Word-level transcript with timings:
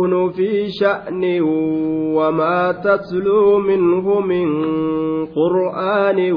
يكون 0.00 0.30
في 0.30 0.68
شأن 0.80 1.40
وما 2.16 2.72
تتلو 2.72 3.58
منه 3.58 4.20
من 4.20 4.46
قرآن 5.26 6.32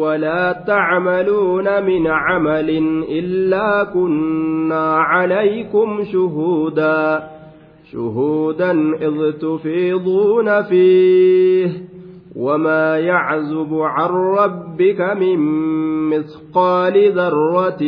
ولا 0.00 0.64
تعملون 0.66 1.82
من 1.84 2.06
عمل 2.06 2.70
إلا 3.08 3.84
كنا 3.94 4.96
عليكم 4.96 6.02
شهودا 6.12 7.22
شهودا 7.92 8.70
إذ 8.94 9.32
تفيضون 9.32 10.62
فيه 10.62 11.70
وما 12.36 12.98
يعزب 12.98 13.74
عن 13.74 14.10
ربك 14.10 15.00
من 15.00 15.38
مثقال 16.10 17.12
ذرة 17.12 17.82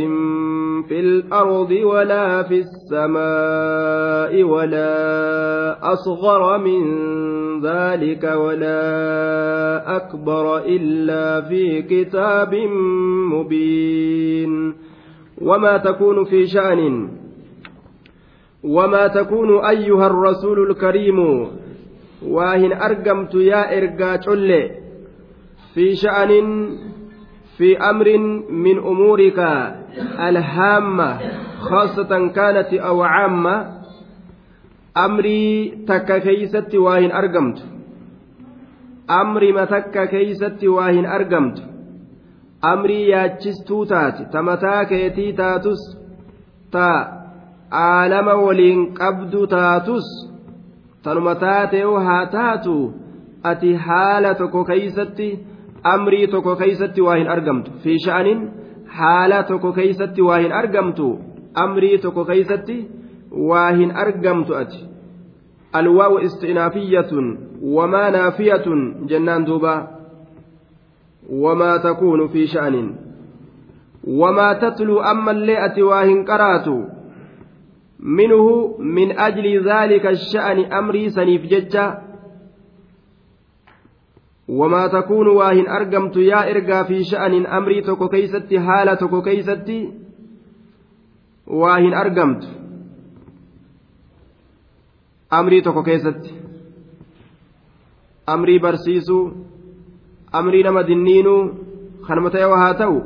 في 0.83 1.01
الأرض 1.01 1.71
ولا 1.71 2.43
في 2.43 2.59
السماء 2.59 4.43
ولا 4.43 5.93
أصغر 5.93 6.59
من 6.59 6.83
ذلك 7.67 8.25
ولا 8.25 8.83
أكبر 9.97 10.59
إلا 10.59 11.41
في 11.41 11.83
كتاب 11.83 12.55
مبين. 13.33 14.75
وما 15.43 15.77
تكون 15.77 16.25
في 16.25 16.47
شأن. 16.47 17.09
وما 18.65 19.07
تكون 19.07 19.65
أيها 19.65 20.07
الرسول 20.07 20.71
الكريم. 20.71 21.47
waa 22.21 22.55
hin 22.57 22.73
argamtu 22.73 23.41
yaa 23.41 23.73
ergaa 23.73 24.19
colle 24.19 24.77
fi 27.61 27.75
sha'anin 27.75 27.81
fi 27.81 27.89
amrin 27.91 28.45
min 28.49 28.79
umuurika 28.79 29.75
alhaamma 30.19 31.19
khaasatan 31.69 32.31
kaanati 32.31 32.81
aw 32.81 32.99
caamma 32.99 33.67
amrii 34.95 35.71
takka 35.87 36.21
keeysatti 36.21 36.79
waa 36.79 36.99
hin 36.99 37.13
argamtu 37.13 37.63
amrima 39.07 39.67
takka 39.67 40.07
keeysatti 40.07 40.69
waa 40.69 40.89
hin 40.89 41.07
argamtu 41.07 41.63
amrii 42.63 43.09
yaachistuu 43.09 43.87
taate 43.87 44.25
ta 44.33 44.43
mataa 44.43 44.85
keetii 44.85 45.33
taatus 45.33 45.99
ta 46.71 47.13
aalama 47.71 48.35
waliin 48.35 48.95
qabdu 48.95 49.47
taatus 49.47 50.05
tanuma 51.03 51.35
taatee'u 51.35 51.97
amrii 55.83 56.27
tokko 56.27 56.57
keeysatti 56.57 57.01
waa 57.01 57.17
hin 57.17 57.29
argamtu 57.35 57.71
fi 57.83 57.99
sha'anin 58.07 58.41
haala 58.99 59.43
tokko 59.51 59.73
keeysatti 59.73 60.23
waa 60.23 60.39
hin 60.39 60.53
argamtu 60.53 61.09
amrii 61.65 61.99
tokko 61.99 62.25
keeysatti 62.25 62.77
waa 63.51 63.71
hin 63.79 63.91
argamtu 64.05 64.57
ati 64.57 64.81
alwaa'u 65.81 66.19
istinaafiyatun 66.29 67.27
wamaa 67.77 68.11
naafiyatun 68.11 68.81
jennaan 69.13 69.47
duuba 69.47 69.75
wamaa 71.45 71.79
takuunu 71.79 72.29
fi 72.29 72.47
sha'anin 72.47 72.89
wamaa 74.23 74.55
tatluu 74.55 75.01
ammallee 75.13 75.59
ati 75.67 75.83
waa 75.83 76.05
hin 76.05 76.25
qaraatu 76.25 76.77
minhu 78.19 78.77
min 78.79 79.15
ajli 79.19 79.59
dhaalika 79.59 80.15
sha'ani 80.17 80.67
amrii 80.81 81.11
saniif 81.11 81.43
jecha 81.51 81.85
fi 86.89 87.05
sha'anin 87.05 87.47
amrii 87.59 87.83
tokko 87.83 88.09
keeysatti 88.09 88.57
haala 88.57 88.97
tokko 88.97 89.23
keeysatti 89.23 89.79
waa 91.61 91.77
hin 91.79 91.95
argamtu 91.95 92.47
amrii 95.31 95.63
tokko 95.63 95.83
keessatti 95.83 96.35
amrii 98.27 98.59
barsiisuu 98.59 99.23
amrii 100.33 100.63
nama 100.63 100.83
dinniinuu 100.87 101.41
kanuma 102.07 102.31
ta'e 102.31 102.51
haa 102.63 102.75
ta'u 102.75 103.03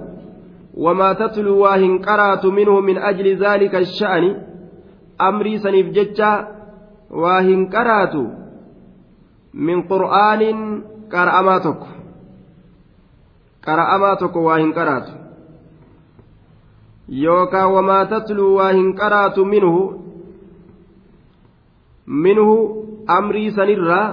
wamaa 0.87 1.15
tatluu 1.15 1.61
waa 1.61 1.77
hin 1.77 2.01
qaraatu 2.09 2.53
minhu 2.53 2.81
min 2.83 2.99
ajli 3.11 3.35
dhaalika 3.43 3.85
sha'ani 3.85 4.35
amrii 5.29 5.59
saniif 5.59 5.93
jecha 5.99 6.33
waa 7.25 7.41
hin 7.41 7.69
qaraatu 7.77 8.25
min 9.55 9.85
qur'aanin 9.93 10.61
qara'amaa 11.13 11.61
tokko. 11.67 11.89
Qara'amaa 13.67 14.17
tokko 14.17 14.45
waa 14.45 14.59
hin 14.63 14.73
qaraatu. 14.79 15.13
Yookaan 17.25 17.73
wamaa 17.75 18.05
tatluu 18.13 18.55
waa 18.57 18.73
hin 18.73 18.95
qaraatu 19.01 19.45
minhu 19.45 19.75
minhu 22.07 22.55
amrii 23.17 23.51
sanirraa 23.59 24.07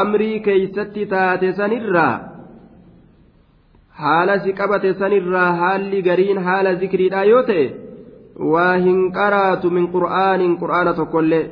amrii 0.00 0.40
keeysatti 0.40 1.06
taate 1.12 1.52
sanirraa 1.60 2.14
haala 4.00 4.38
si 4.44 4.52
qabate 4.60 4.92
sanirraa 5.00 5.52
haalli 5.62 6.02
gariin 6.08 6.38
haala 6.48 6.74
zikriidhaa 6.82 7.24
yoo 7.30 7.42
ta'e 7.50 7.64
waa 8.52 8.76
hin 8.84 9.00
qaraatu 9.18 9.70
min 9.78 9.88
qur'aanin 9.94 10.52
qur'aana 10.62 10.92
tokkollee 11.00 11.44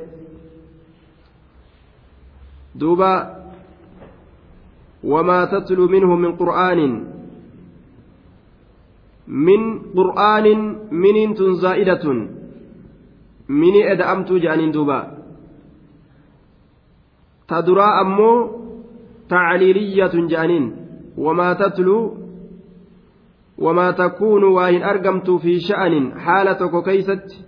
duuba 2.79 3.11
minhu 5.03 6.17
min 6.17 6.37
qur'aanin 6.37 6.93
min 9.27 9.61
qur'aanin 9.95 10.61
miniin 10.91 11.35
tun 11.35 11.55
zaa'idatun 11.55 12.27
mini 13.47 13.81
eda'amtuu 13.81 14.39
je'aniin 14.39 14.73
duuba 14.73 14.99
ta 17.47 17.61
duraa 17.65 17.99
ammoo 18.01 18.37
tacliiliyyatun 19.27 20.29
je'aniin 20.29 20.65
wamaa 21.17 21.55
tatluu 21.55 22.17
wamaa 23.61 23.93
takuunu 23.93 24.55
waa 24.55 24.67
hin 24.67 24.83
argamtu 24.83 25.39
fi 25.39 25.59
sha'anin 25.59 26.11
haala 26.25 26.55
tokko 26.55 26.81
keeysatti 26.81 27.45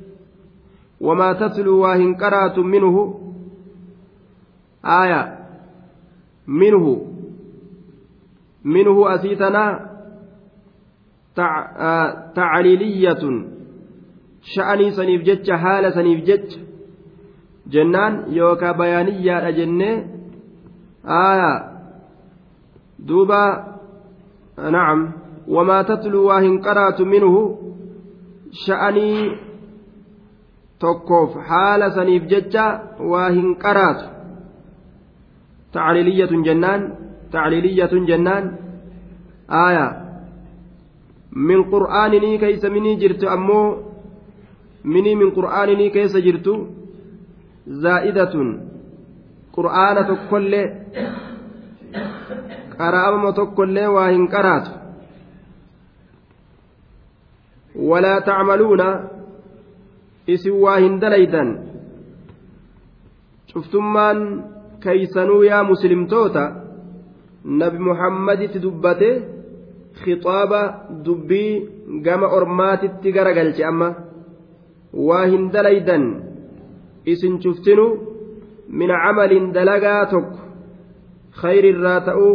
wamaa 1.02 1.34
tatluu 1.36 1.82
waa 1.82 1.96
hin 1.96 2.16
qaraatu 2.16 2.64
sha'anii 14.54 14.92
saniif 15.00 15.22
jecha 15.30 15.58
haala 15.58 15.92
saniif 15.98 16.24
jecha 16.30 16.60
jennaan 17.74 18.14
yookaa 18.38 18.74
bayaaniyyaadha 18.74 19.52
jennee 19.60 19.96
aaya 21.20 21.52
duuba 23.08 23.42
nacam 24.76 25.02
wamaa 25.56 25.84
tatluu 25.92 26.26
waa 26.30 26.42
hin 26.48 26.58
qaraatu 26.68 27.06
minhu 27.14 27.42
sha'anii 28.66 29.22
tokkoof 30.80 31.38
haala 31.52 31.92
saniif 32.00 32.24
jecha 32.34 32.66
waa 33.14 33.30
hin 33.30 33.56
qaraatu 33.66 34.06
tacliiliyyatun 35.74 36.44
jennaan 36.50 36.82
jennaan 38.10 38.46
aaya 39.64 39.86
min 41.50 41.64
qur'aaninii 41.74 42.38
keeysa 42.44 42.70
minii 42.76 42.96
jirtu 43.02 43.30
ammoo 43.36 43.68
minii 44.84 45.16
min 45.22 45.32
qur'aaninii 45.38 45.90
keessa 45.96 46.20
jirtu 46.28 46.54
zaa'idatun 47.86 48.50
qur'aana 49.56 50.04
tokkollee 50.12 50.68
qara'ama 52.78 53.34
tokkollee 53.40 53.88
waa 53.96 54.10
hin 54.12 54.28
qaraatu 54.36 54.72
ولا 57.76 58.20
تعملون 58.20 58.82
hin 60.84 61.00
dalaydan 61.02 61.50
cuftummaan 63.54 64.44
keeysanuu 64.84 65.44
yaa 65.44 65.64
muslimtoota 65.64 66.61
nabi 67.44 67.80
muhammaditti 67.90 68.60
dubbate 68.66 69.10
khixaaba 70.02 70.62
dubbii 71.06 71.52
gama 72.06 72.28
ormaatitti 72.38 73.12
gara 73.12 73.34
galche 73.34 73.64
amma 73.72 73.90
waa 75.08 75.26
hin 75.32 75.50
dalaydan 75.54 76.06
isin 77.14 77.40
cuftinu 77.44 77.86
min 78.80 78.90
camalin 79.04 79.52
dalagaa 79.56 80.06
tokko 80.14 80.40
khayri 81.42 81.70
irraa 81.74 82.00
ta'uu 82.08 82.32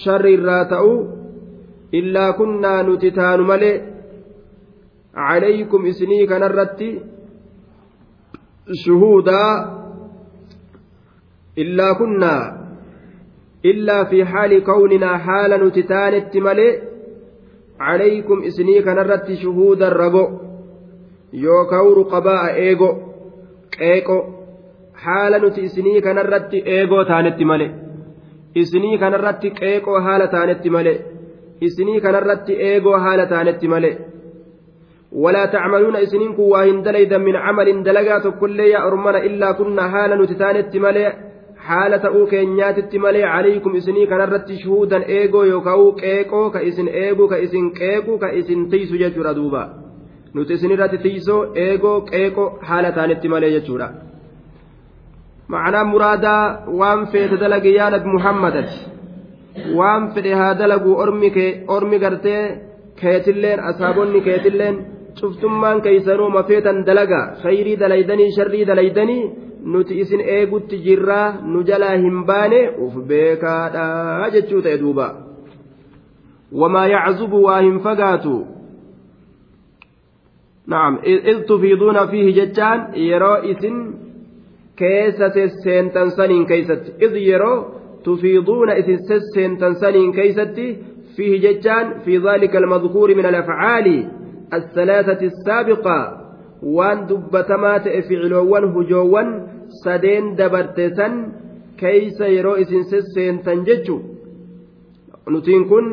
sharri 0.00 0.32
irraa 0.38 0.64
ta'uu 0.72 0.96
illaa 1.98 2.30
kunnaa 2.38 2.80
nuti 2.86 3.10
taanu 3.18 3.44
malee 3.52 3.76
عليكم 5.16 5.86
إسني 5.86 6.26
كان 6.26 6.42
الرتي 6.42 7.00
شهودا 8.84 9.44
إلا 11.58 11.92
إلا 13.64 14.04
في 14.04 14.24
حال 14.24 14.64
كوننا 14.64 15.18
حال 15.18 15.66
نتتان 15.66 16.14
التملي 16.14 16.78
عليكم 17.80 18.42
إسني 18.42 18.82
كان 18.82 18.98
الرتي 18.98 19.36
شهودا 19.36 19.88
رقو 19.88 20.28
يوكاو 21.32 21.92
رقباء 21.92 22.54
إيغو 22.54 22.90
haala 25.04 25.38
nuti 25.38 25.60
isinii 25.68 26.00
kanarratti 26.00 26.62
eegoo 26.74 27.04
taanetti 27.04 27.44
male 27.50 27.66
isinii 28.62 28.98
kanarratti 29.02 29.50
qeeqoo 29.58 30.00
haala 30.06 30.26
taanetti 30.34 30.70
male 30.76 30.94
isinii 31.68 32.00
kanarratti 32.06 32.58
eegoo 32.68 32.98
haala 33.06 33.26
taanetti 33.32 33.68
male 33.68 33.92
ولا 35.12 35.46
تعملون 35.46 35.96
إسنين 35.96 36.32
كواهن 36.32 36.82
دليدا 36.82 37.18
من 37.18 37.36
عمل 37.36 37.82
دلقا 37.82 38.18
تكل 38.18 38.60
يا 38.60 38.86
أرمنا 38.86 39.24
إلا 39.24 39.52
كنا 39.52 39.88
حالا 39.88 40.16
نتتانت 40.22 40.76
ملئ. 40.76 41.12
haala 41.68 41.98
ta'uu 42.04 42.26
keenyaatitti 42.32 42.98
malee 43.04 43.24
caliikum 43.32 43.76
isinii 43.80 44.06
kanarratti 44.12 44.58
shuhuudan 44.62 45.04
eegoo 45.18 45.44
yookaan 45.52 45.84
qeeqoo 46.00 46.46
ka 46.54 46.60
isin 46.70 46.88
eegu 47.02 47.28
ka 47.32 47.36
isin 47.46 47.70
qeequ 47.78 48.18
ka 48.22 48.28
isin 48.40 48.66
tiisu 48.70 49.00
jechuudha 49.02 49.34
duuba 49.38 49.62
nuti 50.34 50.58
isinirratti 50.58 50.98
tiisoo 51.04 51.40
eegoo 51.66 52.00
qeeqo 52.10 52.44
haala 52.68 52.92
taanitti 52.98 53.28
malee 53.34 53.52
jechuudha. 53.56 53.88
ma'anaan 55.52 55.88
muraadaa 55.92 56.42
waan 56.80 57.06
feete 57.12 57.36
dalage 57.42 57.70
yaa 57.78 57.90
nabi 57.94 58.08
muhammadati 58.16 58.76
waan 59.78 60.10
fedhe 60.14 60.34
haa 60.40 60.54
dalagu 60.60 60.90
ormi 61.76 61.98
gartee 62.04 62.42
keetilleen 63.00 63.60
asaabonni 63.70 64.20
keetilleen. 64.28 64.76
شفتمان 65.20 65.80
كيسانو 65.80 66.28
مفيتا 66.28 66.72
دلقا 66.86 67.34
خيري 67.42 67.76
دليدني 67.76 68.26
شري 68.36 68.64
دليدني 68.64 69.46
nuti 69.66 69.98
isin 70.02 70.20
eegutti 70.20 70.76
jirraa 70.84 71.28
nu 71.52 71.62
jalaa 71.68 71.96
hin 72.02 72.18
baane 72.26 72.58
uf 72.84 72.94
beekaadha 73.08 73.86
jechuu 74.34 74.60
ta'e 74.66 74.78
duuba 74.82 75.06
wamaa 76.60 76.86
yaczubu 76.92 77.40
waa 77.46 77.60
hin 77.64 77.80
fagaatu 77.86 78.34
na'am 80.74 80.98
iz 81.12 81.40
tufiiduuna 81.48 82.06
fiihi 82.12 82.36
jechaan 82.38 82.84
yeroo 83.08 83.36
isin 83.52 83.80
keessa 84.82 85.30
sesseentan 85.38 86.10
saniin 86.18 86.46
keeysatti 86.52 86.94
iz 87.06 87.16
yeroo 87.28 87.56
tufiiduuna 88.04 88.78
isin 88.82 88.98
sesseentan 89.08 89.74
saniin 89.82 90.12
keeysatti 90.18 90.66
fiihi 91.16 91.42
jechaan 91.46 91.94
fi 92.04 92.22
dhaalika 92.24 92.58
almadkuuri 92.62 93.14
min 93.18 93.26
alafcaali 93.32 93.96
الثلاثة 94.53 95.21
السابقة 95.31 96.21
waan 96.77 97.07
dubbatamaa 97.09 97.79
ta'e 97.85 98.01
ficiloowwan 98.07 98.65
hujoowwan 98.73 99.29
sadeen 99.83 100.25
dabarte 100.37 100.85
san 100.97 101.13
keeysa 101.81 102.27
yeroo 102.35 102.55
isin 102.63 102.83
sesseentan 102.91 103.63
jechu 103.69 103.95
nutiin 105.33 105.65
kun 105.69 105.87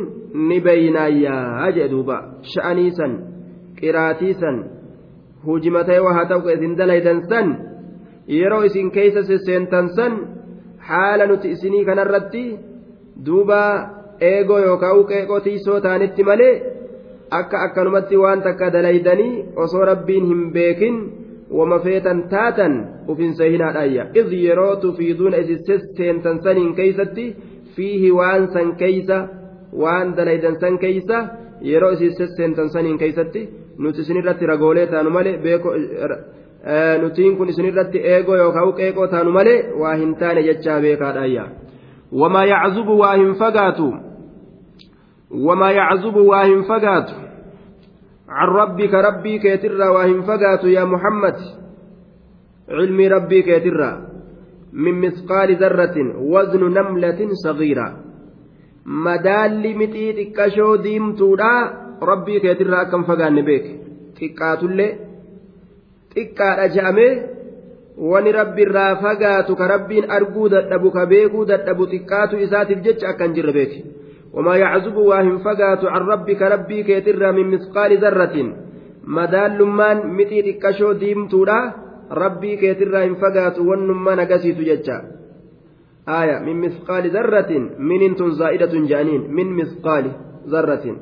ni 0.49 0.61
beeynaayyaa 0.67 1.71
jee 1.77 1.89
duuba 1.93 2.17
sha'anii 2.53 2.91
san 2.99 3.13
qiraatii 3.81 4.35
san 4.43 4.57
hujimatee 5.47 6.01
waa 6.07 6.15
haa 6.19 6.29
ta'u 6.33 6.51
isin 6.57 6.77
dalaydan 6.81 7.23
san 7.31 7.49
yeroo 8.39 8.63
isin 8.71 8.91
keeysa 8.97 9.23
sesseentan 9.31 9.89
san 9.97 10.19
haala 10.91 11.27
nuti 11.31 11.49
isinii 11.57 11.85
kanarratti 11.91 12.45
duuba 13.27 13.61
eegoo 14.33 14.61
yookaan 14.67 15.05
qeeqoo 15.13 15.41
tiisoo 15.47 15.81
taanitti 15.87 16.25
malee 16.31 16.55
akka 17.40 17.58
akkanumatti 17.66 18.16
waan 18.24 18.42
takka 18.48 18.68
dalaydanii 18.76 19.34
osoo 19.66 19.86
rabbiin 19.92 20.26
hin 20.32 20.44
beekin 20.58 20.96
wama 21.60 21.80
feetan 21.86 22.20
taatan 22.34 22.74
ufinsa 23.14 23.44
hinaadhaayya 23.54 24.04
iz 24.22 24.30
yeroo 24.46 24.76
tufiiduuna 24.84 25.38
isin 25.44 25.82
seentan 25.98 26.38
saniin 26.44 26.72
keeysatti 26.80 27.26
fiihi 27.76 28.12
waan 28.20 28.48
san 28.54 28.76
keeysa 28.82 29.18
waan 29.84 30.16
dalaydan 30.18 30.56
san 30.64 30.78
keeysa 30.86 31.18
yeroo 31.72 31.92
isin 31.98 32.28
seentan 32.38 32.70
saniin 32.76 32.98
keeysatti 33.04 33.42
nuti 33.84 34.02
isinirratti 34.06 34.46
ragoolee 34.52 34.88
taanu 34.94 35.10
malee 35.18 35.36
beeko 35.44 35.70
nutiin 37.02 37.38
kun 37.38 37.50
isinirratti 37.50 38.00
eegoo 38.14 38.36
yookaan 38.42 38.74
qeeqoo 38.80 39.08
taanu 39.14 39.32
malee 39.38 39.60
waa 39.82 39.96
hin 40.02 40.16
taane 40.22 40.42
jechaa 40.50 40.80
beekaadhaayya 40.86 41.46
wamaa 42.22 42.46
yaczubu 42.54 42.94
waa 43.00 43.16
hin 43.16 43.34
fagaatu 43.42 43.88
wamaa 45.34 45.72
yaczubu 45.72 46.28
waa 46.28 46.46
hin 46.46 46.64
fagaatu 46.64 47.16
can 48.28 48.50
rabbika 48.56 49.02
rabbii 49.02 49.40
keetirraa 49.40 49.92
waa 49.92 50.06
hin 50.06 50.24
fagaatu 50.24 50.70
yaa 50.70 50.86
muhammad 50.86 51.38
cilmii 52.68 53.10
rabbii 53.16 53.44
keetirraa 53.44 53.96
min 54.74 54.96
misqaali 55.06 55.56
zarratin 55.56 56.12
waznu 56.34 56.70
namlatin 56.70 57.36
sagiira 57.44 57.88
madaalli 59.08 59.74
mixii 59.82 60.14
xiqqashoo 60.20 60.78
diimtuudha 60.84 61.52
rabbii 62.12 62.40
keetirraa 62.46 62.82
akka 62.86 62.98
hin 62.98 63.08
fagaanne 63.10 63.44
beeke 63.50 63.74
xiqqaatullee 64.20 64.92
xiqqaadha 66.14 66.68
je'amee 66.78 67.12
wani 68.14 68.32
rabbiirraa 68.40 68.96
fagaatu 69.08 69.56
ka 69.56 69.68
rabbiin 69.74 70.10
arguu 70.20 70.48
dadhabu 70.56 70.92
ka 70.92 71.06
beekuu 71.06 71.46
dadhabu 71.52 71.92
xiqqaatu 71.96 72.42
isaatiif 72.46 72.82
jecha 72.88 73.10
akkan 73.14 73.28
hin 73.28 73.36
jirre 73.42 73.54
beeke 73.60 73.84
wamaa 74.34 74.58
yaczubu 74.64 75.08
waa 75.08 75.22
hin 75.22 75.40
fagaatu 75.48 75.88
can 75.94 76.08
rabbika 76.08 76.50
rabbii 76.56 76.84
keetirraa 76.90 77.32
min 77.40 77.48
misqaali 77.56 77.98
zarratin 78.06 78.54
madaallummaan 79.18 80.06
mixii 80.20 80.44
xiqqashoo 80.48 80.94
diimtuudha 81.02 81.58
rabbii 82.24 82.58
keetirraa 82.64 83.04
hin 83.08 83.16
fagaatu 83.26 83.68
wannummaan 83.70 84.20
agasiitu 84.26 84.66
jecha 84.70 84.98
aya 86.20 86.40
min 86.40 86.58
misqaali 86.66 87.10
zarratin 87.10 87.70
minin 87.78 88.16
tun 88.16 88.36
zaa'idatun 88.42 88.88
je'aniin 88.92 89.24
min 89.40 89.56
misqaali 89.60 90.12
zarratin 90.56 90.98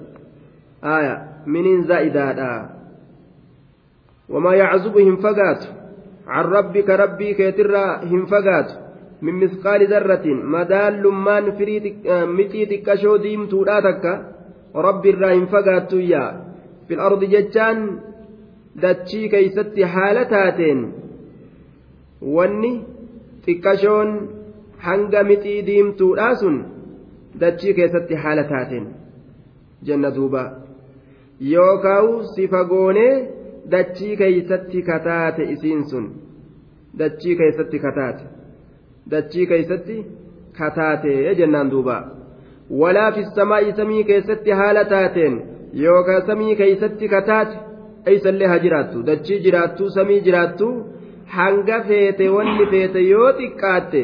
aya 0.81 1.15
minin 1.45 1.83
zaa'idaadha 1.87 2.51
wamaa 4.29 4.55
yaczubu 4.55 4.99
hin 4.99 5.17
fagaatu 5.17 5.67
can 6.25 6.45
rabbika 6.51 6.97
rabbii 6.97 7.33
keetirraa 7.35 7.99
hin 8.11 8.25
fagaatu 8.33 8.73
min 9.25 9.35
misqaali 9.43 9.85
darratin 9.93 10.39
madaan 10.55 10.93
lummaan 11.03 11.45
firii 11.57 11.81
mixii 12.37 12.65
xiqqashoo 12.71 13.17
diimtuudhaa 13.25 13.81
takka 13.87 14.13
rabbi 14.87 15.07
irraa 15.13 15.33
hin 15.37 15.47
fagaattuyyaa 15.53 16.29
fil 16.87 17.01
ardi 17.07 17.27
jechaan 17.35 17.79
dachii 18.83 19.27
keeysatti 19.33 19.81
haala 19.95 20.23
taateen 20.33 20.79
wanni 22.35 22.71
xiqqashoon 23.45 24.09
hanga 24.87 25.21
mixii 25.29 25.59
diimtuudhaa 25.69 26.33
sun 26.41 26.57
dachii 27.43 27.73
keessatti 27.79 28.15
haala 28.23 28.43
taateen 28.53 28.85
jenna 29.87 30.09
duuba 30.17 30.43
yookaawu 31.53 32.13
si 32.33 32.43
fagoonee 32.53 33.13
dachii 33.73 34.13
keeysatti 34.21 34.79
kataate 34.89 35.43
isiin 35.53 35.83
sun 35.91 36.05
dachii 36.99 37.35
keeysatti 37.39 37.79
kataate 37.85 38.23
dachii 39.11 39.45
keeysatti 39.51 39.97
kataatee 40.59 41.35
jennaan 41.39 41.71
duuba 41.73 41.97
walaa 42.81 43.11
fi 43.17 43.23
samaa'i 43.35 43.73
samii 43.79 44.03
keessatti 44.09 44.51
haala 44.61 44.83
taateen 44.93 45.35
yookaan 45.83 46.25
samii 46.31 46.55
keeysatti 46.61 47.07
kataate 47.13 47.55
eeysallee 48.13 48.47
haa 48.53 48.59
jiraattu 48.65 49.05
dachii 49.11 49.39
jiraattu 49.45 49.89
samii 49.97 50.19
jiraattu 50.27 50.67
hanga 51.37 51.79
feete 51.87 52.29
wanni 52.35 52.65
feete 52.75 52.99
yoo 53.11 53.31
xiqqaatte 53.39 54.01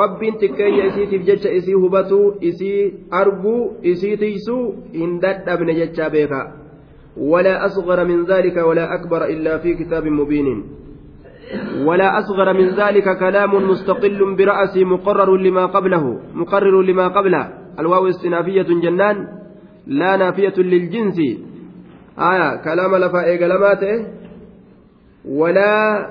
rabbiin 0.00 0.34
xiqqeenya 0.42 0.84
isiitiif 0.90 1.22
jecha 1.30 1.50
isii 1.58 1.74
hubatuu 1.82 2.24
isii 2.50 2.80
arguu 3.20 3.60
isii 3.94 4.16
tiysuu 4.22 4.62
hin 5.00 5.18
dadhabne 5.26 5.74
jechaa 5.80 6.10
beeka 6.18 6.40
ولا 7.32 7.66
أصغر 7.66 8.04
من 8.04 8.24
ذلك 8.24 8.56
ولا 8.56 8.94
أكبر 8.94 9.24
إلا 9.24 9.58
في 9.58 9.74
كتاب 9.74 10.04
مبين 10.06 10.48
ولا 11.84 12.18
أصغر 12.18 12.52
من 12.52 12.68
ذلك 12.68 13.18
كلام 13.18 13.70
مستقل 13.70 14.36
برأسه 14.36 14.84
مقرر 14.84 15.36
لما 15.36 15.66
قبله 15.66 16.20
مقرر 16.34 16.82
لما 16.82 17.08
قبله. 17.08 17.48
الواو 17.78 18.08
استنافية 18.08 18.62
جنان 18.62 19.28
لا 19.86 20.16
نافية 20.16 20.54
للجنس. 20.58 21.18
آية 22.18 22.56
كلام 22.64 22.96
لفا 22.96 23.24
إيقلماته 23.24 24.06
ولا 25.24 26.06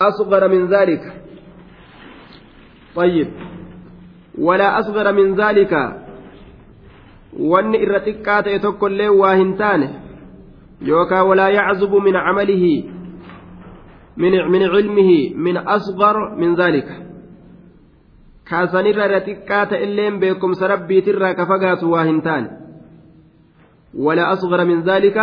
أصغر 0.00 0.48
من 0.48 0.66
ذلك. 0.66 1.02
طيب. 2.96 3.28
ولا 4.38 4.78
أصغر 4.78 5.12
من 5.12 5.34
ذلك. 5.34 5.72
وأن 7.40 7.74
إرتكات 7.74 8.64
له 8.82 9.10
واهنتانه 9.10 9.90
يوكا 10.82 11.20
ولا 11.20 11.48
يعزب 11.48 11.94
من 11.94 12.16
عمله. 12.16 12.84
من 14.22 14.32
من 14.52 14.62
علمه 14.62 15.10
من 15.34 15.56
أصغر 15.56 16.16
من 16.36 16.50
ذلك. 16.54 16.88
كاسنير 18.50 18.98
رتكات 19.16 19.72
إلين 19.72 20.20
بكم 20.20 20.52
سربي 20.52 21.00
ترى 21.00 21.34
كفقات 21.34 21.84
واهنتان. 21.84 22.44
ولا 23.98 24.32
أصغر 24.32 24.64
من 24.64 24.78
ذلك 24.82 25.18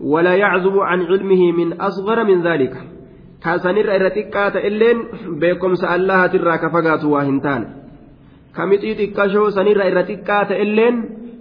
ولا 0.00 0.34
يعزب 0.34 0.76
عن 0.78 1.00
علمه 1.10 1.42
من 1.52 1.68
أصغر 1.80 2.24
من 2.24 2.38
ذلك. 2.46 2.74
كاسنير 3.44 4.02
رتكات 4.02 4.56
إلين 4.56 4.98
بكم 5.40 5.74
سألها 5.74 6.26
ترى 6.26 6.54
كفقات 6.58 7.04
واهنتان. 7.04 7.62
كمتي 8.56 8.94
تكشو 8.94 9.48
سنير 9.48 9.78
رتكات 9.96 10.50
إلين 10.52 10.94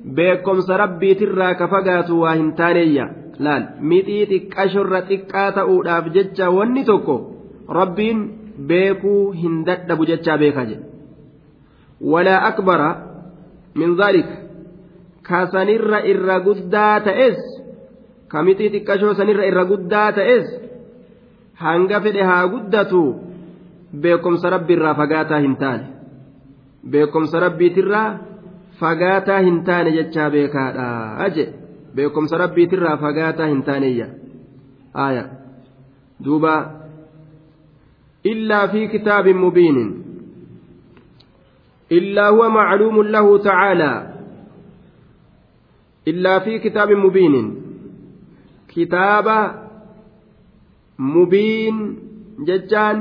بكم 0.06 0.58
سربي 0.60 1.14
ترى 1.14 1.54
كفقات 1.54 2.10
واهنتانية 2.10 3.06
laal 3.46 3.64
mixii 3.90 4.26
xiqqashorra 4.32 5.00
xiqqaa 5.10 5.50
ta'uudhaaf 5.58 6.06
jecha 6.16 6.46
wanni 6.58 6.84
tokko 6.90 7.16
rabbiin 7.80 8.20
beekuu 8.70 9.32
hin 9.42 9.56
dadhabu 9.68 10.04
jechaa 10.12 10.38
beeka 10.42 10.64
jedhe. 10.70 10.86
Walaa 12.12 12.40
akbara 12.50 12.90
min 13.80 13.96
dhaalika 14.00 14.36
kasanirra 15.28 16.00
irra 16.12 16.38
guddaa 16.48 16.96
ta'es 17.08 17.40
kamitii 18.32 18.70
xiqqashoo 18.74 19.14
sanirra 19.20 19.46
irra 19.52 19.64
guddaa 19.72 20.10
ta'es 20.18 20.48
hanga 21.64 21.98
fedhe 22.06 22.24
haa 22.30 22.48
guddatu 22.54 23.02
beekumsa 24.02 24.48
rabbiirraa 24.56 24.96
fagaataa 25.02 25.40
hin 25.46 25.56
taane. 25.62 25.86
Beekumsa 26.92 27.40
rabbiitirraa 27.46 28.10
fagaataa 28.80 29.40
hin 29.48 29.58
taane 29.68 29.92
jechaa 29.98 30.30
beekaadha 30.36 30.86
aje 31.26 31.46
beekumsa 31.96 32.38
rabbiitirraa 32.44 32.98
fagaataa 33.04 33.48
hin 33.52 33.64
taaneyya 33.70 34.08
aya 35.06 35.24
duuba 36.26 36.54
illaa 38.34 38.68
fi 38.74 38.88
kitaabin 38.94 39.38
mubiinin 39.46 39.90
illaa 42.00 42.30
huwa 42.32 42.50
macluumun 42.58 43.12
lahu 43.16 43.40
tacaalaa 43.48 43.98
illaa 46.14 46.40
fi 46.48 46.60
kitaabin 46.60 47.00
mubiinin 47.06 47.48
kitaaba 48.74 49.38
mubiin 50.98 51.78
jechaan 52.48 53.00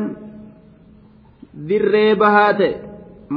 dirree 1.68 2.14
bahaa 2.22 2.52
ta'e 2.60 2.72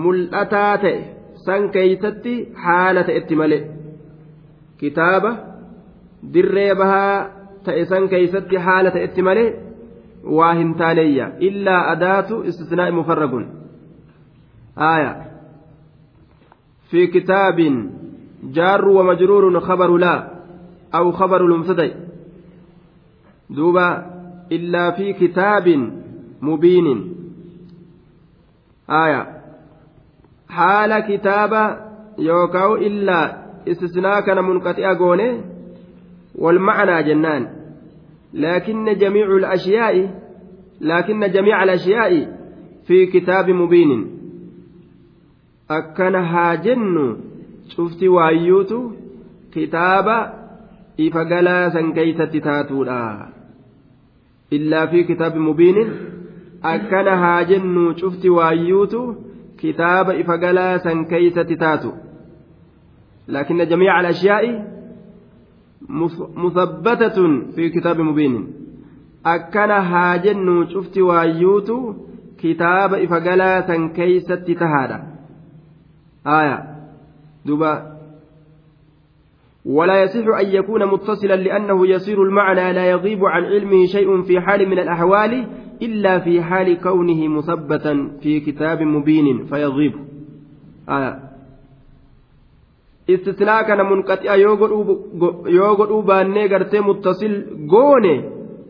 mul'ataa 0.03 0.73
ta'e 0.85 0.97
san 1.45 1.69
keeysatti 1.75 2.33
haala 2.65 3.03
ta'etti 3.09 3.35
malee 3.41 3.61
kitaaba 4.81 5.31
dirree 6.33 6.73
bahaa 6.81 7.15
ta'e 7.65 7.85
san 7.91 8.09
keeysatti 8.11 8.55
haala 8.67 8.91
ta'etti 8.95 9.21
malee 9.27 9.49
waa 10.37 10.53
hin 10.59 10.73
taaneeyya 10.81 11.25
illaa 11.49 11.81
adaatu 11.93 12.43
istisnaa'i 12.51 12.91
mufarragun 12.99 13.45
aaya 14.89 15.11
fi 16.93 17.07
kitaabin 17.15 17.75
jaarru 18.57 18.95
wa 18.97 19.03
majruurun 19.09 19.59
khabaru 19.67 19.97
laa 20.05 20.19
aw 20.99 21.05
khabaru 21.19 21.47
lumsadai 21.53 21.91
duuba 23.57 23.85
illaa 24.57 24.91
fi 24.97 25.13
kitaabin 25.21 25.83
mubiinin 26.49 26.99
aaya 29.01 29.21
haala 30.57 31.01
kitaaba 31.11 31.63
yookaan 32.29 32.81
illaa 32.89 33.27
istisnaa 33.65 34.21
kana 34.27 34.41
munqaxi'a 34.47 34.93
goone 35.01 35.27
wal 36.43 36.59
ma'anaa 36.67 37.01
jennaan. 37.07 37.43
Laakinna 38.43 38.93
jamiicu 39.01 39.35
al-ashyaa'i 39.41 40.03
laakinna 40.89 41.27
jamiica 41.35 41.59
al-ashyaa'i 41.65 42.21
fi 42.87 43.07
kitaabi 43.13 43.53
mubiinin. 43.61 44.03
Akkana 45.77 46.21
haa 46.31 46.55
jennu 46.67 47.05
cufti 47.75 48.07
waayyuutu 48.15 48.79
kitaaba 49.53 50.17
ifa 50.97 51.23
galaa 51.25 51.69
san 51.75 51.93
keeysatti 51.97 52.39
taatuudha. 52.47 53.27
Illaa 54.51 54.87
fi 54.87 55.03
kitaabi 55.09 55.39
mubiinin 55.39 55.89
akkana 56.73 57.17
haa 57.23 57.43
jennu 57.51 57.83
cufti 58.01 58.29
waayyuutu 58.29 59.01
kitaaba 59.61 60.15
ifa 60.15 60.37
galaa 60.37 60.79
san 60.85 61.05
keeysatti 61.11 61.55
taatu 61.63 61.91
لكن 63.31 63.67
جميع 63.67 63.99
الأشياء 63.99 64.71
مثبتة 66.35 67.17
في 67.55 67.69
كتاب 67.69 67.99
مبين. 67.99 68.47
أكن 69.25 69.71
هاجن 69.71 70.67
شفت 70.69 70.97
وايوت 70.97 71.71
كتاب 72.37 72.93
إفقلا 72.93 73.87
كيست 73.95 74.33
تهادا. 74.33 75.03
آية. 76.27 76.71
دبا 77.45 77.91
ولا 79.65 80.03
يصح 80.03 80.25
أن 80.39 80.47
يكون 80.47 80.85
متصلا 80.85 81.35
لأنه 81.35 81.87
يصير 81.87 82.23
المعنى 82.23 82.73
لا 82.73 82.85
يغيب 82.85 83.25
عن 83.25 83.43
علمه 83.43 83.85
شيء 83.85 84.21
في 84.21 84.41
حال 84.41 84.69
من 84.69 84.79
الأحوال 84.79 85.47
إلا 85.81 86.19
في 86.19 86.41
حال 86.41 86.81
كونه 86.81 87.27
مثبتا 87.27 88.11
في 88.21 88.39
كتاب 88.39 88.81
مبين 88.81 89.45
فيغيب. 89.45 89.93
istisnaa 93.07 93.63
kana 93.63 93.83
munqaxi'a 93.83 94.35
yoo 95.57 95.75
godhuu 95.79 96.01
baannee 96.09 96.47
gartee 96.47 96.81
muttasil 96.81 97.35
goone 97.73 98.13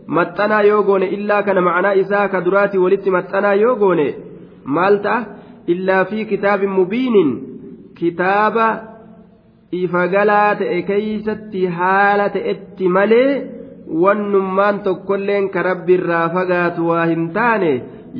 maxxanaa 0.08 0.64
yoo 0.64 0.84
goone 0.84 1.06
illaa 1.18 1.44
kana 1.44 1.62
macanaa 1.68 1.94
isaa 2.04 2.28
ka 2.28 2.42
duraati 2.46 2.78
walitti 2.84 3.10
maxxanaa 3.18 3.54
yoo 3.64 3.76
goone 3.76 4.08
maal 4.66 4.98
ta'a? 5.06 5.20
Illaa 5.68 6.06
fi 6.06 6.26
kitaabin 6.26 6.70
mubiinin 6.78 7.30
kitaaba 8.00 8.68
ifagalaa 9.72 10.56
ta'e 10.56 10.82
keeysatti 10.90 11.66
haala 11.78 12.30
ta'etti 12.36 12.90
malee 12.98 13.32
wannummaan 14.04 14.80
tokkolleen 14.88 15.50
ka 15.54 15.64
rabbiirraa 15.70 16.30
fagaatu 16.36 16.88
waa 16.90 17.06
hin 17.06 17.30
taane 17.38 17.72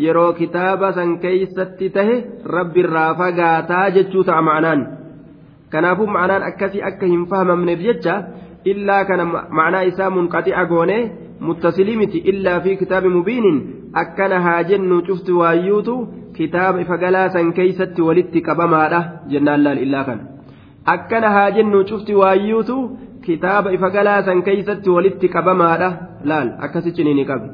yeroo 0.04 0.34
kitaaba 0.34 0.94
san 0.98 1.20
keeysatti 1.20 1.90
tahe 1.90 2.16
rabbi 2.56 2.80
irraa 2.86 3.14
fagaataa 3.22 3.90
jechuu 3.98 4.24
ta'a 4.24 4.42
ma'anaan. 4.50 4.82
Kanaafuu 5.74 6.08
ma'anaan 6.16 6.44
akkasii 6.50 6.82
akka 6.90 7.06
hin 7.14 7.26
fahamamneef 7.34 7.80
jecha 7.90 8.16
illaa 8.74 9.04
kana 9.12 9.26
ma'anaa 9.60 9.84
isaa 9.92 10.10
munqaxi'a 10.16 10.64
goone 10.72 10.98
muttasilii 11.50 11.98
miti 12.02 12.20
illaa 12.32 12.58
fi 12.66 12.76
kitaabi 12.82 13.10
mubiinin 13.18 13.58
akkana 14.02 14.42
haa 14.48 14.64
jennu 14.72 14.98
cufti 15.08 15.32
waayyuutu 15.42 15.96
kitaaba 16.38 16.82
ifa 16.84 16.98
galaa 17.04 17.30
san 17.38 17.54
keeysatti 17.60 18.02
walitti 18.08 18.40
qabamaadha 18.50 19.00
jennaan 19.32 19.64
laal 19.68 19.80
illaa 19.86 20.04
kana 20.10 20.24
akkana 20.94 21.30
haa 21.38 21.50
jennu 21.58 21.80
cufti 21.90 22.14
waayyuutu 22.22 22.78
kitaaba 23.26 23.74
ifa 23.78 23.90
galaa 23.96 24.20
san 24.28 24.44
keeysatti 24.48 24.90
walitti 24.98 25.28
qabamaadha 25.36 25.90
laal 26.32 26.50
akkasi 26.68 26.92
ciniini 27.00 27.26
qabe 27.32 27.48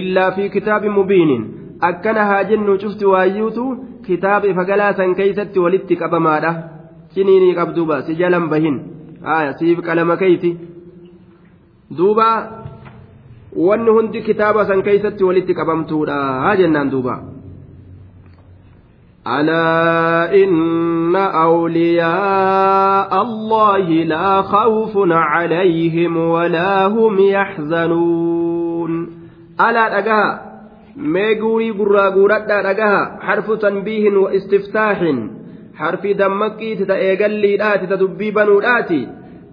illaa 0.00 0.30
fi 0.36 0.48
kitaabi 0.56 0.88
mubiinin 0.98 1.42
akkana 1.90 2.24
haa 2.30 2.42
jennu 2.52 2.78
cufti 2.84 3.04
waayyuutu 3.14 3.64
kitaaba 4.06 4.46
ifa 4.52 4.64
galaa 4.70 4.92
san 5.00 5.14
keeysatti 5.20 5.58
walitti 5.64 5.96
qabamaadha 6.02 6.52
ciniinii 7.14 7.54
qabduuba 7.54 8.02
si 8.06 8.16
jalan 8.20 8.48
bahin 8.52 8.76
aya 9.36 9.52
siif 9.58 9.80
qalama 9.86 10.16
keeyti 10.22 10.56
duuba 11.98 12.28
wanni 13.66 13.90
hundi 13.90 14.22
kitaaba 14.28 14.66
san 14.66 14.82
keeysatti 14.82 15.24
walitti 15.24 15.54
qabamtuudha 15.54 16.56
jennaan 16.62 16.90
duuba 16.90 17.14
ألا 19.26 20.34
إن 20.34 21.16
أولياء 21.16 23.22
الله 23.22 23.88
لا 23.88 24.42
خوف 24.42 24.92
عليهم 25.06 26.16
ولا 26.16 26.86
هم 26.86 27.18
يحزنون 27.18 29.08
ألا 29.60 29.98
أجاها 29.98 30.52
ميغوري 30.96 31.72
برا 31.72 32.08
غورتا 32.08 32.70
أجاها 32.70 33.18
حرف 33.20 33.52
تنبيه 33.52 34.10
واستفتاح 34.10 35.14
حرف 35.74 36.06
دمكي 36.06 36.74
تتأيقل 36.74 37.30
لي 37.30 37.56
تتدبي 37.80 38.30
بنو 38.30 38.60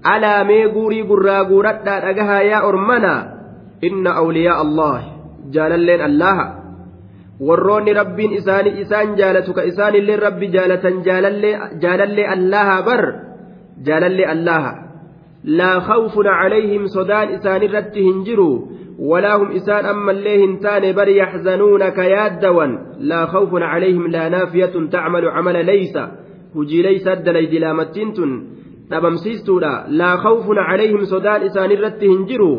ألا 0.07 0.43
ميغوري 0.43 1.01
برا 1.03 1.39
غورتا 1.41 2.09
أجاها 2.09 2.39
يا 2.41 2.67
أرمنا 2.69 3.15
إن 3.83 4.07
أولياء 4.07 4.61
الله 4.61 5.01
جاللين 5.51 6.01
الله 6.01 6.59
warroonni 7.39 7.93
rabbiin 7.95 8.33
isaanii 8.35 8.81
isaan 8.83 9.15
jaalatu 9.15 9.53
ka 9.55 9.63
isaanillee 9.63 10.19
rabbi 10.19 10.49
jaalatan 10.55 10.97
jaalallee 11.07 12.27
allaha 12.35 12.75
bar 12.87 13.03
jaalallee 13.87 14.27
allaha 14.33 14.71
laa 15.59 15.77
khawfun 15.89 16.27
calayhim 16.39 16.89
sodaan 16.95 17.31
isaanirratti 17.37 18.03
hin 18.07 18.17
jiru 18.27 18.49
ammallee 19.93 20.37
hin 20.37 20.59
taane 20.59 20.93
bar 20.93 21.09
yaxzanuuna 21.09 21.91
ka 21.91 22.03
yaaddawan 22.03 22.77
laa 22.99 23.25
khawfun 23.27 23.61
calayhim 23.61 24.11
laa 24.11 24.29
naafiyatun 24.29 24.89
tacmalu 24.89 25.31
camala 25.35 25.63
leysa 25.63 26.09
hujii 26.55 26.83
leysa 26.83 27.11
addalaydi 27.11 27.59
laamattiin 27.59 28.13
tun 28.13 28.31
dhabamsiistuudha 28.91 29.71
laa 30.01 30.17
khawfun 30.17 30.57
calayhim 30.69 31.05
sodaan 31.05 31.45
isaanirratti 31.49 32.11
hin 32.13 32.25
jiru 32.31 32.51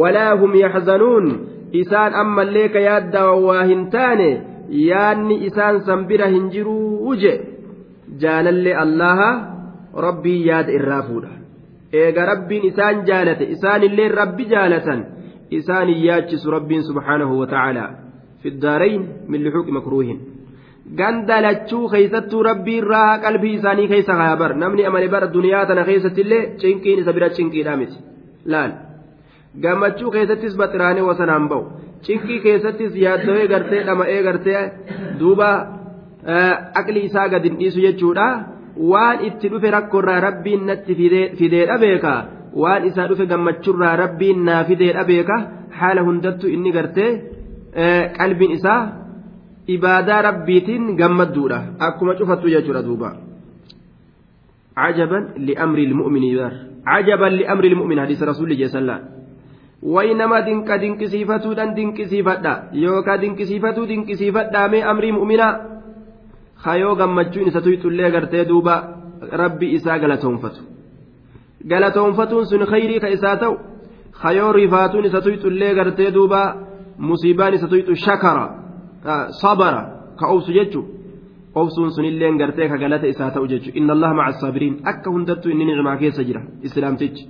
walaa 0.00 0.36
hum 0.36 0.54
yaxzanuun 0.54 1.26
isaan 1.72 2.14
ammallee 2.14 2.68
ka 2.68 2.80
yaaddaa 2.88 3.30
waa 3.46 3.64
hin 3.64 3.86
taane 3.90 4.28
yaanni 4.88 5.44
isaan 5.48 5.80
san 5.86 6.06
bira 6.06 6.26
hin 6.34 6.50
jiruu 6.50 7.16
je 7.22 7.32
jaalallee 8.24 8.76
allaha 8.84 9.30
rabbii 10.06 10.46
yaada 10.46 10.72
irraa 10.78 11.02
fuudha 11.08 11.32
eega 12.02 12.26
rabbiin 12.32 12.68
isaan 12.70 13.02
jaalate 13.08 13.50
isaanillee 13.56 14.08
rabbi 14.20 14.44
jaalatan 14.54 15.04
yaachisu 16.08 16.50
rabbiin 16.56 16.82
subhaanahu 16.90 17.40
wa 17.40 17.46
ta'aalaa 17.54 17.90
fi 18.42 18.50
daarayn 18.66 19.02
min 19.28 19.44
luxuuqi 19.44 19.72
makruuhin 19.78 20.18
ganda 21.00 21.40
lachuu 21.46 21.88
keeysattuu 21.88 22.42
rabbii 22.42 22.78
irraa 22.82 23.18
qalbii 23.24 23.54
isaanii 23.58 23.88
keeysa 23.92 24.16
hayabar 24.22 24.56
namni 24.62 24.86
amale 24.86 25.08
bara 25.08 25.32
duniyaa 25.36 25.66
tana 25.66 25.84
keessattillee 25.84 26.42
cinqiin 26.62 26.98
isa 27.02 27.12
bira 27.12 27.28
cinqiidha 27.38 27.76
miti 27.76 27.98
laal 28.54 28.72
gammachuu 29.64 30.10
keessattis 30.16 30.56
baxiraanee 30.62 31.08
wasanaan 31.10 31.48
ba'u 31.52 31.62
cinqii 32.06 32.40
keessattis 32.46 32.96
yaaddawee 33.04 33.46
gartee 33.52 33.82
dhama'ee 33.88 34.22
gartee 34.28 34.62
duuba 35.20 35.50
aqli 36.80 37.00
isaa 37.08 37.28
gad 37.28 37.44
hin 37.48 37.58
dhiisu 37.60 37.80
jechuudha 37.86 38.28
waan 38.92 39.24
itti 39.28 39.52
dhufe 39.52 39.74
rakkoorraa 39.76 40.20
rabbiin 40.28 40.66
natti 40.70 40.94
fideedha 41.40 41.78
beeka 41.84 42.14
waan 42.54 42.86
isaa 42.86 43.08
dhufe 43.08 43.26
gammachuurraa 43.26 43.96
rabbiin 43.96 44.44
naa 44.44 44.64
fideedha 44.64 45.04
beeka 45.04 45.36
haala 45.80 46.06
hundattu 46.08 46.48
inni 46.54 46.72
gartee 46.72 47.10
qalbiin 48.18 48.56
isaa 48.58 48.80
ibaadaa 49.76 50.22
rabbiitiin 50.28 50.96
gammadduudha 50.96 51.60
akkuma 51.88 52.14
cufattu 52.14 52.54
jechuudha 52.54 52.82
duuba. 52.88 53.10
عجبا 54.76 55.18
لأمر 55.38 55.78
المؤمن 55.78 56.22
يار 56.22 56.52
عجبا 56.86 57.24
لأمر 57.24 57.64
المؤمن 57.64 58.00
حديث 58.00 58.22
رسول 58.22 58.52
الله 58.52 58.66
صلى 58.66 58.80
الله 58.80 58.92
عليه 58.92 59.04
وسلم 59.04 59.12
وإنما 59.82 60.40
دنك 60.40 60.70
دنك 60.70 61.04
سيفتو 61.04 61.52
دن 61.52 61.74
دنك 61.74 61.98
سيفتا 62.08 62.54
يوكا 62.72 63.16
دنك 63.16 63.44
سيفتو 63.44 63.84
دنك 63.84 64.14
سيفتا 64.14 64.66
مي 64.72 64.80
أمر 64.90 65.12
مؤمنا 65.12 65.48
خيو 66.56 66.96
دوبا 71.64 71.78
ربي 71.78 71.86
إسا 71.86 71.86
غلطونفتو 71.86 72.36
غلطونفتون 72.36 72.44
سن 72.44 72.64
خيري 72.64 72.98
كإساتو 72.98 73.56
خيو 74.12 74.50
رفاتون 74.50 75.08
ستويت 75.08 75.44
اللي 75.44 75.72
غرتي 75.72 76.10
دوبا 76.10 76.42
مصيبان 76.98 77.56
ستويت 77.56 77.92
شكرا 77.92 78.46
صبر 79.42 79.74
كأوس 80.20 80.50
جتشو 80.50 80.82
obsuun 81.54 81.90
sunilleen 81.92 82.38
gartee 82.38 82.68
ka 82.68 82.76
galata 82.78 83.06
isaa 83.06 83.30
ta'u 83.30 83.46
jechuudha 83.46 83.78
inna 83.78 83.92
allaha 83.92 84.14
maca 84.14 84.32
saabiriin 84.40 84.76
akka 84.84 85.10
hundattuu 85.10 85.50
inni 85.52 85.64
nicmaa 85.64 85.96
keessa 85.96 86.24
jira 86.24 86.42
islaamtichi 86.62 87.28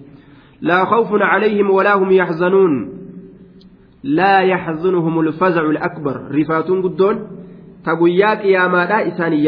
laa 0.68 0.84
khawfun 0.86 1.20
calayhim 1.32 1.70
walaa 1.70 1.96
hum 1.98 2.10
yaxzanuun 2.10 2.74
laa 4.18 4.42
yaxzunuhum 4.42 5.16
ulfazacu 5.16 5.70
alakbar 5.74 6.16
rifaatuun 6.30 6.82
guddoon 6.82 7.16
ta 7.84 7.96
guyyaa 7.96 8.36
qiyaamaadhaa 8.36 9.02
isaan 9.10 9.32
hin 9.32 9.44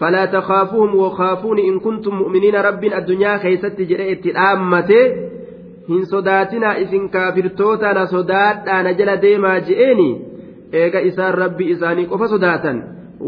فلا 0.00 0.24
تخافوهم 0.26 0.94
وخافوني 0.94 1.68
إن 1.68 1.80
كنتم 1.80 2.14
مؤمنين 2.14 2.54
رب 2.56 2.84
الدنيا 2.84 3.36
كيست 3.36 3.80
جريت 3.80 4.26
الآمتي 4.26 5.02
hin 5.90 6.06
sodaatinaa 6.06 6.74
isin 6.82 7.10
kaafirtootana 7.10 8.06
sodaadhaana 8.06 8.92
jala 8.98 9.14
deemaa 9.22 9.58
je'eeni 9.68 10.08
eega 10.80 11.00
isaan 11.10 11.34
rabbi 11.42 11.70
isaanii 11.74 12.06
qofa 12.12 12.28
sodaatan 12.32 12.82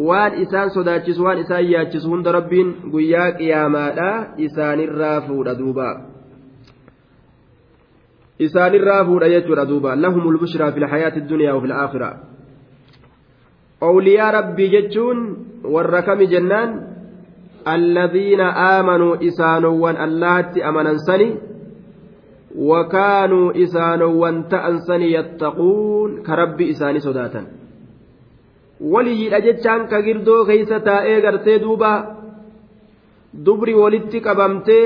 waan 0.08 0.36
isaan 0.44 0.70
sodaachisu 0.76 1.24
waan 1.24 1.40
isaan 1.44 1.70
yaachisu 1.70 2.10
hunda 2.10 2.32
rabbiin 2.38 2.74
guyyaa 2.92 3.30
qiyaamaadha 3.40 4.10
isaanirraa 4.48 5.20
fuudha 5.28 5.54
duuba 5.62 5.88
isaanirraa 8.48 9.04
fuudha 9.10 9.32
jechuudha 9.34 9.68
duuba 9.72 9.96
lahumul 10.04 10.38
bushraa 10.44 10.72
fil 10.76 10.88
hayaati 10.94 11.26
dunyaa 11.32 11.56
wafil 11.58 11.74
aakhira 11.80 12.12
awliyaa 13.88 14.30
rabbii 14.38 14.68
jechuun 14.74 15.18
warra 15.74 16.02
kami 16.08 16.26
jennaan 16.32 16.70
alladhiina 17.74 18.46
aamanuu 18.66 19.16
isaanowwan 19.28 19.96
allahatti 20.06 20.60
amanansani 20.70 21.28
wakaanuu 22.70 23.46
isaanowwan 23.64 24.36
ta'ansani 24.54 25.08
yattaquun 25.16 26.10
ka 26.26 26.32
rabbi 26.42 26.64
isaanii 26.74 27.04
sodaatan 27.08 27.46
waliyyiidha 28.94 29.40
jechaan 29.46 29.82
ka 29.92 29.98
girdoo 30.08 30.40
keeysa 30.50 30.80
taa'ee 30.88 31.18
gartee 31.26 31.58
duuba 31.64 31.92
dubri 33.46 33.74
walitti 33.82 34.18
qabamtee 34.26 34.84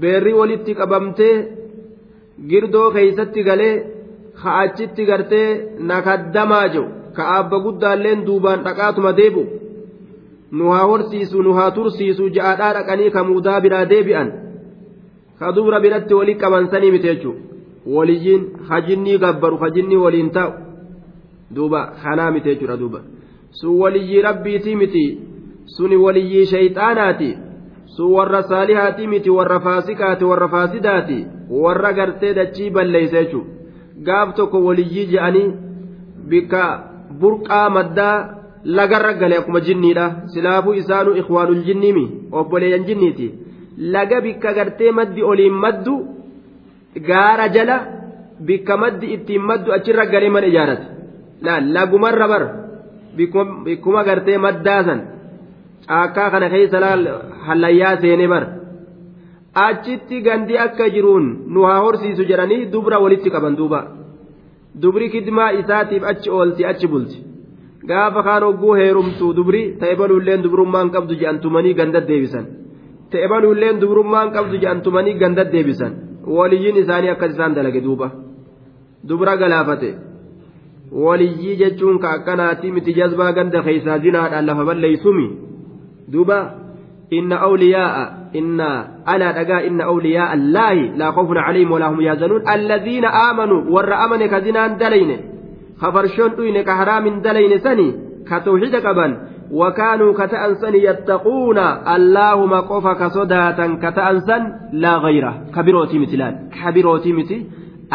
beerri 0.00 0.32
walitti 0.40 0.72
qabamtee 0.80 1.36
girdoo 2.50 2.88
keeysatti 2.96 3.40
galee 3.48 3.74
ha'achitti 4.42 5.02
gartee 5.10 5.48
nakaddamaa 5.90 6.66
jiru 6.74 6.88
ka 7.16 7.28
abba 7.38 7.62
guddaalleen 7.66 8.24
duubaan 8.26 8.64
dhaqaatuma 8.66 9.12
deebu 9.20 9.44
nu 10.52 10.70
haa 10.74 10.86
horsiisu 10.90 11.42
nu 11.42 11.52
haa 11.58 11.70
tursiisu 11.78 12.28
ja'aadhaa 12.36 12.74
dhaqanii 12.78 13.10
ka 13.16 13.24
muudaa 13.30 13.60
biraa 13.60 13.84
deebi'an 13.94 14.34
ka 15.38 15.52
dubra 15.56 15.80
biratti 15.86 16.14
walitti 16.20 16.42
qabansanii 16.44 16.92
miti 16.96 17.08
jechuudha 17.12 17.96
waliyyiin 17.96 18.44
hajinnii 18.68 19.18
gabbaru 19.24 19.56
hajinnii 19.64 20.02
waliin 20.04 20.30
taa'u. 20.36 20.52
duuba 21.54 21.80
kanaa 22.02 22.30
miti 22.30 22.54
duuba 22.78 23.00
sun 23.50 23.78
waliyyii 23.80 24.22
rabbiitii 24.22 24.76
miti 24.76 25.04
suni 25.76 25.96
waliyyii 25.96 26.46
shayxaanaati 26.46 27.38
sun 27.96 28.12
warra 28.12 28.42
saalihaati 28.42 29.06
miti 29.06 29.30
warra 29.30 29.60
faasikaati 29.60 30.24
warra 30.24 30.48
faasidaati 30.48 31.26
warra 31.50 31.92
gartee 31.92 32.34
dachii 32.34 32.70
balleeysa 32.70 33.22
jechuudha 33.22 33.50
gaaf 34.06 34.34
tokko 34.34 34.64
waliyyii 34.64 35.06
je'anii 35.12 35.52
bikka 36.28 36.64
burqaa 37.20 37.68
maddaa 37.76 38.16
lagarra 38.64 39.12
gale 39.20 39.36
akkuma 39.38 39.60
jinniidha 39.60 40.06
silaafuu 40.34 40.74
isaanuu 40.82 41.16
ikhwaanul 41.22 41.62
jinniimi 41.68 42.04
obboleeyyan 42.32 42.86
jinniiti 42.88 43.32
laga 43.94 44.20
bikka 44.20 44.54
gartee 44.58 44.92
maddi 44.98 45.22
oliin 45.22 45.56
maddu 45.64 45.94
gaara 47.08 47.48
jala 47.48 47.76
bikka 48.46 48.76
maddi 48.76 49.12
ittiin 49.16 49.42
maddu 49.50 49.72
achirra 49.72 50.06
galee 50.06 50.30
mana 50.30 50.46
ijaarate. 50.46 50.86
lagumarra 51.76 52.28
bar 52.28 52.44
bikkuma 53.64 54.04
gartee 54.04 54.38
maddaasan 54.38 55.00
caakkaa 55.88 56.30
kana 56.30 56.48
keessa 56.50 56.80
hallayyaa 57.46 57.96
seene 58.02 58.28
bar 58.28 58.44
achitti 59.54 60.22
gandi 60.22 60.58
akka 60.58 60.88
jiruun 60.94 61.26
nu 61.52 61.62
haa 61.68 61.80
horsiisu 61.84 62.24
jedhanii 62.30 62.66
dubra 62.72 62.98
walitti 62.98 63.30
qaban 63.30 63.56
duuba 63.56 63.80
dubri 64.82 65.06
kidmaa 65.14 65.50
isaatiif 65.60 66.02
achi 66.12 66.30
oolti 66.38 66.62
achi 66.70 66.86
bulti 66.92 67.18
gaafa 67.88 68.22
kaan 68.28 68.42
hogguu 68.46 68.74
heerumtu 68.80 69.26
dubri 69.38 69.62
ta'e 69.80 69.94
baluulleen 70.00 70.42
dubrummaan 70.44 70.88
qabdu 70.94 71.14
je'antumanii 71.20 71.74
ganda 71.80 72.00
deebisan 72.08 72.46
ta'e 73.10 73.26
baluulleen 73.32 73.80
dubrummaan 73.82 74.32
qabdu 74.36 74.56
je'antumanii 74.62 75.14
ganda 75.22 75.44
deebisan 75.52 75.92
waliyyiin 76.38 76.76
isaanii 76.82 77.12
akkas 77.14 77.32
isaan 77.36 77.54
dalage 77.56 77.80
duuba 77.86 78.08
dubra 79.08 79.36
galaafate. 79.42 79.90
waliyyii 81.04 81.56
jechuun 81.62 81.98
ka 82.02 82.08
akkanaati 82.16 82.70
miti 82.74 82.92
jazbaa 82.98 83.32
ganda 83.38 83.62
keeysaa 83.66 83.98
zinaadhaan 84.04 84.46
lafa 84.48 84.64
balleeysumi 84.68 85.26
duuba 86.12 86.38
dhagaa 89.38 89.60
inna 89.68 89.84
awliyaa'a 89.92 90.32
allaahi 90.38 90.90
laa 91.02 91.12
khawfun 91.18 91.38
calayhim 91.46 91.70
walaa 91.76 91.92
hum 91.92 92.00
yahzanuun 92.08 92.42
alladhiina 92.54 93.14
aamanuu 93.26 93.60
warra 93.74 94.00
amane 94.06 94.28
ka 94.32 94.40
zinaan 94.40 94.78
dalayne 94.78 95.16
ka 95.80 95.92
farshoon 95.92 96.36
dhuyne 96.40 96.60
ka 96.64 96.74
haraamin 96.80 97.22
dalayne 97.28 97.58
sani 97.68 97.88
ka 98.28 98.40
tawxiida 98.48 98.80
qaban 98.88 99.12
وكانوا 99.54 100.12
كتأنسن 100.12 100.74
يتقون 100.74 101.58
اللهم 101.96 102.52
قف 102.54 102.86
كصداة 102.86 103.60
كتأنسن 103.82 104.42
لا 104.72 104.96
غيره 104.96 105.34
كبيروتي 105.54 105.98
مثلان 105.98 106.48
كبيروتي 106.64 107.12
مثل 107.12 107.40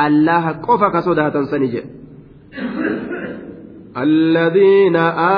الله 0.05 0.49
قف 0.49 0.83
كصداة 0.83 1.43
سنجي 1.51 1.83
الذين 3.97 4.95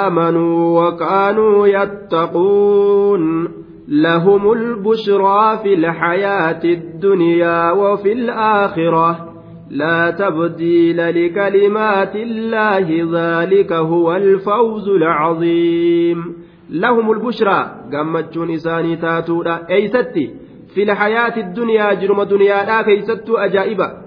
آمنوا 0.07 0.87
وكانوا 0.87 1.67
يتقون 1.67 3.47
لهم 3.91 4.51
البشرى 4.51 5.59
في 5.63 5.73
الحياة 5.73 6.63
الدنيا 6.63 7.71
وفي 7.71 8.11
الآخرة. 8.13 9.27
لا 9.69 10.11
تبديل 10.11 10.97
لكلمات 10.97 12.15
الله 12.15 12.87
ذلك 13.13 13.73
هو 13.73 14.15
الفوز 14.15 14.89
العظيم. 14.89 16.35
لهم 16.69 17.11
البشرى 17.11 17.75
قمت 17.93 18.37
نساني 18.37 18.95
تاتودا 18.95 19.67
أيستي 19.69 20.33
في 20.73 20.83
الحياة 20.83 21.37
الدنيا 21.37 21.93
جرم 21.93 22.23
دنيا 22.23 22.65
لا 22.65 22.81
كيست 22.81 23.29
أجائبا 23.29 24.01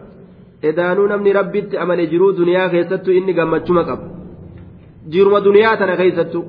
edaanuu 0.64 1.06
namni 1.08 1.32
rabbitti 1.32 1.78
amane 1.78 2.06
jiruu 2.06 2.32
duniyaa 2.36 2.68
keessattu 2.68 3.12
inni 3.12 3.34
gammachuma 3.38 3.82
qaba. 3.84 4.06
Jiruma 5.12 5.40
duniyaa 5.40 5.76
tana 5.76 5.96
keessattu 5.96 6.44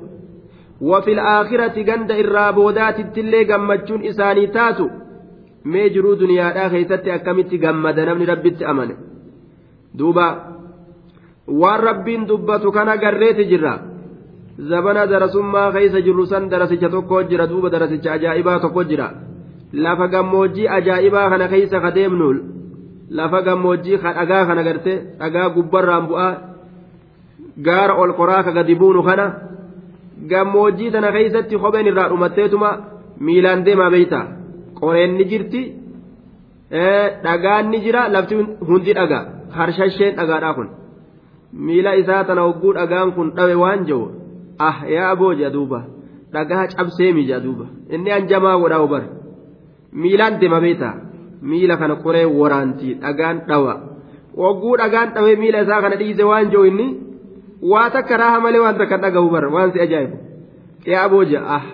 irraa 2.22 2.52
boodaatittillee 2.52 3.44
gammachuun 3.44 4.04
isaanii 4.04 4.48
taatu 4.48 4.90
mee 5.64 5.88
jiruu 5.90 6.16
duniyaadhaa 6.20 6.70
keessatti 6.70 7.10
akkamitti 7.10 7.58
gammada 7.58 8.04
namni 8.06 8.26
rabbitti 8.26 8.64
amane 8.64 8.94
duuba 9.98 10.26
waan 11.60 11.80
rabbiin 11.80 12.26
dubbatu 12.28 12.72
kana 12.72 12.96
garreeti 12.96 13.44
jirra 13.50 13.78
zabana 14.70 15.06
darasummaa 15.06 15.72
keessa 15.72 16.00
jirru 16.00 16.26
san 16.26 16.48
darasicha 16.50 16.88
tokko 16.88 17.22
jira 17.30 17.46
duuba 17.46 17.70
darasicha 17.70 18.12
ajaa'ibaa 18.12 18.58
tokko 18.60 18.84
jira 18.84 19.08
lafa 19.72 20.08
gammoojjii 20.08 20.68
ajaa'ibaa 20.68 21.30
kana 21.30 21.48
keessa 21.48 21.80
kadeemnu 21.80 22.28
lafa 23.10 23.42
gammoojjii 23.42 23.98
ka 23.98 24.12
dhagaa 24.18 24.44
kana 24.46 24.62
garte 24.68 24.94
dhagaa 25.18 25.48
gubbarraan 25.56 26.06
bu'aa 26.10 26.32
gaara 27.66 27.94
ol 28.02 28.12
koraa 28.18 28.42
ka 28.42 28.52
gadi 28.52 28.74
buunu 28.74 29.02
kana 29.02 29.26
gammoojjii 30.32 30.90
tana 30.94 31.12
keeysatti 31.16 31.58
kopheen 31.64 31.86
irraa 31.92 32.08
dhumatteetuma 32.12 32.70
miilaan 33.26 33.64
deemaa 33.66 33.90
beeyta 33.94 34.20
qoreen 34.80 35.12
ni 35.18 35.24
jirti 35.32 35.62
dhagaan 37.24 37.70
ni 37.70 37.78
jira 37.84 38.08
lafti 38.14 38.34
hundi 38.68 38.92
dhagaa 38.98 39.24
harshasheen 39.56 40.16
dhagaadhaa 40.18 40.54
kun 40.58 40.68
miila 41.66 41.94
isaa 42.02 42.24
tana 42.28 42.42
hogguu 42.46 42.72
dhagaan 42.78 43.12
kun 43.16 43.30
dhawe 43.36 43.54
waan 43.62 43.84
jiru 43.88 44.06
ah 44.68 44.76
yaa 44.94 45.10
aboo 45.14 45.32
jedha 45.38 45.50
duuba 45.56 45.80
dhagaa 46.34 46.66
cabseemi 46.74 47.24
jedha 47.28 47.40
duuba 47.46 47.66
inni 47.94 48.10
hanjamaa 48.16 48.56
godhaa 48.62 48.80
hubar 48.84 49.02
miilaan 50.02 50.40
deema 50.40 50.60
beeta 50.64 50.90
miila 51.50 51.76
kana 51.80 51.96
qoree 52.04 52.24
waraantii 52.40 52.94
dhagaan 53.04 53.36
dhawa 53.48 53.74
hogguu 54.42 54.76
dhagaan 54.82 55.14
dhawee 55.14 55.36
miila 55.42 55.60
isaa 55.66 55.80
kana 55.84 55.96
dhiise 56.02 56.24
waan 56.30 56.50
jiru 56.52 56.64
inni 56.70 56.86
waa 57.62 57.90
takka 57.90 58.16
raaha 58.16 58.40
malee 58.40 58.62
waan 58.66 58.78
takka 58.78 58.98
dhagahu 58.98 59.30
bar 59.30 59.44
waan 59.56 59.72
si 59.72 59.80
ajaa'ibu 59.80 60.16
yaa 60.92 61.04
aboo 61.08 61.24
jedha 61.24 61.56
ah 61.56 61.64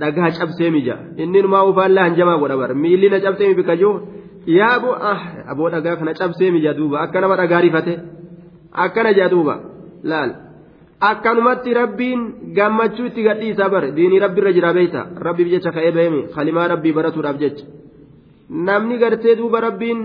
dhagaa 0.00 0.30
cabseemi 0.38 0.82
jedha 0.86 1.22
inni 1.22 1.42
numaa 1.42 1.64
ufaallaa 1.72 2.04
hanjamaa 2.08 2.38
godha 2.42 2.56
bar 2.62 2.74
miilli 2.74 3.08
na 3.10 3.20
cabseemi 3.26 3.54
bika 3.60 3.76
jiru 3.76 3.94
yaa 4.58 4.76
ah 5.12 5.20
aboo 5.54 5.70
dhagaa 5.74 5.96
kana 5.96 6.14
cabseemi 6.20 6.60
jedha 6.60 6.78
duuba 6.80 7.00
akka 7.04 7.20
nama 7.20 7.36
dhagaa 7.42 7.60
rifate. 7.66 7.94
akkana 8.72 9.12
jedha 9.16 9.28
duuba 9.28 9.54
laal 10.04 10.30
akkanumatti 11.10 11.74
rabbiin 11.80 12.20
gammachuu 12.56 13.06
itti 13.10 13.22
gadhiisaa 13.28 13.68
bare 13.74 13.92
diinii 13.96 14.20
rabbi 14.24 14.40
irra 14.40 14.52
jira 14.52 14.72
beeyta 14.78 15.06
rabbiif 15.26 15.48
jecha 15.52 15.70
ka'ee 15.76 15.92
bahemi 15.96 16.22
kalimaa 16.34 16.68
rabbii 16.72 16.92
baratuudhaaf 16.98 17.38
jecha 17.42 17.64
namni 18.68 18.98
gartee 19.02 19.36
duuba 19.40 19.60
rabbiin 19.66 20.00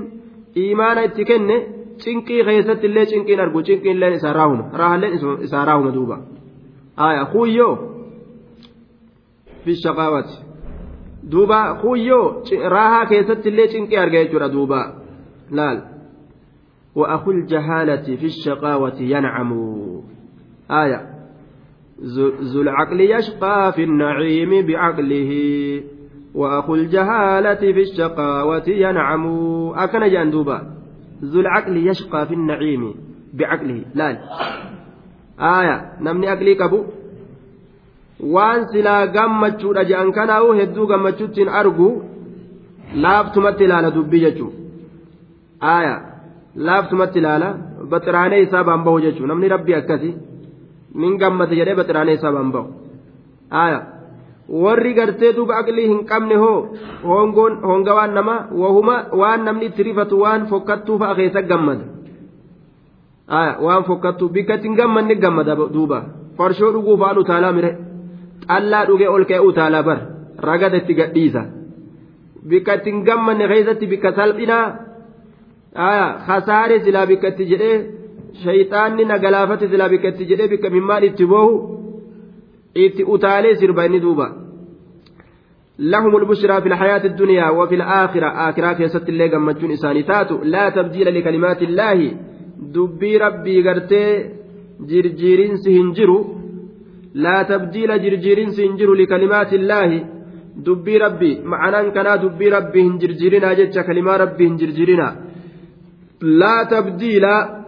imaana 0.56 1.04
itti 1.10 1.26
kenne 1.32 1.58
cinqii 2.04 2.44
keessatti 2.44 2.88
illee 2.88 3.06
cinqiin 3.06 3.40
argu 3.40 3.64
cinqiin 3.64 3.96
illee 3.96 4.14
isaa 4.16 4.34
raahuma 4.34 4.66
raahalleen 4.74 5.14
isaa 5.48 5.66
raahuma 5.66 5.92
duuba 5.98 6.18
aya 6.98 7.26
kuyyoo 7.26 7.76
fi 9.64 9.76
shaqaawati 9.76 10.36
duuba 11.32 11.60
kuyyoo 11.82 12.44
raahaa 12.76 13.06
keessatti 13.06 13.50
illee 13.50 13.68
cinqii 13.68 13.98
arga 13.98 14.24
jechuudha 14.24 14.50
duuba 14.56 14.80
laal 15.52 15.80
وأخو 16.96 17.32
الجهالة 17.32 18.16
في 18.16 18.26
الشقاوة 18.26 18.96
ينعم 19.00 19.52
آية 20.72 21.10
ذو 22.42 22.62
العقل 22.62 23.02
يشقى 23.02 23.74
في 23.76 23.84
النعيم 23.84 24.66
بعقله 24.66 25.32
وأخو 26.36 26.76
الجهالة 26.76 27.74
في 27.74 27.82
الشقاوة 27.82 28.64
ينعم 28.68 29.26
أكن 29.76 30.10
جندوبا 30.10 30.75
ذو 31.32 31.40
العقل 31.46 31.76
يشقى 31.90 32.22
في 32.28 32.34
النعيم 32.34 32.84
بعقله 33.34 33.80
لا 33.96 34.08
آية 35.40 35.76
نمني 36.02 36.34
أقلي 36.34 36.56
كبو 36.56 36.80
waan 38.20 38.62
silaa 38.72 39.08
gammachuudha 39.16 39.84
je'an 39.90 40.12
kanaa'u 40.18 40.54
hedduu 40.60 40.88
gammachuuttiin 40.92 41.50
argu 41.60 41.88
laaftumatti 43.06 43.64
ilaala 43.68 43.90
dubbii 43.96 44.22
jechuun 44.26 44.54
aayaa 45.72 46.00
laaftumatti 46.68 47.20
ilaala 47.20 47.50
baxiraanee 47.92 48.40
isaa 48.46 48.64
baan 48.70 48.86
bahu 48.86 49.02
jechuun 49.06 49.30
namni 49.32 49.52
rabbi 49.56 49.76
akkasi 49.80 50.12
nin 51.02 51.18
gammate 51.24 51.60
jedhee 51.60 51.76
baxiraanee 51.82 52.16
isaa 52.20 52.32
baan 52.38 52.52
bahu 52.56 52.68
aya 53.64 53.80
warri 54.50 54.94
gartee 54.94 55.34
duuba 55.38 55.56
aqlii 55.62 55.88
hin 55.88 56.06
qabne 56.12 56.36
hoo? 56.36 56.60
Honga 57.04 57.94
waan 57.98 58.14
nama 58.14 58.36
wahuma 58.62 58.96
waan 59.22 59.44
namni 59.46 59.66
itti 59.66 59.84
rifatu 59.84 60.20
waan 60.24 60.48
fokkattuu 60.52 60.98
fa'a 61.00 61.16
keessa 61.16 61.42
gammada. 61.42 61.84
Waan 63.66 63.84
fokkattuu 63.90 64.30
bikka 64.30 64.54
ittiin 64.56 64.76
gammanne 64.76 65.16
gammada 65.16 65.56
duuba. 65.74 66.00
Farshoo 66.38 66.72
dhuguu 66.74 66.98
fa'aan 66.98 67.18
utaalaa 67.24 67.52
mire. 67.58 67.72
Xallaa 68.48 68.86
dhugee 68.88 69.10
ol 69.10 69.26
ka'ee 69.26 69.40
utaalaa 69.50 69.84
bar. 69.84 70.00
Ragada 70.48 70.78
itti 70.78 70.94
gadhiisa. 70.94 71.42
Bikka 72.50 72.74
ittiin 72.78 73.04
gammanne 73.08 73.48
keessatti 73.48 73.88
bikka 73.88 74.12
salphinaa 74.18 74.66
hasaare 76.28 76.80
silaa 76.86 77.06
bikka 77.06 77.28
itti 77.34 77.46
jedhee 77.52 77.78
shayxaanni 78.44 79.04
na 79.06 79.18
galaafate 79.24 79.68
silaa 79.72 79.90
bikka 79.90 80.08
itti 80.14 80.26
jedhee 80.30 80.48
bikka 80.54 80.70
mimmaan 80.70 81.04
itti 81.04 81.26
boohu 81.26 81.54
itti 82.76 83.04
utaalee 83.14 83.56
sirba 83.56 83.86
inni 83.86 84.00
duuba 84.00 84.28
لهم 85.80 86.16
البشرى 86.16 86.62
في 86.62 86.68
الحياة 86.68 87.06
الدنيا 87.06 87.50
وفي 87.50 87.76
الآخرة. 87.76 88.28
آخرة 88.50 88.74
كيست 88.74 89.10
اللي 89.10 89.28
قمتشون 89.28 89.72
إساني 89.72 90.04
تاتو 90.04 90.44
لا 90.44 90.70
تبديل 90.70 91.20
لكلمات 91.20 91.62
الله. 91.62 92.12
دبي 92.76 93.18
ربي 93.18 93.56
قرتي 93.68 94.06
جرجيرين 94.90 95.56
سهنجرو. 95.58 96.20
لا 97.14 97.44
تبديل 97.44 97.90
جرجيرين 98.04 98.50
سهنجرو 98.50 98.94
لكلمات 98.94 99.54
الله. 99.54 99.90
دبي 100.66 100.98
ربي 100.98 101.32
معنى 101.44 101.92
كان 101.92 102.08
دبي 102.24 102.50
ربي 102.50 102.82
هنجرجيرنا 102.88 103.54
جتش 103.54 103.78
كلمة 103.88 104.18
ربي 104.24 104.48
هنجرجيرنا 104.48 105.26
laa 106.22 106.66
tabdiila 106.66 107.65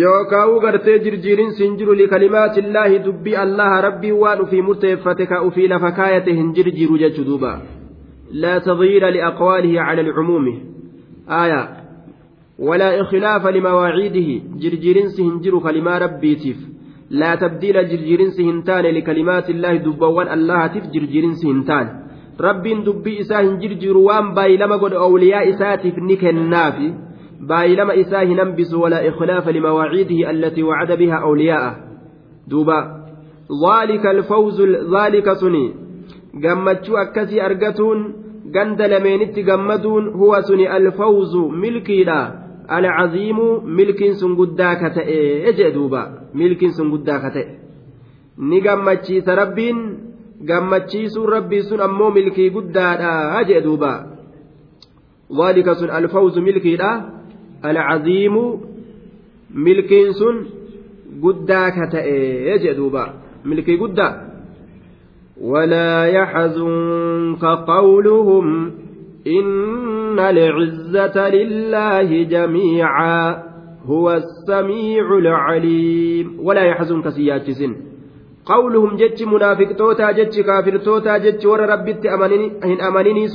yookaan 0.00 0.52
gartee 0.64 0.98
jirjiirinsi 1.04 1.64
hin 1.64 1.76
jiru 1.78 1.94
likalimaatillaahi 2.00 2.98
dubbii 3.06 3.36
allaha 3.44 3.80
rabbii 3.86 4.12
waan 4.22 4.40
ufii 4.44 4.62
murteeffate 4.68 5.26
ka 5.32 5.42
ufii 5.48 5.68
lafa 5.72 5.90
kaayate 5.98 6.36
hin 6.38 6.52
jirjiiru 6.58 6.98
jechuu 7.02 7.24
duuba 7.30 7.50
laa 8.44 8.60
tagyiira 8.68 9.10
liaqwaalihi 9.16 9.76
cala 9.88 10.06
alcumuumi 10.06 10.54
aya 11.40 11.60
walaa 12.68 12.92
ikhlaafa 13.02 13.54
limawaaciidihi 13.58 14.36
jirjiirinsi 14.64 15.22
hin 15.22 15.38
jiru 15.46 15.60
kalimaa 15.68 15.98
rabbiitiif 16.06 16.58
laa 17.22 17.36
tabdiila 17.44 17.84
jirjiirinsi 17.92 18.50
hin 18.50 18.62
taane 18.70 18.92
likalimaatillaahi 18.98 19.84
dubbawwan 19.86 20.34
allahatiif 20.38 20.90
jirjiirinsi 20.96 21.46
hin 21.52 21.64
taane 21.70 21.90
rabbiin 22.48 22.84
dubbii 22.90 23.18
isaa 23.24 23.42
hin 23.48 23.58
jirjiiru 23.64 24.04
waan 24.10 24.34
baay'ilama 24.38 24.78
godhe 24.84 25.02
awliyaa 25.08 25.48
isaatiif 25.54 25.96
ni 26.10 26.16
kennaafi 26.22 26.94
بايلما 27.40 28.00
إساه 28.00 28.24
ننبس 28.24 28.74
ولا 28.74 29.08
إخلاف 29.08 29.48
لمواعيده 29.48 30.30
التي 30.30 30.62
وعد 30.62 30.92
بها 30.92 31.14
أولياءه 31.14 31.76
دوبا 32.48 33.04
ذلك 33.66 34.06
الفوز 34.06 34.62
ذلك 34.96 35.32
سني 35.32 35.84
lameenitti 38.88 39.42
gammaduun 39.42 40.10
huwa 40.10 40.42
suni 40.42 40.66
alfawzu 40.66 41.48
milkiidha 41.48 42.32
alcaziimu 42.68 43.60
milkiin 43.60 44.14
sun 44.14 44.34
guddaa 44.36 44.74
ka 44.76 44.90
ta'e 44.90 45.52
jee 45.52 45.70
duuba 45.74 46.02
milkiin 46.34 46.72
sun 46.72 46.90
guddaa 46.90 47.18
ka 47.18 47.30
ta'e 47.30 47.58
ni 48.38 48.60
gammachiisa 48.60 49.34
rabbiin 49.34 49.78
gammachiisuun 50.44 51.32
rabbii 51.36 51.62
sun 51.62 51.80
ammoo 51.80 52.10
milkii 52.10 52.50
guddaadha 52.50 53.44
jee 53.48 53.60
duuba 53.60 53.92
ذلك 55.40 55.74
sun 55.74 55.90
alfawzu 55.90 56.42
milkiidha 56.42 56.90
alcaziimu 57.62 58.60
milkiin 59.54 60.12
sun 60.12 60.46
guddaa 61.20 61.70
ka 61.70 61.86
ta'e 61.92 62.58
milkii 63.44 63.76
guddaa 63.76 64.34
ولا 65.40 66.06
يحزنك 66.06 67.44
قولهم 67.44 68.72
إن 69.26 70.18
العزة 70.18 71.28
لله 71.30 72.22
جميعا 72.22 73.42
هو 73.86 74.12
السميع 74.12 75.18
العليم. 75.18 76.38
ولا 76.42 76.62
يحزنك 76.62 77.08
سياتسن 77.08 77.76
قولهم 78.46 78.96
جتش 78.96 79.22
منافق 79.22 79.72
توتا 79.72 80.12
جتش 80.12 80.40
كافر 80.40 80.76
توتا 80.76 81.18
جتش 81.18 81.46
ور 81.46 81.60
ربت 81.60 82.06
أمنني 82.06 83.28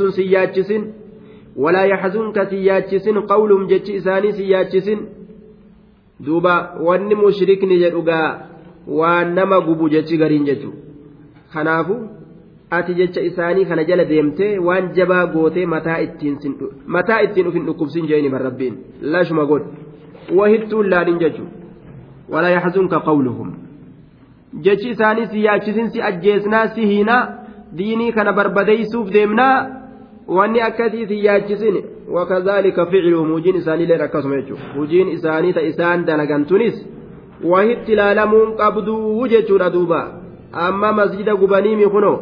walaa 1.55 1.85
yaxzunka 1.85 2.45
si 2.49 2.65
yaachisin 2.65 3.21
qawluhum 3.31 3.67
jechi 3.67 3.93
isaanii 4.01 4.33
si 4.33 4.51
yaachisin 4.51 4.99
duuba 6.25 6.75
wanni 6.88 7.15
mushrikni 7.15 7.79
jedhugaa 7.79 8.39
waan 8.88 9.33
nama 9.33 9.62
gubu 9.62 9.89
jechi 9.89 10.17
gariin 10.17 10.45
jechu 10.45 10.73
kanaafu 11.53 11.95
ati 12.69 12.93
jecha 12.93 13.21
isaanii 13.21 13.65
kana 13.65 13.83
jala 13.83 14.05
deemtee 14.05 14.57
waan 14.57 14.91
jabaa 14.93 15.25
gootee 15.27 15.65
mataa 15.65 15.99
ittiin 17.25 17.47
ufin 17.47 17.65
dhukkubsin 17.65 18.07
jeeni 18.07 18.29
barrabbiin 18.29 18.77
lashuma 19.01 19.45
god 19.45 19.63
wahittuun 20.38 20.89
laalin 20.89 21.19
jechu 21.19 21.47
walaa 22.29 22.49
yaxzunka 22.57 22.99
qawluhum 22.99 23.51
jechi 24.67 24.89
isaanii 24.89 25.27
si 25.31 25.43
yaachisin 25.43 25.89
si 25.89 26.01
ajjeesnaa 26.01 26.67
si 26.67 26.88
hiinaa 26.91 27.23
diinii 27.77 28.12
kana 28.12 28.33
barbadeeysuuf 28.33 29.12
deemnaa 29.13 29.78
wanni 30.37 30.61
akkasiisin 30.61 31.23
yaachisin 31.25 31.75
wakazaalika 32.15 32.85
ficluhum 32.85 33.31
hujiin 33.31 33.55
isaaniileen 33.61 34.01
akkasuma 34.01 34.35
jechuudha 34.35 34.73
hujiin 34.75 35.07
isaanii 35.17 35.53
ta 35.53 35.61
isaan 35.71 36.05
dalagantunis 36.05 36.75
wahitti 37.51 37.93
ilaalamuun 37.93 38.55
qabduu 38.61 39.27
jechuudha 39.27 39.69
duuba 39.75 40.01
amma 40.65 40.91
masjida 40.99 41.35
gubaniimi 41.35 41.87
kunoo 41.95 42.17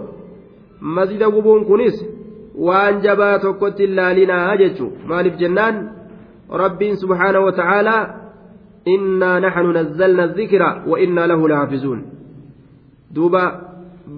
masjida 0.79 1.29
gubuun 1.35 1.65
kunis 1.65 2.05
waan 2.67 3.01
jabaa 3.01 3.39
tokkotti 3.39 3.83
ilaalinaa 3.83 4.57
jechuu 4.63 4.91
maaliif 5.11 5.37
jennaan 5.43 5.75
rabbiin 6.63 6.97
subhaanahu 7.03 7.45
wa 7.45 7.51
ta'aalaa 7.59 8.01
innaa 8.95 9.39
naxnu 9.45 9.71
nazzalna 9.79 10.27
dhikra 10.39 10.69
wa 10.91 10.99
innaa 11.05 11.27
lahu 11.27 11.47
lahaafizuun 11.53 12.03
duuba 13.15 13.43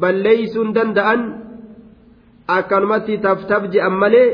balleeysuun 0.02 0.74
danda'an 0.78 1.22
akkanumatti 2.58 3.18
taftaf 3.26 3.64
je'an 3.74 3.94
malee 4.02 4.28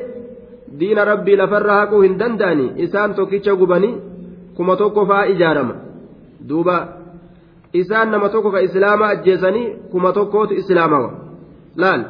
diina 0.80 1.06
rabbii 1.12 1.36
lafarraa 1.42 1.80
haquu 1.82 2.02
hin 2.06 2.18
danda'ani 2.22 2.68
isaan 2.86 3.14
tokkicha 3.18 3.56
gubanii 3.62 3.94
kuma 4.56 4.76
tokko 4.82 5.06
fa'aa 5.10 5.26
ijaarama. 5.34 5.76
Duuba 6.50 6.78
isaan 7.82 8.12
nama 8.12 8.30
tokko 8.30 8.52
ka 8.52 8.60
islaamaa 8.68 9.10
ajjeesanii 9.16 9.68
kuma 9.92 10.12
tokkootu 10.18 10.54
islaamawa 10.62 11.10
laal 11.84 12.02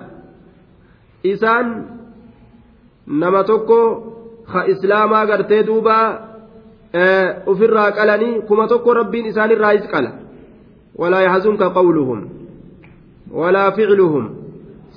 isaan 1.33 1.67
nama 3.23 3.43
tokko 3.43 3.79
ka 4.51 4.65
islaamaa 4.73 5.25
gartee 5.25 5.63
duuba 5.67 5.95
ofirraa 7.51 7.91
qalanii 7.97 8.41
kuma 8.47 8.67
tokko 8.67 8.93
rabbiin 8.99 9.25
isaanirraayis 9.31 9.87
qala. 9.93 10.11
Walaa 11.01 11.21
yaxzunka 11.27 11.69
qawluhum 11.77 12.19
walaa 13.39 13.71
ficluhum 13.77 14.25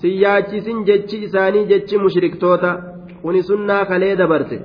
siyyaachisin 0.00 0.84
jechi 0.88 1.16
isaanii 1.26 1.64
jechi 1.70 1.98
mushriktoota 2.04 2.70
kuni 3.22 3.42
sunnaa 3.42 3.84
kalee 3.90 4.16
dabarte. 4.16 4.58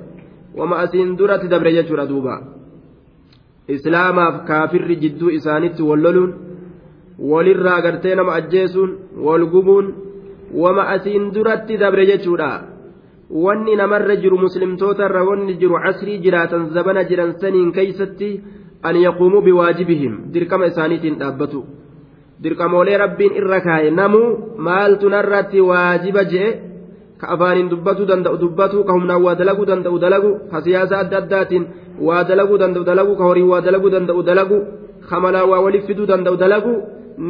Wama 0.58 0.76
asiin 0.84 1.18
duratti 1.18 1.48
dabre 1.54 1.72
jechuudha 1.78 2.06
duuba. 2.10 2.36
Islaamaaf 3.76 4.36
kaafirri 4.48 4.96
jidduu 5.04 5.30
isaanitti 5.40 5.84
walloluun 5.90 6.32
walirraa 7.32 7.82
gartee 7.86 8.16
nama 8.16 8.34
ajjeesuun 8.40 8.92
wal 9.26 9.46
gubuun 9.54 9.88
wama 10.64 10.84
asiin 10.96 11.32
duratti 11.34 11.78
dabre 11.78 12.06
jechuudha. 12.12 12.52
Wanni 13.44 13.76
namarra 13.76 14.16
jiru 14.24 14.38
muslimtootarra 14.38 15.24
wanni 15.30 15.54
jiru 15.62 15.80
casrii 15.86 16.20
jiraatan 16.26 16.70
zabana 16.76 17.04
jiran 17.10 17.32
saniin 17.42 17.72
keeysatti 17.78 18.30
an 18.84 18.96
yaquumuu 19.06 19.42
biwaajibihim 19.48 20.14
dirqama 20.34 20.66
isaaniitiin 20.72 21.16
dhaabbatu 21.22 21.64
dirqamoolee 22.44 22.98
rabbiin 23.04 23.34
irra 23.40 23.60
kaaye 23.68 23.90
namuu 24.00 24.28
maaltu 24.68 25.10
narratti 25.16 25.60
waajiba 25.70 26.24
je'e 26.32 26.50
ka 27.22 27.26
afaaniin 27.36 27.70
dubbatuu 27.74 28.08
danda'u 28.12 28.38
dubbatu 28.44 28.84
ka 28.88 28.92
humnaan 28.98 29.22
waa 29.26 29.36
dalaguu 29.42 29.66
danda'u 29.72 29.98
dalagu 30.06 30.32
ka 30.52 30.58
siyaasa 30.66 30.96
adda 31.04 31.18
addaatiin 31.24 31.64
waa 32.08 32.24
dalaguu 32.30 32.58
danda'u 32.64 32.84
dalagu 32.90 33.14
ka 33.20 33.24
horii 33.30 33.48
waa 33.52 33.62
dalaguu 33.68 33.92
danda'u 33.96 34.22
dalagu 34.30 34.58
ka 35.10 35.16
malaa 35.24 35.46
waa 35.52 35.62
waliif 35.66 35.86
fiduu 35.90 36.08
danda'u 36.12 36.36
dalagu 36.44 36.74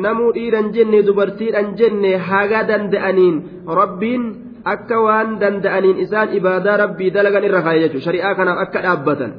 namuu 0.05 0.31
dhiiran 0.37 0.71
jenne 0.75 0.99
dubartiidhan 1.07 1.75
jenne 1.79 2.11
haga 2.29 2.59
danda'aniin 2.71 3.35
rabbiin 3.79 4.23
akka 4.73 4.97
waan 5.05 5.29
danda'aniin 5.41 5.97
isaan 6.05 6.29
ibaadaa 6.39 6.77
rabbii 6.83 7.11
dalagan 7.15 7.43
irra 7.47 7.61
kaaye 7.65 7.79
jechuudha 7.83 8.05
shari'aa 8.07 8.33
kanaaf 8.39 8.59
akka 8.65 8.79
dhaabbatan 8.85 9.31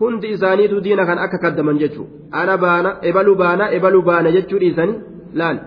hundi 0.00 0.28
isaaniitu 0.36 0.80
diina 0.84 1.08
kan 1.08 1.18
akka 1.26 1.38
kaddaman 1.44 1.80
jechuudha 1.82 2.12
ana 2.40 2.54
baana 2.64 2.90
ebalu 3.10 3.32
baana 3.42 3.64
ebalu 3.76 4.00
baana 4.08 4.28
jechuu 4.36 4.60
dhiisanii 4.62 5.15
laal. 5.40 5.58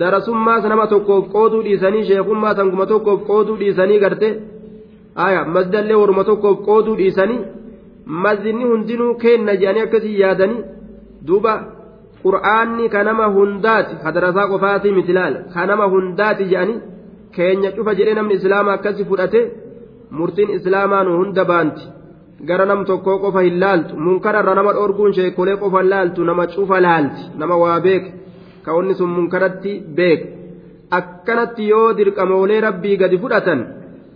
darasummaas 0.00 0.64
nama 0.70 0.86
tokkoof 0.92 1.28
qooduu 1.34 1.62
dhiisanii 1.66 2.04
sheekummaa 2.08 2.54
sanguma 2.58 2.86
tokkoof 2.92 3.20
qooduu 3.28 3.56
dhiisanii 3.60 3.98
garte 4.04 4.28
aya 5.26 5.44
masdallee 5.54 6.00
waruma 6.02 6.24
tokkoof 6.30 6.58
qooduu 6.68 6.96
dhiisanii 7.00 7.38
masjidni 8.24 8.68
hundinuu 8.72 9.14
kenna 9.22 9.56
jedhanii 9.60 9.84
akkasii 9.86 10.20
yaadanii 10.22 10.64
duuba 11.28 11.54
qur'aanni 12.24 12.88
ka 12.94 13.30
hundaati 13.38 13.98
hadarasaa 14.04 14.48
qofaatii 14.52 14.96
mitilaal 14.98 15.34
ka 15.54 15.66
nama 15.70 15.90
hundaati 15.94 16.50
jedhanii 16.52 16.80
keenya 17.36 17.74
cufa 17.76 17.94
jedhee 17.98 18.18
namni 18.18 18.38
islaamaa 18.40 18.76
akkasi 18.78 19.08
fudhate 19.10 19.40
murtiin 20.18 20.56
islaamaa 20.58 21.02
nu 21.04 21.18
hunda 21.20 21.44
baanti 21.52 21.88
gara 22.44 22.66
nam 22.66 22.84
tokkoo 22.84 23.18
qofa 23.24 23.40
hin 23.46 23.58
laaltu 23.60 23.96
munkararra 24.06 24.54
nama 24.54 24.72
dhorguun 24.72 25.12
sheekolee 25.18 25.56
qofa 25.62 25.82
laaltu 25.82 26.24
nama 26.24 26.46
cufa 26.54 26.80
laalti 26.86 27.22
nama 27.38 27.56
waa 27.62 27.80
beeke 27.80 28.10
ka'onni 28.64 28.94
sun 28.94 29.10
munkaratti 29.18 29.72
beeku 29.96 30.26
akkanatti 30.98 31.68
yoo 31.68 31.92
dirqamoolee 31.98 32.60
rabbii 32.66 32.96
gadi 32.96 33.18
fudhatan 33.22 33.60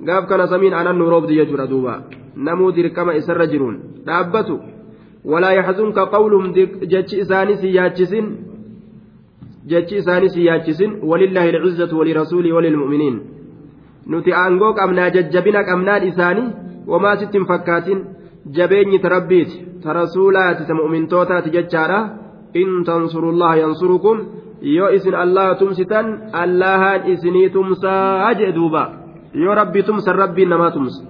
gaaf 0.07 0.27
kana 0.29 0.47
samiin 0.53 0.75
anan 0.81 0.97
nu 0.99 1.11
roobdi 1.13 1.35
jechuudha 1.41 1.67
duuba 1.73 1.95
namuu 2.37 2.71
dirqama 2.77 3.15
isarra 3.21 3.47
jiruun 3.53 3.77
dhaabbatu 4.07 4.61
walaa 5.33 5.53
yaxzunka 5.59 6.07
qawluhum 6.15 6.53
jechi 6.93 7.21
isaanii 7.25 7.57
si 7.63 7.75
yaachisin 7.77 8.27
jechi 9.71 9.97
isaanii 10.03 10.29
si 10.35 10.45
yaachisin 10.49 10.91
walillaahi 11.11 11.51
alcizzatu 11.57 11.99
walirasuulii 11.99 12.53
walilmu'miniin 12.57 13.17
nuti 14.13 14.31
aangoo 14.43 14.73
qabnaa 14.81 15.11
jajjabina 15.17 15.65
qabnaan 15.71 16.03
isaanii 16.11 16.49
ta 19.03 19.09
rabbiiti 19.09 19.57
ta 19.83 19.93
rasuulaati 19.93 20.67
ta 20.69 20.75
mu'mintootaati 20.75 21.51
jechaadha 21.51 22.01
in 22.55 22.85
tansurullaha 22.85 23.57
yansurukum 23.57 24.17
yoo 24.61 24.91
isin 24.97 25.15
allaha 25.15 25.55
tumsitan 25.55 26.07
allahaan 26.33 27.09
isinii 27.13 27.51
tumsaa 27.51 28.35
jee 28.35 28.53
duuba 28.53 28.83
yoo 29.35 29.55
rabbii 29.55 29.83
tumsan 29.83 30.17
rabbiin 30.17 30.51
namaa 30.53 30.71
tumsa 30.71 31.03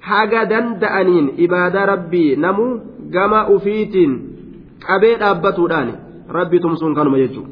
haga 0.00 0.44
danda'aniin 0.50 1.32
ibaadaa 1.36 1.86
rabbii 1.86 2.36
namu 2.36 2.66
gama 3.14 3.46
ufiitiin 3.54 4.12
qabee 4.86 5.16
dhaabbatuudhaan 5.22 5.88
rabbii 6.28 6.60
tumsuun 6.60 6.94
kanuma 6.94 7.22
jechuudha 7.22 7.50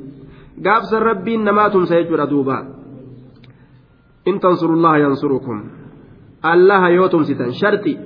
gaafsan 0.63 1.03
rabbiin 1.03 1.45
namaa 1.45 1.71
tumsa 1.71 1.95
jechuudha 2.01 2.31
duuba 2.31 2.57
in 4.27 4.41
tansurullaha 4.41 4.99
yansurukum 4.99 5.59
allaha 6.43 6.91
yoo 6.91 7.09
tumsitan 7.09 7.53
sharti. 7.61 7.99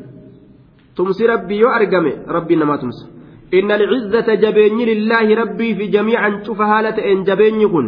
Tumsi 0.97 1.27
rabbi 1.27 1.57
yoo 1.63 1.71
argame 1.79 2.13
rabbiin 2.27 2.59
namaa 2.61 2.79
tumsa. 2.79 3.07
Inna 3.53 3.75
alcizzata 3.75 4.37
jabeenyi 4.37 4.85
lillaahi 4.87 5.35
rabbii 5.35 5.75
fi 5.79 5.89
jamiican 5.95 6.43
cufa 6.47 6.67
haala 6.67 6.93
ta'een 6.93 7.25
jabeenyi 7.25 7.67
kun. 7.69 7.87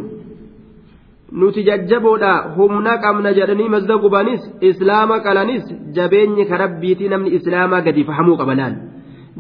Nuti 1.33 1.65
jajjaboodha 1.65 2.33
humna 2.57 2.99
qabna 3.05 3.33
jedhanii 3.39 3.69
mazda 3.69 3.97
gubanis 4.03 4.43
islaama 4.61 5.21
qalanis 5.21 5.65
jabeenyi 5.97 6.45
ka 6.51 6.57
rabbiitii 6.63 7.09
namni 7.09 7.31
islaamaa 7.39 7.81
gadi 7.87 8.05
fahamuu 8.11 8.37
qaba 8.41 8.55
laal 8.61 8.75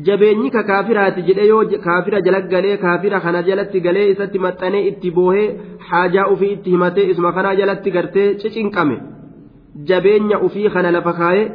jabeenyi 0.06 0.50
ka 0.50 0.62
kaafiraati 0.70 1.22
jedhe 1.28 1.46
yoo 1.50 1.62
kaafira 1.84 2.20
jalagalee 2.26 2.76
kaafira 2.84 3.20
kana 3.20 3.42
jalatti 3.48 3.80
galee 3.86 4.08
isatti 4.14 4.38
maxxanee 4.46 4.82
itti 4.90 5.10
boohee 5.18 5.46
haajaa 5.90 6.26
ufii 6.32 6.52
itti 6.56 6.70
himatee 6.74 7.06
isma 7.12 7.32
kanaa 7.36 7.54
jalatti 7.60 7.90
gartee 7.96 8.28
jabeenya 9.88 10.36
ufii 10.46 10.68
kana 10.74 10.90
lafa 10.96 11.12
kaayee 11.20 11.46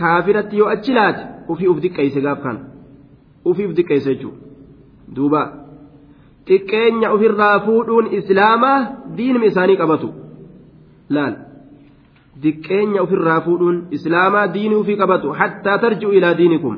kaafiratti 0.00 0.58
yoo 0.60 0.68
achi 0.74 0.92
laate 0.98 1.22
ufii 1.52 1.68
uf 1.72 1.78
diqqeeyse 1.84 2.20
gaaf 2.26 2.42
kana. 2.42 2.60
Ufiif 3.50 3.70
diqqeessa 3.76 4.10
jechuudha 4.14 4.38
duuba. 5.16 5.42
Xiqqeenya 6.48 7.08
ofirraa 7.16 7.56
fuudhuun 7.66 8.06
islaamaa 8.18 8.78
diinuma 9.16 9.46
isaanii 9.50 9.76
qabatu. 9.82 10.08
Laal. 11.14 11.34
Xiqqeenya 12.42 13.00
ofirraa 13.06 13.40
fuudhuun 13.46 13.76
islaamaa 13.96 14.46
diinii 14.54 14.80
ofii 14.82 14.96
qabatu. 15.02 15.28
Hattaa 15.40 15.78
tarji'u 15.84 16.12
ilaa 16.18 16.34
diinikum. 16.40 16.74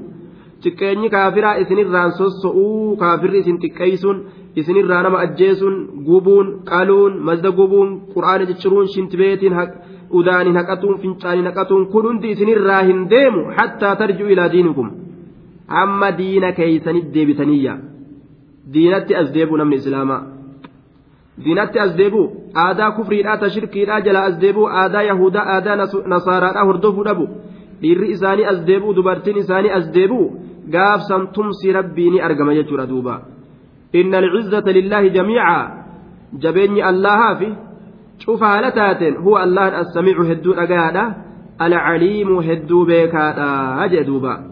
Xiqqeenyi 0.62 1.08
kaafiraa 1.14 1.56
isinirraan 1.62 2.12
sosso'uu 2.20 2.96
kaafirri 3.02 3.38
isin 3.42 3.58
xiqqeessuun 3.62 4.18
isinirraa 4.60 5.02
nama 5.06 5.18
ajjeesuun 5.26 5.76
gubuun 6.08 6.46
qaluun 6.70 7.12
mazda 7.28 7.50
gubuun 7.58 7.88
quraana 8.14 8.44
cicciruun 8.50 8.86
shintibeetiin 8.94 9.54
udaaniin 10.18 10.56
haqatuun 10.56 10.98
fincaaniin 11.02 11.46
haqatuun 11.50 11.86
kun 11.92 12.04
hundi 12.08 12.30
isinirraa 12.30 12.82
hin 12.88 13.06
deemu 13.10 13.44
hattaa 13.58 13.94
tarji'u 13.96 14.28
ilaa 14.28 14.52
diinikum. 14.52 14.90
amma 15.82 16.08
diina 16.18 16.52
keeysanitti 16.52 17.14
deebitaniyya 17.14 17.74
diinatti 18.72 19.14
as 19.14 19.32
deebu 19.34 19.56
namni 19.56 19.76
islaamaa. 19.76 20.22
Diinatti 21.44 21.78
as 21.78 21.96
deebu 21.96 22.22
aadaa 22.54 22.90
kufriidhaa 22.96 23.38
ta 23.38 23.48
shirkiidhaa 23.54 24.00
jala 24.06 24.24
as 24.28 24.36
deebu 24.40 24.66
aadaa 24.82 25.02
yahudaa 25.02 25.46
aadaa 25.54 25.76
nasaaraadhaa 26.12 26.64
hordofuu 26.70 27.04
dhabu. 27.04 27.28
Dhiirri 27.82 28.12
isaanii 28.16 28.48
as 28.52 28.60
deebu 28.66 28.94
dubartiin 28.96 29.38
isaanii 29.42 29.74
as 29.78 29.86
deebu 29.94 30.20
gaafsan 30.74 31.28
tumsi 31.34 31.72
rabbii 31.72 32.10
ni 32.10 32.20
argama 32.20 32.54
jechuudha 32.54 32.86
duuba. 32.86 33.20
Inna 33.92 34.18
alcizzata 34.18 34.72
lillaahi 34.72 35.10
jamiica. 35.10 35.56
Jabeenyi 36.42 36.82
allahaa 36.82 37.34
fi 37.36 37.48
cufa 38.26 38.46
haala 38.46 38.70
taateen 38.70 39.16
huwa 39.16 39.42
allahan 39.42 39.74
assamiicu 39.74 40.22
hedduu 40.22 40.54
dhagayaadha 40.54 41.14
alcaliimu 41.58 42.40
hedduu 42.40 42.84
beekaadha 42.84 43.88
jee 43.88 44.04
duuba 44.04 44.50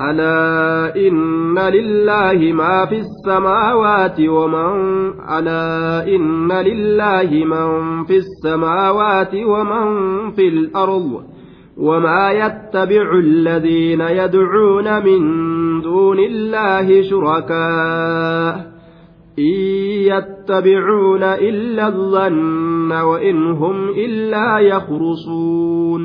ألا 0.00 0.96
إن 0.96 1.58
لله 1.58 2.52
ما 2.52 2.86
في 2.86 3.00
السماوات 3.00 4.20
ومن 4.20 4.74
ألا 5.30 6.08
إن 6.08 6.52
لله 6.52 7.44
من 7.44 8.04
في 8.04 8.16
السماوات 8.16 9.34
ومن 9.34 9.86
في 10.30 10.48
الأرض. 10.48 11.24
وما 11.76 12.32
يتبع 12.32 13.18
الذين 13.18 14.00
يدعون 14.00 15.04
من 15.04 15.20
دون 15.80 16.18
الله 16.18 17.02
شركاء. 17.02 18.70
إن 19.38 19.52
يتبعون 20.50 21.22
إلا 21.22 21.88
الظن 21.88 22.92
وإن 22.92 23.50
هم 23.52 23.88
إلا 23.88 24.58
يخرصون. 24.58 26.02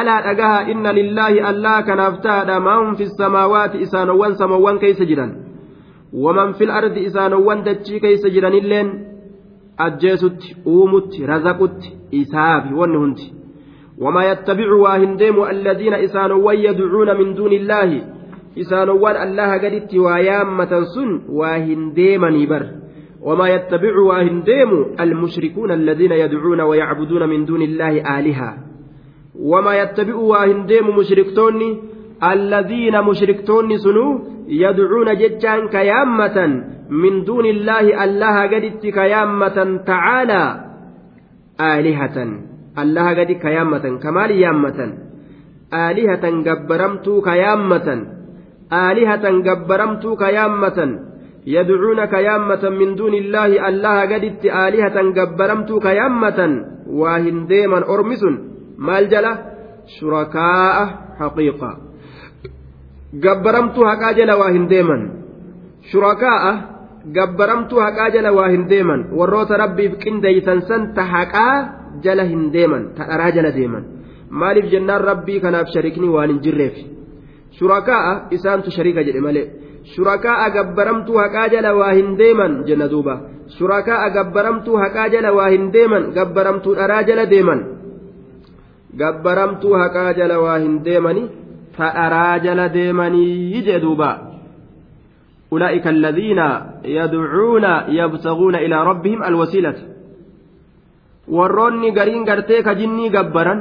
ألا 0.00 0.30
أجاها 0.30 0.72
إن 0.72 0.86
لله 0.86 1.50
ألا 1.50 1.80
كان 1.80 2.00
أفتاد 2.00 2.50
من 2.50 2.94
في 2.94 3.02
السماوات 3.02 3.76
إسان 3.76 4.10
وان 4.10 4.34
سموان 4.34 4.78
كي 4.78 4.92
سجران 4.92 5.32
ومن 6.12 6.52
في 6.52 6.64
الأرض 6.64 6.98
إسان 6.98 7.32
وان 7.32 7.62
دتشي 7.62 8.00
كي 8.00 8.16
سجران 8.16 8.52
إلين. 8.52 9.06
أجيسوت 9.80 10.42
أومت 10.66 11.20
رزقوت 11.20 11.80
إسابي 12.14 12.74
ونهنت 12.74 13.18
وما 13.98 14.22
يتبع 14.30 14.72
واهن 14.72 15.16
ديمو 15.16 15.46
الذين 15.46 15.94
إسان 15.94 16.32
ويدعون 16.32 17.16
من 17.18 17.34
دون 17.34 17.52
الله. 17.52 18.02
إسان 18.58 18.88
وان 18.88 19.16
الله 19.28 19.50
قد 19.54 19.72
اتوايام 19.80 20.56
متنسون 20.58 21.10
واهن 21.28 21.92
ديما 21.92 22.30
نبر 22.30 22.85
وما 23.26 23.46
يتبع 23.48 23.94
واهنديم 24.08 24.70
المشركون 25.00 25.70
الذين 25.70 26.12
يدعون 26.12 26.60
ويعبدون 26.60 27.22
من 27.28 27.44
دون 27.44 27.62
الله 27.62 28.18
آلهة. 28.18 28.50
وما 29.34 29.72
يتبع 29.82 30.14
واهنديم 30.14 30.86
مشركتوني 30.98 31.70
الذين 32.32 33.02
مشركتوني 33.02 33.78
سنو 33.78 34.06
يدعون 34.48 35.08
ججان 35.20 35.68
كيامة 35.68 36.38
من 36.90 37.24
دون 37.24 37.46
الله 37.46 38.04
الله 38.04 38.36
قدت 38.52 38.84
كيامة 38.98 39.58
تعالى 39.92 40.44
آلهة. 41.60 42.16
الله 42.82 43.06
قد 43.18 43.30
كيامة 43.44 43.84
كمال 44.02 44.30
يامة. 44.30 44.80
آلهة 45.74 46.24
جبرمت 46.46 47.06
كيامة. 47.28 47.88
آلهة 48.72 49.24
جبرمت 49.46 50.04
كيامة. 50.22 51.05
يدعونك 51.46 52.12
يامة 52.12 52.68
من 52.80 52.94
دون 52.94 53.14
الله 53.14 53.68
الله 53.68 54.00
قدت 54.12 54.44
آلهة 54.44 54.96
جبرمت 55.18 55.70
كيامة 55.86 56.40
واهن 57.00 57.46
ديما 57.46 57.78
أرمس 57.94 58.22
مال 58.78 59.04
جلا 59.08 59.32
شركاء 59.98 60.76
حقيقة 61.20 61.70
جبرمت 63.24 63.76
هكا 63.78 64.12
جلا 64.18 64.34
واهن 64.34 64.66
ديما 64.66 64.98
شركاء 65.92 66.44
hin 67.06 68.66
deeman 68.66 69.14
warroota 69.14 69.56
rabbiif 69.56 69.92
qindeeysan 70.02 70.66
san 70.66 70.94
ta 70.94 71.02
haqaa 71.06 71.54
jala 72.02 72.24
hin 72.24 72.50
deeman 72.52 72.82
ta 72.96 73.06
dharaa 73.06 73.30
jala 73.30 73.54
deeman 73.54 73.84
maaliif 74.30 74.66
jennaan 74.72 75.00
rabbii 75.10 75.40
kanaaf 75.40 75.70
sharikni 75.74 76.08
waan 76.08 76.30
hin 76.30 76.40
jirreef 76.42 76.76
shurakaa'a 77.58 78.12
isaantu 78.36 78.70
sharika 78.76 79.06
jedhe 79.06 79.20
shurakaa'a 79.94 80.46
gabbaramtuu 80.56 81.18
haqaa 81.22 81.48
jala 81.54 81.70
waa 81.78 81.92
hin 81.98 82.08
deeman 82.20 82.52
jenna 82.68 82.88
duuba 82.92 83.14
shurakaa'a 83.56 84.08
gabbaramtuu 84.16 84.76
haqaa 84.82 85.08
jala 85.14 85.30
waa 85.38 85.48
hin 85.54 85.64
deeman 85.74 86.04
gabbaramtuu 86.18 86.74
dharaa 86.78 87.02
jala 87.08 87.24
deeman 87.32 87.60
gabbaramtuu 89.02 89.74
haqaa 89.82 90.12
jala 90.18 90.36
waa 90.44 90.58
hin 90.64 90.74
deemani 90.86 91.24
ta 91.76 91.86
dharaa 91.98 92.38
jala 92.46 92.68
deemanii 92.78 93.62
jee 93.68 93.80
duuba 93.86 94.10
أولئك 95.52 95.86
الذين 95.86 96.40
يدعون 96.84 97.64
يبتغون 97.88 98.54
إلى 98.54 98.76
ربهم 98.90 99.20
الوسيلة 99.30 99.74
warroonni 101.36 101.90
gariin 101.94 102.24
gartee 102.26 102.62
ka 102.62 102.74
jinnii 102.74 103.10
gabbaran 103.10 103.60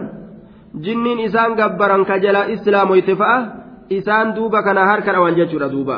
jinniin 0.86 1.20
isaan 1.30 1.54
gabbaran 1.58 2.06
ka 2.10 2.18
jala 2.22 2.50
islaamoyte 2.54 3.14
fa'a 3.22 3.38
isaan 3.90 4.34
duuba 4.36 4.64
kana 4.64 4.86
harka 4.86 5.12
dhawan 5.14 5.36
jechuudha 5.36 5.70
duuba 5.70 5.98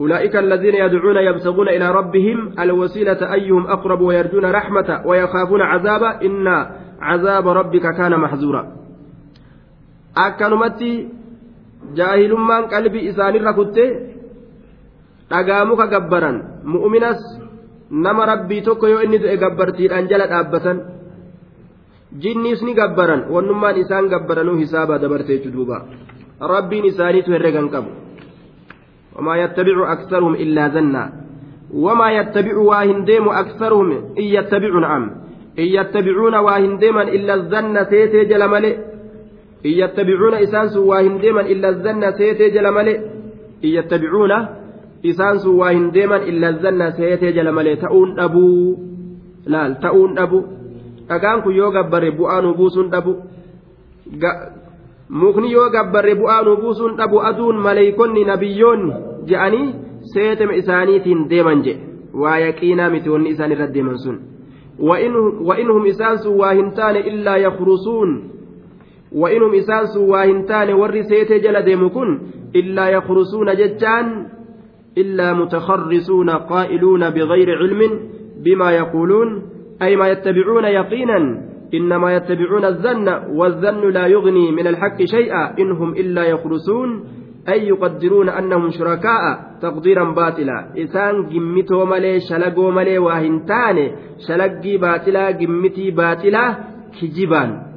أولئك 0.00 0.36
الذين 0.36 0.74
يدعون 0.74 1.16
يبتغون 1.16 1.68
إلى 1.68 1.86
ربهم 1.90 2.58
الوسيلة 2.58 3.32
أيهم 3.32 3.66
أقرب 3.66 4.00
ويرجون 4.00 4.44
رحمة 4.44 5.02
ويخافون 5.06 5.62
عذابه 5.62 6.10
إن 6.26 6.46
عذاب 7.00 7.48
ربك 7.48 7.86
كان 7.96 8.12
محذورا 8.20 8.62
qalbii 12.70 13.06
isaanirra 13.10 13.52
kutte 13.54 13.84
dhagaa 15.30 15.64
muka 15.66 15.86
gabbaran 15.86 16.62
mu'minas 16.64 17.20
nama 17.90 18.22
rabbii 18.26 18.62
tokko 18.62 18.88
yoo 18.88 19.02
inni 19.02 19.18
du'e 19.18 19.36
gabbartiidhaan 19.36 20.08
jala 20.08 20.26
dhaabbatan 20.30 20.93
jinniis 22.22 22.62
ni 22.62 22.74
gabbaran 22.74 23.26
wannummaan 23.34 23.76
isaan 23.82 24.08
gabbaranuu 24.08 24.56
hisaaba 24.62 24.98
dabarte 24.98 25.42
duuba 25.54 25.84
rabbiin 26.54 26.88
isaaniitu 26.92 27.32
herregan 27.32 27.68
qabu 27.74 27.90
wamaa 29.16 29.36
yattabicu 29.42 29.84
aksaruhum 29.94 30.34
illaa 30.46 30.68
zannaa 30.76 31.08
wamaa 31.84 32.10
yattabicu 32.18 32.66
waa 32.70 32.84
hin 32.84 33.04
deemu 33.10 33.30
aksaruhum 33.42 34.16
in 34.22 34.26
yattabicu 34.36 34.80
na'am 34.86 35.04
in 35.56 35.68
yattabicuuna 35.76 36.42
waa 36.46 36.58
hin 36.58 36.80
deeman 36.82 37.08
illa 37.18 37.38
zanna 37.54 37.86
seetee 37.92 38.26
jala 38.32 38.48
malee 38.48 38.74
إن 39.64 39.70
يتبعون 39.70 40.34
إسانس 40.34 40.76
واهن 40.76 41.18
ديما 41.20 41.40
إلا 41.40 41.68
الزنة 41.68 42.10
سيتي 42.10 42.50
جل 42.50 42.70
ملئ 42.70 42.96
إن 43.64 43.70
يتبعون 43.78 44.32
إسانس 45.06 45.46
واهن 45.46 45.90
ديما 45.90 46.16
إلا 46.16 46.48
الزنة 46.48 46.90
سيتي 46.90 47.32
جل 47.32 47.52
ملئ 47.52 47.76
تؤون 47.76 48.18
أبو 48.18 48.76
لا 49.46 49.72
أبو 51.10 51.14
أكانكو 51.16 51.50
يوغا 51.50 51.82
بري 51.82 52.10
بؤان 52.10 52.52
بوسون 52.52 52.94
أبو 52.94 53.14
mukni 55.08 55.52
yoo 55.52 55.70
gabbarre 55.70 56.14
bu'aanu 56.14 56.56
buusuun 56.56 56.96
dhabu 56.96 57.20
aduun 57.20 57.56
maleeykonni 57.60 58.24
nabiyyoonni 58.24 58.94
je'anii 59.28 59.74
seetema 60.12 60.54
isaaniitiin 60.60 61.28
deeman 61.30 61.62
jedhe 61.62 61.84
waa 62.22 62.38
yaqiinaa 62.38 62.90
miti 62.90 63.10
wanni 63.10 63.30
isaan 63.30 63.52
irra 63.52 63.74
deeman 63.74 63.98
sun 63.98 64.18
وإنهم 64.78 65.86
إسانس 65.86 66.26
واهنتان 66.26 66.96
إلا 66.96 67.36
يخرصون 67.36 68.30
وإنهم 69.12 69.54
إسانس 69.54 69.96
واهنتان 69.96 70.72
ور 70.74 71.02
سيتي 71.02 71.38
جل 71.38 71.62
ديمكن 71.62 72.20
إلا 72.56 72.88
يخرسون 72.88 73.54
ججان 73.56 74.26
إلا 74.98 75.32
متخرسون 75.32 76.30
قائلون 76.30 77.10
بغير 77.10 77.58
علم 77.58 77.80
بما 78.44 78.70
يقولون 78.72 79.42
أي 79.82 79.96
ما 79.96 80.08
يتبعون 80.08 80.64
يقينا 80.64 81.18
إنما 81.74 82.14
يتبعون 82.16 82.64
الظن 82.64 83.08
والظن 83.38 83.90
لا 83.90 84.06
يغني 84.06 84.52
من 84.52 84.66
الحق 84.66 85.04
شيئا 85.04 85.58
إنهم 85.58 85.90
إلا 85.92 86.24
يخرسون 86.24 87.04
أي 87.48 87.68
يقدرون 87.68 88.28
أنهم 88.28 88.70
شركاء 88.70 89.22
تقديرا 89.62 90.04
باطلا 90.12 90.58
إسان 90.78 91.28
جمتو 91.28 91.84
ملي 91.84 92.20
شلقو 92.20 92.70
ملي 92.70 92.98
واهنتان 92.98 93.90
شلقي 94.28 94.76
باطلا 94.76 95.30
جمتي 95.30 95.90
باطلا 95.90 96.56
كجبان 97.00 97.74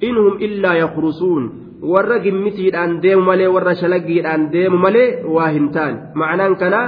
inhum 0.00 0.40
illaa 0.46 0.76
yakrusuun 0.82 1.44
warra 1.92 2.18
gimmitiidhaan 2.24 3.00
deemu 3.02 3.24
malee 3.28 3.48
warra 3.56 3.74
shalaggiidhaan 3.82 4.50
deemu 4.54 4.78
malee 4.84 5.08
waa 5.36 5.50
hin 5.56 5.68
taane 5.76 5.98
ma'anaan 6.22 6.56
kanaa 6.62 6.86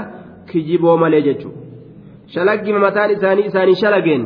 kijiboo 0.50 0.96
malee 1.02 1.22
jechuudha 1.28 1.60
shalaggima 2.34 2.82
mataan 2.86 3.14
isaanii 3.16 3.46
isaanii 3.50 3.80
shalageen 3.82 4.24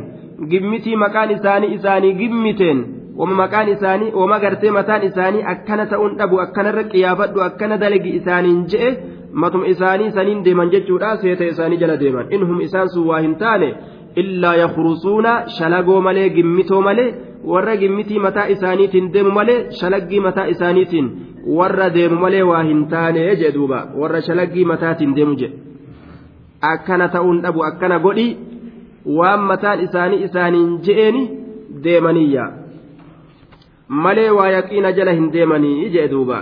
gimmitii 0.49 0.95
maqaan 1.03 1.31
isaanii 1.37 1.73
isaanii 1.77 2.13
gimmiteen 2.19 2.79
wama 3.19 3.35
maqaan 3.43 3.69
isaanii 3.75 4.11
wama 4.19 4.39
gartee 4.43 4.71
mataan 4.77 5.03
isaanii 5.09 5.43
akkana 5.53 5.85
ta'uun 5.93 6.17
dhabu 6.19 6.39
akkanarra 6.45 6.83
qiyaafadhu 6.91 7.39
akkana 7.47 7.77
dalagi 7.83 8.11
isaaniin 8.19 8.61
je'e 8.73 8.89
matuma 9.43 9.67
isaanii 9.73 10.11
saniin 10.17 10.43
deeman 10.45 10.71
jechuudha 10.75 11.17
seeta 11.23 11.45
isaanii 11.53 11.77
jala 11.81 11.97
deeman. 12.03 12.25
Inhum 12.35 12.61
isaan 12.67 12.89
sun 12.93 13.07
waa 13.09 13.19
hin 13.25 13.35
taane 13.43 13.69
illaa 14.21 14.55
yakrusuuna 14.61 15.33
shalagoo 15.57 16.01
malee 16.07 16.29
gimmitoo 16.37 16.81
malee 16.87 17.09
warra 17.51 17.75
gimmitii 17.83 18.19
mataa 18.25 18.47
isaaniitiin 18.55 19.13
deemu 19.13 19.31
malee 19.37 19.59
shalaggii 19.79 20.19
mataa 20.27 20.45
isaaniitiin 20.53 21.07
warra 21.57 21.89
deemu 21.97 22.17
malee 22.23 22.43
waa 22.51 22.63
hin 22.69 22.81
taane 22.93 23.35
jee 23.43 23.51
duuba 23.57 23.79
warra 24.01 24.21
shalaggii 24.27 24.65
mataatiin 24.71 25.15
deemu 25.19 25.35
jedhe 25.41 25.57
akkana 26.71 27.07
ta'uun 27.15 27.41
dhabu 27.45 27.63
akkana 27.69 27.99
godhi 28.05 28.27
waan 29.05 29.41
mataan 29.51 29.83
isaanii 29.83 30.23
isaaniin 30.23 30.79
je'eeni 30.87 31.29
deemaniyya 31.83 32.47
malee 33.87 34.29
waa 34.39 34.49
yaqiina 34.57 34.91
jala 34.91 35.11
hin 35.19 35.31
deemanii 35.33 35.89
jee 35.89 36.07
duuba. 36.07 36.41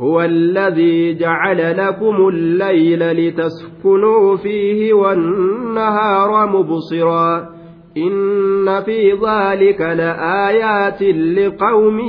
هو 0.00 0.22
الذي 0.22 1.14
جعل 1.14 1.76
لكم 1.76 2.28
الليل 2.28 3.12
لتسكنوا 3.12 4.36
فيه 4.36 4.92
والنهار 4.92 6.46
مبصرا 6.46 7.48
إن 7.96 8.80
في 8.80 9.12
ذلك 9.12 9.80
لآيات 9.80 11.02
لقوم 11.38 12.00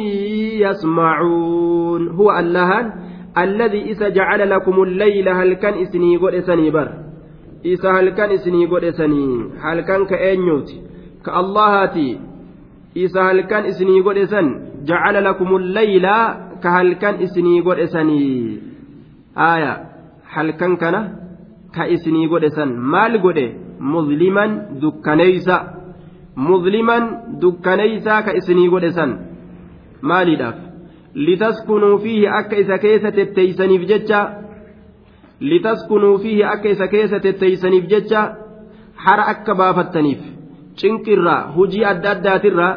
يسمعون 0.62 2.08
هو 2.08 2.32
الله 2.40 2.94
الذي 3.38 3.82
إذا 3.92 4.10
جعل 4.10 4.50
لكم 4.50 4.84
الليل 4.84 5.30
هل 5.30 5.54
كان 5.54 5.74
إسني 5.74 6.18
قد 6.18 6.34
إسني 6.34 6.72
بر 6.72 7.11
isa 7.64 7.94
halkan 7.94 8.32
isinii 8.32 8.68
godhesanii 8.68 9.62
halkan 9.64 10.06
ka 10.10 10.16
eenyuuti? 10.30 10.82
Ka 11.24 11.32
allahaati 11.42 12.20
isa 12.96 13.24
halkan 13.24 13.66
isinii 13.66 14.02
godhesan? 14.02 14.48
Jacala 14.84 15.22
lakumul 15.22 15.74
layla 15.78 16.16
ka 16.64 16.72
halkan 16.78 17.22
isinii 17.22 17.62
godhesanii. 17.62 18.60
Aaya 19.36 19.74
halkan 20.34 20.78
kana 20.78 21.02
ka 21.76 21.88
isinii 21.88 22.28
godhesan. 22.28 22.74
Maal 22.94 23.20
godhe? 23.26 23.48
Muzliman 23.80 24.82
dukkaneysa. 24.82 25.58
Muzliman 26.36 27.04
dukkaneysa 27.42 28.22
ka 28.26 28.32
isinii 28.40 28.70
godhesan. 28.74 29.12
Maaliidhaaf? 30.02 30.58
Litaskunuu 31.14 31.98
fiihi 32.04 32.28
akka 32.40 32.56
isa 32.56 32.78
keessa 32.78 33.12
tetteeysaniif 33.12 33.84
jecha 33.92 34.20
litaskunuu 35.50 36.18
fiihi 36.24 36.44
akka 36.54 36.70
isa 36.76 36.88
keessa 36.94 37.20
tetteeysaniif 37.26 37.86
jecha 37.94 38.22
hara 39.06 39.24
akka 39.34 39.54
baafattaniif 39.62 40.22
cinqirraa 40.82 41.42
hujii 41.56 41.84
adda 41.92 42.10
addaatirraa 42.16 42.74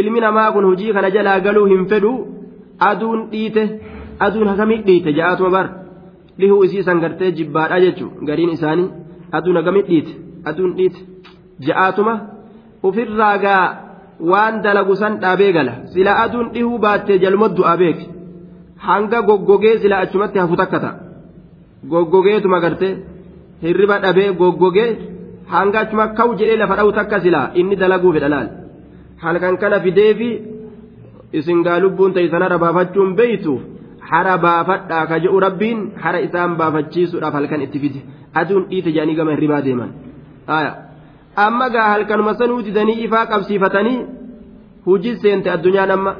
ilmi 0.00 0.20
namaa 0.24 0.48
kun 0.54 0.64
hujii 0.70 0.92
kana 0.96 1.10
jalaa 1.16 1.38
galuu 1.46 1.66
hin 1.72 1.84
fedhu 1.92 2.12
aduun 2.90 3.20
dhiite 3.32 3.62
aduun 4.26 4.48
hakamii 4.52 4.80
dhiite 4.88 5.10
ja'aatuma 5.18 5.50
bar 5.56 5.66
dhihuu 6.40 6.64
isiisan 6.66 7.00
gartee 7.04 7.30
jibbaadha 7.38 7.80
jechuun 7.84 8.12
gariin 8.28 8.52
isaanii 8.56 8.88
aduun 9.38 9.56
hakamii 9.60 9.84
dhiite 9.90 10.12
aduun 10.52 10.72
dhiite 10.78 11.00
ja'aatuma 11.68 12.14
ofirraa 12.90 13.36
gaa 13.44 13.64
waan 14.32 14.54
dalagu 14.64 14.94
san 15.02 15.14
dhaabee 15.22 15.52
gala 15.58 15.74
sila 15.94 16.12
aduun 16.24 16.52
dhihuu 16.56 16.78
baattee 16.84 17.18
jalmoddu 17.24 17.62
abeek 17.72 17.98
hanga 18.88 19.18
goggogee 19.28 19.74
sila 19.82 19.96
achumatti 20.04 20.38
hafu 20.42 20.56
takka 20.62 20.78
ta'a 20.84 21.11
goggogeetuma 21.90 22.58
gartee 22.64 22.94
hirriba 23.62 23.96
dhabee 24.04 24.30
goggogee 24.40 24.90
hanga 25.52 25.78
achuma 25.84 26.04
kaw 26.18 26.28
jedhee 26.38 26.56
lafa 26.62 26.74
dha'u 26.78 26.92
takka 26.98 27.20
sila 27.24 27.40
inni 27.60 27.76
dalaguu 27.82 28.12
fedha 28.14 28.28
laal. 28.34 28.48
Halkan 29.22 29.56
kana 29.62 29.80
fideefi 29.84 30.30
isin 31.38 31.58
gaa 31.66 31.78
lubbuun 31.84 32.12
ta'isana 32.14 32.48
rabaafachuun 32.54 33.10
beeytu? 33.18 33.54
Hara 34.10 34.34
baafadhaa 34.44 35.04
ka 35.10 35.16
jedhu 35.22 35.40
rabbiin 35.46 35.78
hara 36.02 36.18
isaan 36.26 36.56
baafachiisuudhaaf 36.60 37.34
halkan 37.38 37.62
itti 37.66 37.78
fide? 37.82 38.00
Aduun 38.40 38.64
dhiite 38.70 38.90
jedhanii 38.94 39.16
gama 39.18 39.30
hirribaa 39.34 39.62
deeman. 39.66 39.90
Amma 41.46 41.66
gaa 41.74 41.88
halkanuma 41.92 42.34
sanuu 42.40 42.62
didanii 42.66 42.98
ifaa 43.06 43.26
qabsiifatanii 43.32 43.98
hujii 44.86 45.16
seente 45.22 45.48
addunyaan 45.54 45.90
amma 45.96 46.12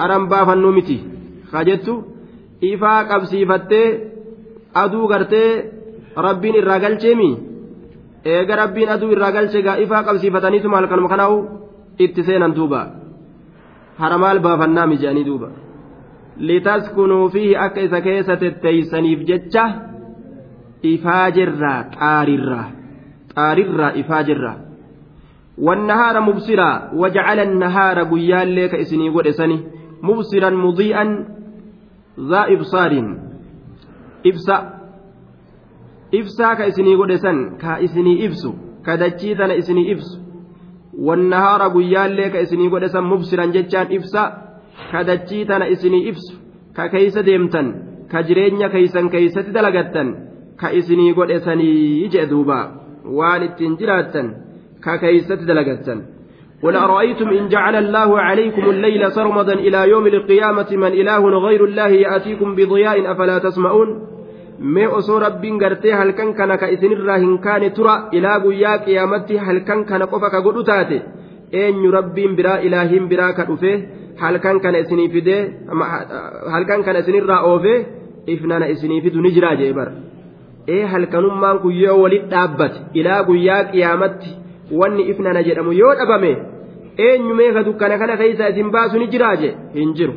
haran 0.00 0.24
baafannuu 0.32 0.72
miti. 0.78 0.98
Ka 1.52 1.64
jettu? 1.68 1.94
Ifaa 2.72 3.00
qabsiifattee 3.10 3.88
aduu 4.82 5.06
gartee 5.12 5.50
rabbiin 6.26 6.56
irraa 6.60 6.78
galcheemi 6.84 7.30
eega 8.34 8.54
rabbiin 8.62 8.88
aduu 8.94 9.10
irraa 9.14 9.32
galche 9.36 9.58
gaa 9.66 9.76
ifaa 9.84 10.02
qabsiifataniituma 10.08 10.76
halkanuma 10.80 11.08
kanaa'u 11.14 11.38
itti 12.04 12.20
seenan 12.28 12.52
duuba 12.58 12.80
hara 14.00 14.16
maal 14.22 14.38
baafannaa 14.46 14.86
mijaanii 14.92 15.24
duuba 15.28 15.48
litaskunuu 16.48 17.24
fiihi 17.34 17.56
akka 17.66 17.80
isa 17.86 18.00
keessa 18.06 18.34
tetteeysaniif 18.42 19.20
jecha 19.30 19.64
ifaa 20.92 21.26
jirraa 21.36 21.78
xaarirraa 21.98 22.66
xaarirraa 23.34 23.92
ifaa 24.02 24.22
jirraa 24.30 24.56
والنهار 25.66 26.16
مبصرا 26.20 26.70
وجعل 27.00 27.38
النهار 27.48 27.96
قيال 28.12 28.48
لك 28.56 28.74
إسني 28.74 29.10
ودسني 29.16 29.58
مبصرا 30.02 30.50
مضيئا 30.50 31.04
ذا 32.30 32.40
إبصار 32.54 32.92
إبسا 34.28 34.58
إبسا 36.14 36.54
كإسني 36.54 36.94
ودسن 36.96 37.56
كإسني 37.62 38.26
إبسو 38.26 38.52
كدجيتنا 38.86 39.58
إسني 39.58 39.92
إبسو 39.92 40.18
والنهار 40.98 41.60
قيال 41.76 42.16
لك 42.16 42.36
إسني 42.36 42.68
ودسن 42.68 43.04
مبصرا 43.04 43.46
جتان 43.46 43.86
إبسا 43.96 44.22
كدجيتنا 44.92 45.72
إسني 45.72 46.08
إبسو 46.08 46.34
ككيس 46.76 47.18
ديمتن 47.18 47.66
كجرينيا 48.12 48.68
كيسن 48.68 49.08
كيست 49.08 49.48
دلغتن 49.56 50.08
كإسني 50.60 51.12
ودسني 51.12 52.08
جدوبا 52.08 52.60
وان 53.16 53.42
التنجراتن 53.42 54.26
ككيست 54.84 55.32
دلغتن 55.48 55.98
قل 56.62 56.76
أرأيتم 56.76 57.28
إن 57.28 57.48
جعل 57.48 57.74
الله 57.76 58.20
عليكم 58.20 58.70
الليل 58.70 59.12
سرمدا 59.12 59.52
إلى 59.52 59.90
يوم 59.90 60.06
القيامة 60.06 60.66
من 60.72 60.86
إله 61.00 61.22
غير 61.46 61.64
الله 61.64 61.88
يأتيكم 61.88 62.54
بضياء 62.54 63.12
أفلا 63.12 63.38
تسمعون؟ 63.38 63.88
Mee 64.60 64.86
osoo 64.98 65.18
rabbiin 65.20 65.58
gartee 65.58 65.92
halkan 66.00 66.34
kana 66.38 66.56
ka 66.58 66.66
isinirraa 66.74 67.18
hin 67.24 67.38
kaane 67.46 67.70
tura 67.76 67.94
ilaa 68.18 68.38
guyyaa 68.44 68.78
qiyaamatti 68.86 69.36
halkan 69.48 69.84
kana 69.90 70.06
qofa 70.12 70.30
ka 70.34 70.40
godhu 70.46 70.62
taate 70.70 70.98
eenyu 71.62 71.90
rabbiin 71.98 72.36
biraa 72.38 72.58
ilaahiin 72.68 73.08
biraa 73.12 73.32
ka 73.38 73.44
dhufe 73.50 73.72
halkan 74.22 74.60
kana 74.64 74.78
isinii 74.84 75.08
fidee 75.14 75.40
halkan 76.54 76.84
kana 76.88 76.98
isinirraa 77.04 77.40
oofee 77.52 77.78
ifnana 78.34 78.66
isinii 78.74 79.00
fidu 79.04 79.20
ni 79.20 79.30
jiraa 79.36 79.56
jee 79.60 79.72
bara. 79.72 79.92
Ee 80.74 80.84
halkanummaan 80.92 81.58
kun 81.62 81.74
yoo 81.82 81.98
walit 82.02 82.24
dhaabbate 82.30 82.78
ilaa 83.00 83.22
guyyaa 83.28 83.64
qiyaamatti 83.72 84.30
wanni 84.80 85.02
ifnana 85.12 85.42
jedhamu 85.48 85.72
yoo 85.80 85.94
dhabame 86.00 86.32
eenyu 87.08 87.34
meeka 87.40 87.62
dukkana 87.68 87.98
kana 87.98 88.16
keeysa 88.22 88.48
isin 88.54 88.70
baasu 88.76 88.98
ni 88.98 89.06
jiraa 89.12 89.36
je 89.42 89.50
hin 89.74 89.92
jiru 90.00 90.14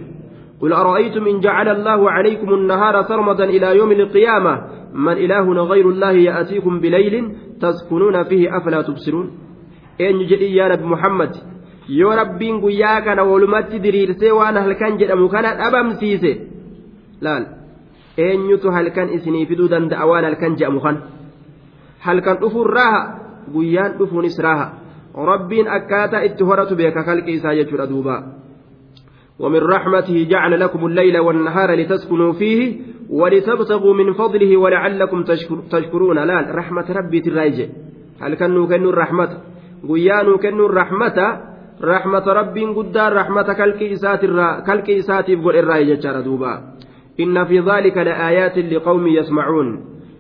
قل 0.62 0.74
أرأيتم 0.74 1.28
إن 1.28 1.40
جعل 1.40 1.68
الله 1.70 2.12
عليكم 2.12 2.54
النهار 2.54 3.04
سرمدا 3.04 3.44
إلى 3.44 3.78
يوم 3.78 3.92
القيامة 3.92 4.54
من 4.94 5.16
إله 5.26 5.46
غير 5.72 5.90
الله 5.90 6.12
يأتيكم 6.12 6.80
بليل 6.80 7.36
تسكنون 7.62 8.24
فيه 8.24 8.58
أفلا 8.58 8.82
تبصرون 8.82 9.28
إن 10.02 10.26
جدي 10.28 10.56
يا 10.56 10.68
نبي 10.68 10.84
محمد 10.84 11.34
yoo 11.90 12.16
rabbiin 12.16 12.62
guyyaa 12.62 13.02
kana 13.02 13.24
walumatti 13.24 13.80
diriirsee 13.84 14.32
waan 14.32 14.58
halkan 14.62 15.00
jedhamu 15.00 15.30
kana 15.30 15.56
dhabamsiise 15.58 16.32
laal 17.22 17.46
eenyutu 18.18 18.72
halkan 18.72 19.10
isinii 19.18 19.46
fiduu 19.50 19.70
danda'a 19.74 20.06
waan 20.06 20.28
halkan 20.30 20.54
jedhamu 20.60 20.84
kan 20.86 21.02
halkan 22.06 22.38
dhufuun 22.42 22.70
raaha 22.78 23.02
guyyaan 23.54 23.98
dhufuunis 23.98 24.38
raaha 24.48 24.68
rabbiin 25.32 25.68
akkaataa 25.78 26.22
itti 26.30 26.44
horatu 26.44 26.76
beeka 26.76 27.04
kalqi 27.10 27.32
isaa 27.40 27.56
jechuudha 27.60 27.90
duuba 27.90 28.16
ومن 29.40 29.60
رحمته 29.60 30.28
جعل 30.30 30.60
لكم 30.60 30.86
الليل 30.86 31.18
والنهار 31.20 31.76
لتسكنوا 31.76 32.34
فيه 32.34 32.78
ولتبتغوا 33.10 33.94
من 33.94 34.14
فضله 34.14 34.58
ولعلكم 34.58 35.24
تشكرون. 35.72 36.20
لا 36.20 36.56
رحمة 36.56 36.86
ربي 36.90 37.22
تراجع. 37.22 37.66
هل 38.22 38.34
كانوا 38.34 38.68
كانوا 38.68 38.92
الرحمة؟ 38.92 39.38
قيانوا 39.90 40.38
كانوا 40.38 40.70
الرحمة. 40.70 41.42
رحمة 41.84 42.26
ربي 42.28 42.66
قدار 42.66 43.14
رحمة 43.14 43.54
كالكي 43.54 43.94
إسات 43.94 44.24
الرا 44.24 44.60
كالكي 44.60 45.00
إسات 45.00 45.30
يقول 45.30 45.56
الراجع 45.56 46.20
دوبا. 46.20 46.54
إن 47.20 47.46
في 47.46 47.60
ذلك 47.60 47.98
لآيات 47.98 48.58
لقوم 48.58 49.08
يسمعون. 49.08 49.68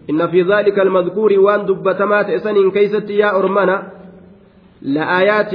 إن 0.10 0.28
في 0.28 0.42
ذلك 0.42 0.80
المذكور 0.80 1.34
وان 1.40 1.66
دبتمات 1.66 2.30
إسن 2.30 2.72
كيست 2.72 3.10
يا 3.10 3.40
أرمنا. 3.40 3.92
لآيات 4.82 5.54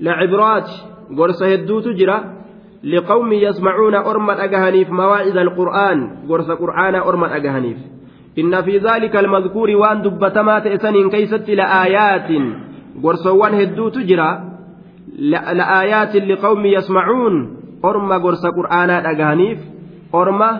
لعبرات. 0.00 0.70
قرص 1.18 1.42
هدو 1.42 1.80
تجرى 1.80 2.35
لقوم 2.86 3.32
يسمعون 3.32 3.94
أرمى 3.94 4.32
أجهنيف 4.32 4.90
مواعظ 4.90 5.38
القرآن 5.38 5.98
قرص 6.28 6.50
قرآن 6.50 6.94
أرمى 6.94 7.26
أجهنيف 7.36 7.78
إن 8.38 8.62
في 8.62 8.78
ذلك 8.78 9.16
المذكور 9.16 9.70
وان 9.70 10.02
دبتمات 10.02 10.66
إسن 10.66 11.10
كيست 11.10 11.50
لآيات 11.50 12.30
قرصوان 13.02 13.54
هدو 13.54 13.88
تجرى 13.88 14.30
لآيات 15.18 16.16
لقوم 16.16 16.66
يسمعون. 16.66 17.56
أرمى 17.84 18.16
قرص 18.16 18.46
قرآن 18.46 18.90
أجهنيف 18.90 19.58
أرمى 20.14 20.50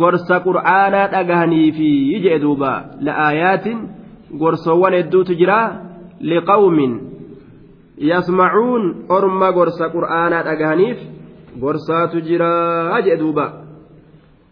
قرص 0.00 0.32
قرآن 0.32 0.94
أجهنيف 0.94 1.78
يجي 2.14 2.38
دوبا. 2.38 2.84
لآيات 3.00 3.66
قرصوان 4.40 4.94
هدو 4.94 5.22
تجرى 5.22 5.62
لقوم 6.20 6.78
يسمعون 7.98 8.82
أرمى 9.10 9.46
قرص 9.46 9.82
قرآن 9.82 10.32
أجهنيف 10.32 10.98
gorsaatu 11.56 12.20
jira 12.20 13.00
jee 13.04 13.16
duuba. 13.16 13.68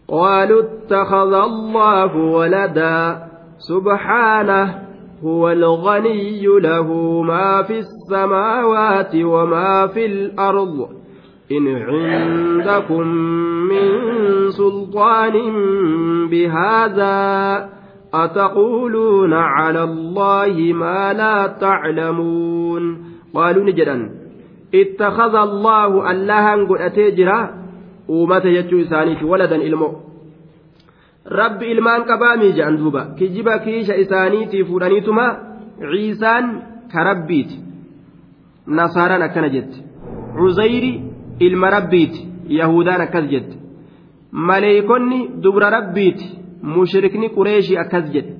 قالوا 0.07 0.61
اتخذ 0.61 1.33
الله 1.33 2.15
ولدا 2.15 3.27
سبحانه 3.57 4.87
هو 5.23 5.49
الغني 5.51 6.45
له 6.47 6.87
ما 7.21 7.63
في 7.63 7.79
السماوات 7.79 9.11
وما 9.15 9.87
في 9.87 10.05
الأرض 10.05 10.87
إن 11.51 11.67
عندكم 11.67 13.07
من 13.67 13.89
سلطان 14.49 15.33
بهذا 16.27 17.17
أتقولون 18.13 19.33
على 19.33 19.83
الله 19.83 20.73
ما 20.73 21.13
لا 21.13 21.47
تعلمون 21.47 23.03
قالوا 23.35 23.63
نجدا 23.63 24.09
اتخذ 24.73 25.35
الله 25.35 26.11
اللها 26.11 26.55
قد 26.69 27.15
جرا 27.15 27.39
uummata 28.09 28.49
jechuu 28.55 28.79
isaaniiti 28.79 29.25
waladan 29.25 29.61
ilmoo 29.61 29.91
rabbi 31.39 31.65
ilmaan 31.71 32.03
qabaamii 32.09 32.51
jedhan 32.57 32.77
duuba 32.81 33.01
kijiba 33.19 33.59
kiisha 33.65 33.95
isaaniitii 34.03 34.63
fuudhaniituma 34.69 35.25
ciisaan 35.91 36.45
ka 36.93 37.03
rabbiiti 37.09 37.55
nasaaraan 38.79 39.21
akkana 39.27 39.49
jette 39.55 39.77
cuzayri 40.37 40.91
ilma 41.47 41.69
rabbiiti 41.77 42.19
yahudaan 42.59 43.01
akkas 43.07 43.25
jette 43.33 43.55
maleeykonni 44.49 45.19
dubra 45.43 45.69
rabbiiti 45.77 46.25
mushrikni 46.75 47.27
qureeshii 47.37 47.77
akkas 47.83 48.05
jedhe 48.15 48.33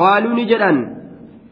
qaaluu 0.00 0.34
ni 0.38 0.44
jedhan 0.52 0.78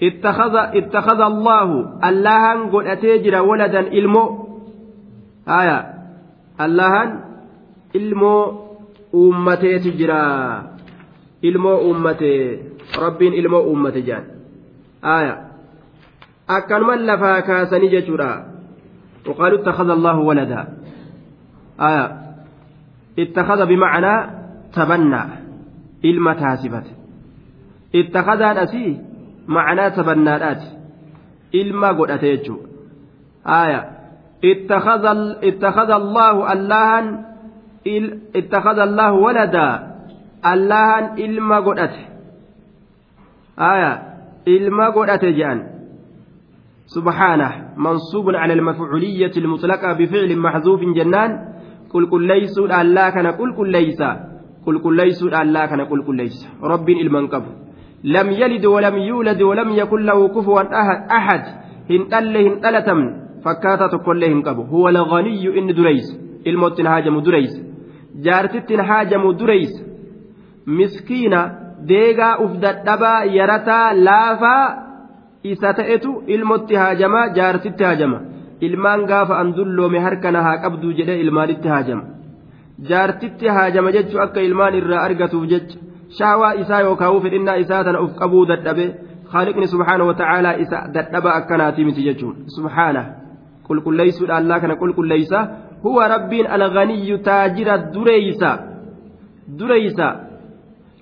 اتخذ 0.02 1.20
الله 1.20 1.68
اللهن 2.08 2.58
قد 2.72 2.84
أتيجر 2.86 3.34
ولدا 3.42 3.80
إلمو. 3.80 4.24
آية. 5.48 5.78
اللهن 6.60 7.08
إلمو 7.96 8.34
أمتي 9.14 9.78
تجرى. 9.78 10.24
إلمو 11.44 11.74
أمتي. 11.90 12.58
ربين 12.98 13.32
إلمو 13.32 13.72
أمتي 13.72 14.00
جان. 14.00 14.24
آية. 15.04 15.34
أكن 16.50 16.80
من 16.82 16.98
لفا 17.06 17.40
كاسني 17.40 17.88
جتورا 17.88 18.32
وقالوا 19.26 19.58
اتخذ 19.62 19.88
الله 19.90 20.16
ولدا. 20.18 20.60
آية. 21.80 22.06
اتخذ 23.18 23.66
بمعنى 23.66 24.14
تبنى. 24.74 25.22
إلما 26.04 26.32
تاسبت 26.34 26.86
اتخذ 27.94 28.40
أسي 28.42 29.11
قد 31.92 32.10
أتيجو 32.10 32.56
آية 33.46 33.90
اتخذ 34.44 35.04
اتخذ 35.44 35.90
الله 35.90 36.52
اللهن 36.52 37.24
اتخذ 38.36 38.78
الله 38.78 39.12
ولدا 39.12 39.68
اللهن 40.46 41.04
إلما 41.18 41.60
قد 41.60 41.78
أتي 41.78 42.04
آية 43.58 44.02
إلما 44.48 44.90
قد 44.90 45.08
أتي 45.08 45.32
جان 45.32 45.58
سبحانه 46.86 47.50
منصوب 47.76 48.30
على 48.34 48.52
المفعولية 48.52 49.32
المطلقة 49.36 49.92
بفعل 49.92 50.36
محذوف 50.38 50.80
جنان 50.80 51.30
قل 51.90 52.10
قل 52.10 52.22
ليس 52.26 52.58
الله 52.58 53.10
كان 53.10 53.26
قل 53.26 53.56
قل 53.56 53.68
ليس 53.70 54.02
قل 54.66 54.78
قل 54.78 54.96
ليس 54.96 55.22
الله 55.22 55.66
كان 55.66 55.80
قل 55.80 56.02
قل 56.02 56.16
ليس 56.16 56.48
رب 56.62 56.88
المنقب 56.88 57.42
لم 58.04 58.30
يلد 58.30 58.64
ولم 58.66 58.98
يولد 58.98 59.42
ولم 59.42 59.70
يكن 59.70 60.00
له 60.02 60.28
كفوا 60.28 60.80
أحد 60.80 61.10
أحد 61.10 61.42
هن 61.90 62.14
أل 62.18 62.36
هن 62.36 62.66
ألتم 62.66 63.00
فكاتا 63.44 63.96
كل 63.96 64.24
هن 64.24 64.42
هو 64.46 64.88
الغني 64.88 65.58
إن 65.58 65.74
دريس 65.74 66.18
الموت 66.46 66.80
هاجم 66.80 67.20
دريس 67.20 67.62
جارتت 68.24 68.72
هاجم 68.72 69.32
دريس 69.32 69.72
مسكينة 70.66 71.62
laafaa 74.06 74.76
isa 75.42 75.74
ta'etu 75.74 76.22
ilmotti 76.26 76.74
haajama 76.74 77.28
jaartitti 77.38 77.84
haajama 77.84 78.20
ilmaan 78.60 79.06
gaafa 79.10 79.38
an 79.38 79.54
dulloome 79.56 79.98
harkana 79.98 80.42
haa 80.42 80.58
qabduu 80.64 80.92
jedhee 80.98 81.20
ilmaanitti 81.24 81.68
haajama 81.68 82.04
jaartitti 82.90 83.48
haajama 83.56 83.94
jechuun 83.96 84.22
akka 84.26 84.44
ilmaan 84.48 84.74
irraa 84.80 85.02
argatuuf 85.06 85.48
jecha 85.52 85.78
yookaan 86.20 87.22
fedhinnaa 87.22 87.56
isaa 87.64 87.84
tana 87.84 88.00
uf 88.00 88.12
qabuu 88.20 88.46
dadhabe 88.46 88.86
خالقني 89.32 89.66
سبحانه 89.66 90.04
وتعالى 90.04 90.50
إذا 90.62 90.78
دتبا 90.92 91.36
أكناتي 91.38 91.84
متي 91.84 92.02
جتون 92.12 92.34
سبحانه. 92.46 93.04
قل 93.68 93.80
قل 93.80 93.96
ليس 93.96 94.22
الله 94.22 94.58
كان 94.58 94.72
قل 94.72 94.92
قل 94.92 95.08
ليس. 95.08 95.32
هو 95.86 95.98
رب 96.00 96.32
الغني 96.32 97.18
تاجر 97.18 97.74
الدريسة. 97.74 98.52
دريسة. 99.48 100.08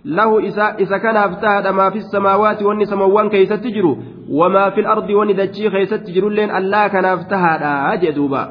له 0.04 0.48
إسا, 0.48 0.66
إسا 0.82 0.98
كان 0.98 1.16
أفتاد 1.16 1.66
ما 1.66 1.90
في 1.90 1.98
السماوات 1.98 2.62
واني 2.62 2.84
سموان 2.84 3.28
كيست 3.28 3.52
تجرو 3.52 3.98
وما 4.30 4.70
في 4.70 4.80
الأرض 4.80 5.10
واني 5.10 5.32
دجي 5.32 5.70
كيست 5.70 5.94
تجرو 5.94 6.28
لين 6.28 6.50
الله 6.50 6.88
كان 6.88 7.04
أفتاد. 7.04 7.62
أجدوبا 7.92 8.42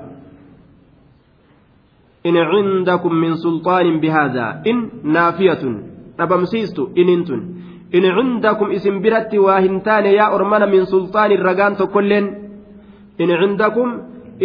إن 2.25 2.37
عندكم 2.37 3.13
من 3.15 3.35
سلطان 3.35 3.99
بهذا. 3.99 4.61
إن 4.67 4.77
نافية. 5.03 5.63
نبمسيست 6.21 6.79
إن 6.97 7.09
انتن 7.15 7.41
إن 7.95 8.05
عندكم 8.05 8.67
اسم 8.77 8.95
برت 9.03 9.33
واهنتان 9.45 10.05
يا 10.19 10.25
أرمان 10.35 10.63
من 10.73 10.81
سلطان 10.85 11.31
الرقان 11.31 11.71
تكلين 11.81 12.25
إن 13.21 13.31
عندكم 13.41 13.87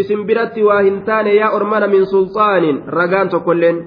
اسم 0.00 0.20
برت 0.28 0.56
واهنتان 0.58 1.26
يا 1.26 1.48
أرمان 1.56 1.84
من 1.94 2.02
سلطان 2.04 2.64
رقان 2.98 3.26
تكلين 3.28 3.78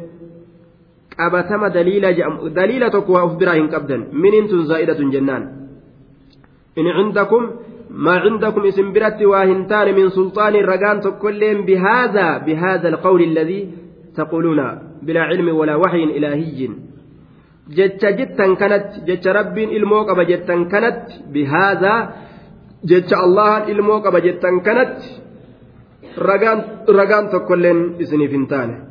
qabatama 1.18 1.74
daliila 1.74 2.14
jedhamu 2.14 2.50
daliila 2.54 2.90
tokko 2.94 3.14
waa 3.14 3.26
of 3.26 3.38
biraa 3.42 3.58
hin 3.58 3.70
qabdan 3.74 4.02
miniin 4.24 4.48
tun 4.52 4.68
zaa'idatun 4.70 5.10
jennaan 5.16 5.44
in 6.78 6.86
cindakum 6.98 7.44
cindakum 8.24 8.66
isin 8.66 8.94
biratti 8.94 9.26
waa 9.26 9.46
hin 9.46 9.66
taane 9.68 9.94
min 9.94 10.12
sulxaaniin 10.12 10.66
ragaan 10.66 11.02
tokkoilleen 11.02 11.66
bihaadha 11.66 12.40
bihaadha 12.46 12.88
alqawli 12.94 13.30
alladii 13.30 13.64
taquuluuna 14.16 14.68
bilaa 15.06 15.30
cilmi 15.32 15.52
walaa 15.52 15.78
waxyin 15.78 16.10
ilaahiyyin 16.10 16.74
jecha 17.76 18.12
jettan 18.12 18.58
kanatti 18.58 19.02
jecha 19.08 19.34
rabbiin 19.34 19.70
ilmoo 19.70 20.06
qaba 20.06 20.24
jettan 20.26 20.70
kanatti 20.70 21.24
bihaadha 21.32 21.94
jecha 22.84 23.18
allahan 23.20 23.70
ilmoo 23.70 24.02
qaba 24.02 24.20
jettan 24.22 24.62
kanatti 24.62 25.10
ragaan 26.98 27.30
tokkoilleen 27.30 27.96
isiniif 28.00 28.32
hin 28.32 28.48
taane 28.48 28.88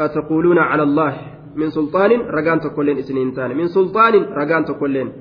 أتقولون 0.00 0.58
على 0.58 0.82
الله 0.82 1.12
من 1.56 1.70
سلطان 1.70 2.10
رقان 2.20 2.60
تقولين 2.60 2.98
إسنين 2.98 3.34
تاني 3.34 3.54
من 3.54 3.66
سلطان 3.66 4.14
رقان 4.14 4.64
تقولين 4.64 5.12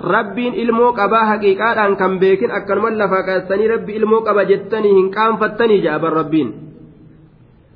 rabbiin 0.00 0.54
ilmoo 0.54 0.92
qabaa 0.92 1.24
haqiiqaadhaan 1.24 1.96
kan 1.96 2.18
beekin 2.18 2.50
akkanuma 2.50 2.98
lafaa 2.98 3.22
kaastanii 3.22 3.68
rabbi 3.68 3.92
ilmoo 3.92 4.20
qaba 4.22 4.44
jettanii 4.44 4.94
hin 4.94 5.10
qaanfattanii 5.10 5.82
ja'aban 5.82 6.12
rabbiin 6.12 6.54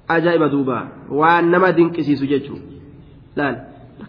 ajaa'iba 0.08 0.48
duuba 0.52 0.86
waan 1.10 1.50
nama 1.50 1.76
dinqisiisu 1.76 2.26
jechuudha 2.26 3.54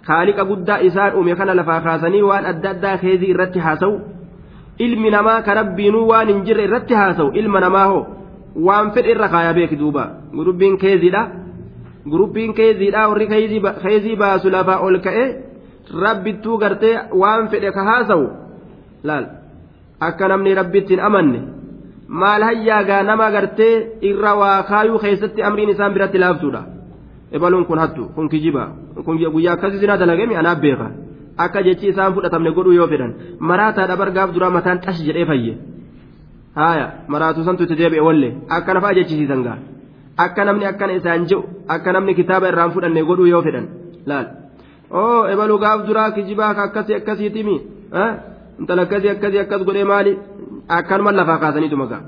kaaliqa 0.01 0.45
guddaa 0.45 0.78
isaan 0.78 1.16
uume 1.16 1.36
kana 1.36 1.56
lafaa 1.56 1.82
kaasanii 1.82 2.22
waan 2.22 2.45
adda 2.45 2.70
addaa 2.70 2.97
keezii 2.97 3.30
irratti 3.30 3.60
haasa'u 3.60 3.99
ilmi 4.80 5.09
namaa 5.11 5.41
ka 5.41 5.53
rabbiinuu 5.53 6.07
waan 6.11 6.28
hin 6.28 6.43
jirre 6.45 6.63
irratti 6.67 6.93
haasa'u 6.93 7.32
ilma 7.39 7.59
namaa 7.59 7.88
hoo 7.91 8.03
waan 8.67 8.91
fedhe 8.91 9.11
irra 9.11 9.28
kaayaa 9.30 9.53
beeki 9.53 9.76
duuba. 9.76 10.03
Gurubbiin 10.36 10.78
keeziidha 10.78 11.21
gurubbiin 12.11 12.53
keeziidha 12.53 13.07
warri 13.09 13.28
keezii 13.84 14.15
baasu 14.15 14.49
lafaa 14.49 14.80
ol 14.88 14.99
ka'e. 15.07 15.26
rabbittuu 16.03 16.57
gartee 16.57 16.95
waan 17.21 17.47
fedhe 17.51 17.71
ka 17.71 17.84
haasawu 17.84 18.28
laal. 19.03 19.26
Akka 19.99 20.28
namni 20.28 20.55
rabbittiin 20.59 20.99
amanne 20.99 21.39
maal 22.07 22.41
hayyaagaa 22.49 23.03
nama 23.03 23.32
gartee 23.32 23.74
irra 24.09 24.32
waa 24.41 24.63
kaayuu 24.69 24.99
keessatti 25.03 25.43
amriin 25.43 25.69
isaan 25.74 25.93
biratti 25.93 26.17
laaftuudha 26.24 26.61
ebaluun 27.32 27.65
kun 27.65 27.80
hattu 27.80 28.03
kun 28.15 28.30
kijiba. 28.30 28.63
Guyyaa 29.05 29.53
akkasii 29.53 29.80
sinaa 29.80 29.97
dalagee 29.97 30.36
anaaf 30.41 30.59
beeka 30.65 30.88
akka 31.38 31.59
jechi 31.67 31.88
isaan 31.91 32.13
fudhatamne 32.15 32.51
godhuu 32.57 32.75
yoo 32.79 32.88
fedhan 32.93 33.11
maraataa 33.39 33.95
bargaaf 34.01 34.29
duraa 34.36 34.49
mataan 34.57 34.79
xash 34.86 35.01
jedhee 35.07 35.25
fayye. 35.31 35.53
Haaya 36.55 36.86
maraatuu 37.07 37.43
santu 37.47 37.63
itti 37.65 37.75
deebi'e 37.81 38.01
walle 38.07 38.29
akka 38.57 38.73
nafaa 38.73 38.93
jechisiisan 38.97 39.41
gaa. 39.47 39.57
Akka 40.25 40.45
namni 40.45 40.65
akkana 40.71 40.93
isaan 40.99 41.25
je'u 41.29 41.41
akka 41.75 41.89
namni 41.93 42.13
kitaaba 42.19 42.47
irraan 42.51 42.71
fudhanne 42.75 43.01
godhuu 43.09 43.25
yoo 43.34 43.41
fedhan 43.47 43.65
laal. 44.05 44.27
oo 45.01 45.21
ebalu 45.34 45.55
gaaf 45.63 45.79
duraa 45.88 46.11
kijibaa 46.15 46.49
akkasii 46.65 46.95
akkasiitimi 46.99 47.55
intala 48.59 48.81
akkasii 48.86 49.09
akkasii 49.15 49.39
akkas 49.43 49.61
godhee 49.67 49.84
maali? 49.91 50.13
Akkanuma 50.77 51.11
lafaa 51.19 51.38
kaasaniitu 51.43 51.77
magaa 51.81 52.01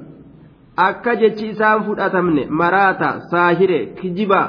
akka 0.88 1.15
jechi 1.21 1.45
isaan 1.53 1.84
fudhatamne 1.88 2.43
maraata 2.59 3.09
saahire 3.32 3.80
kijibaa 4.01 4.47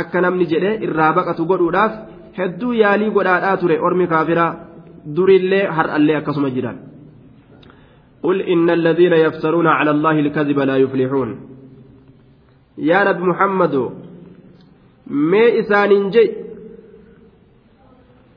akka 0.00 0.20
namni 0.24 0.44
jedhe 0.52 0.70
irraa 0.86 1.12
baqatu 1.18 1.42
godhuudhaaf 1.50 1.92
hedduu 2.38 2.72
yaalii 2.82 3.14
godhaadhaa 3.16 3.56
ture 3.62 3.80
ormi 3.88 4.06
kaafiraa 4.12 4.52
durillee 5.16 5.64
har'allee 5.78 6.20
akkasuma 6.20 6.50
jiran. 6.58 6.78
قل 8.22 8.42
إن 8.42 8.70
الذين 8.70 9.12
يفترون 9.12 9.66
على 9.66 9.90
الله 9.90 10.20
الكذب 10.20 10.58
لا 10.58 10.76
يفلحون 10.76 11.40
يا 12.78 13.12
نبي 13.12 13.22
محمد 13.22 13.90
ما 15.06 15.58
إسان 15.58 16.10
جي 16.10 16.32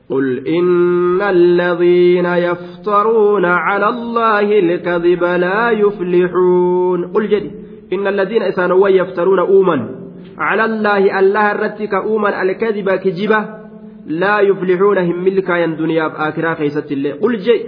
قل 0.08 0.46
إن 0.46 1.22
الذين 1.22 2.26
يفترون 2.26 3.44
على 3.44 3.88
الله 3.88 4.58
الكذب 4.58 5.24
لا 5.24 5.70
يفلحون 5.70 7.12
قل 7.12 7.28
جدي 7.28 7.50
إن 7.92 8.06
الذين 8.06 8.42
إسانوا 8.42 8.88
يفترون 8.88 9.38
أوما 9.38 9.88
على 10.38 10.64
الله 10.64 11.18
الله 11.20 11.52
الرتك 11.52 11.94
أوما 11.94 12.42
الكذب 12.42 12.90
كجبة 12.90 13.61
لا 14.06 14.40
يفلحون 14.40 14.98
هم 14.98 15.24
ملكا 15.24 15.66
دنيا 15.66 16.08
بآخرة 16.08 16.54
خيست 16.54 16.92
الله 16.92 17.12
قل 17.22 17.38
جدي 17.38 17.66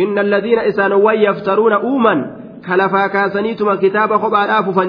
إن 0.00 0.18
الذين 0.18 0.58
إسانوا 0.58 1.12
يفترون 1.12 1.72
أوما 1.72 2.36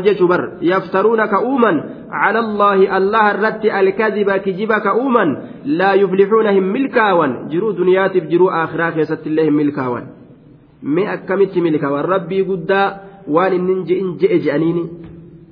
jechu 0.03 0.27
bar 0.27 0.57
yaftaruuna 0.61 1.27
ka 1.27 1.41
uuman 1.43 1.77
cala 2.09 2.39
allaahi 2.39 2.87
allaha 2.87 3.33
irratti 3.33 3.69
alkadiba 3.69 4.39
kijiba 4.39 4.79
ka 4.81 4.95
uuman 4.95 5.37
laa 5.65 5.93
yuflixuuna 5.95 6.51
hin 6.51 6.63
milkaawan 6.63 7.49
jiruu 7.51 7.73
duniyaatiif 7.77 8.29
jiruu 8.31 8.49
aakhiraa 8.49 8.91
keessatti 8.91 9.29
illee 9.29 9.45
hin 9.45 9.53
milkaawan 9.53 10.05
mee 10.81 11.07
akkamitti 11.15 11.61
milkaawan 11.61 12.05
rabbii 12.05 12.43
guddaa 12.49 12.87
waan 13.35 13.53
inni 13.53 13.83
je'in 13.89 14.17
je'e 14.21 14.39
je'aniini 14.45 14.83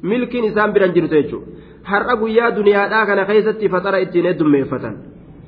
milkiin 0.02 0.46
isaan 0.52 0.74
biran 0.74 0.96
jirtu 0.98 1.16
jechuudha 1.16 1.48
har'a 1.84 2.16
guyyaa 2.22 2.56
duniyaadhaa 2.56 3.06
kana 3.06 3.26
keessatti 3.26 3.70
faxara 3.70 3.98
ittiin 4.08 4.26
heddummeeffatan 4.32 4.96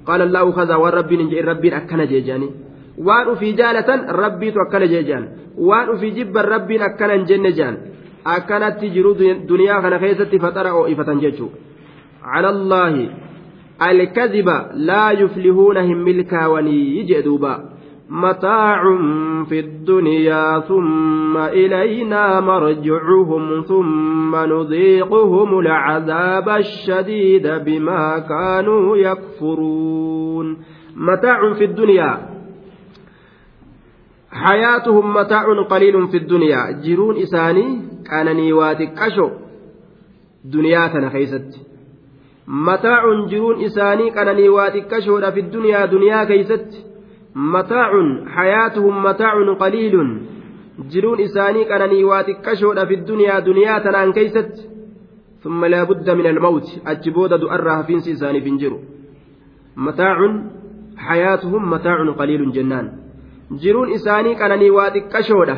kazaa 0.07 0.79
waan 0.83 0.93
rabbiin 0.99 1.19
hin 1.19 1.29
jedhin 1.29 1.45
rabbiin 1.51 1.73
akkana 1.81 2.05
jeejani 2.13 2.47
waan 3.09 3.27
ufii 3.33 3.53
jaalatan 3.53 4.07
rabbiitu 4.21 4.59
akkana 4.65 4.87
jeejaan 4.95 5.25
waan 5.69 5.89
ufii 5.95 6.11
jibban 6.17 6.45
rabbiin 6.55 6.81
akkana 6.89 7.13
hin 7.13 7.25
jenne 7.31 7.51
jaan 7.61 7.77
akkanatti 8.35 8.89
jiru 8.95 9.15
duniyaa 9.49 9.81
kana 9.81 9.99
keessatti 9.99 10.39
faxara 10.39 10.73
oo'ifatan 10.81 11.21
jechuu 11.25 11.49
cala 12.27 12.49
allaahi 12.55 13.09
alkaziba 13.89 14.55
laa 14.89 15.11
yuflihuuna 15.21 15.81
hin 15.89 15.97
milkaawanii 16.07 17.03
jee 17.11 17.21
duuba 17.27 17.53
متاع 18.09 18.83
في 19.49 19.59
الدنيا 19.59 20.59
ثم 20.59 21.37
إلينا 21.37 22.39
مرجعهم 22.39 23.61
ثم 23.61 24.35
نذيقهم 24.35 25.59
العذاب 25.59 26.49
الشديد 26.49 27.47
بما 27.47 28.19
كانوا 28.19 28.97
يكفرون. 28.97 30.57
متاع 30.95 31.53
في 31.53 31.63
الدنيا. 31.63 32.29
حياتهم 34.31 35.13
متاع 35.13 35.61
قليل 35.61 36.07
في 36.07 36.17
الدنيا. 36.17 36.71
جرون 36.71 37.17
إساني 37.17 37.81
كانني 38.09 38.53
واتكشو 38.53 39.29
دنيا 40.45 40.87
تنخيست 40.87 41.67
متاع 42.47 43.01
جرون 43.29 43.63
إساني 43.63 44.09
كانني 44.09 44.49
واتكشو 44.49 45.19
في 45.31 45.39
الدنيا 45.39 45.85
دنيا 45.85 46.23
كيست 46.23 46.87
mataacun 47.37 48.07
hayaatuhum 48.37 48.95
mataacun 49.07 49.55
qaliilun 49.61 50.09
jiruun 50.91 51.19
isaanii 51.27 51.65
qananii 51.71 52.03
waa 52.03 52.23
xiqqashoodha 52.29 52.87
fi 52.89 52.95
duniyaa 53.11 53.45
duniyaa 53.45 53.79
tanaan 53.85 54.13
keeysatti 54.17 54.77
ثم 55.43 55.65
لا 55.65 55.83
بد 55.83 56.09
من 56.09 56.25
الموت. 56.25 56.81
أجبود 56.87 57.33
دؤرها 57.33 57.81
في 57.81 57.93
إنسان 57.93 58.39
في 58.39 58.49
جرو. 58.57 58.79
متاع 59.77 60.17
حياتهم 60.97 61.69
متاع 61.69 61.97
قليل 62.19 62.51
جنان. 62.51 62.91
جرون 63.51 63.91
إساني 63.93 64.35
كانني 64.35 64.69
واتك 64.69 65.07
كشودة 65.13 65.57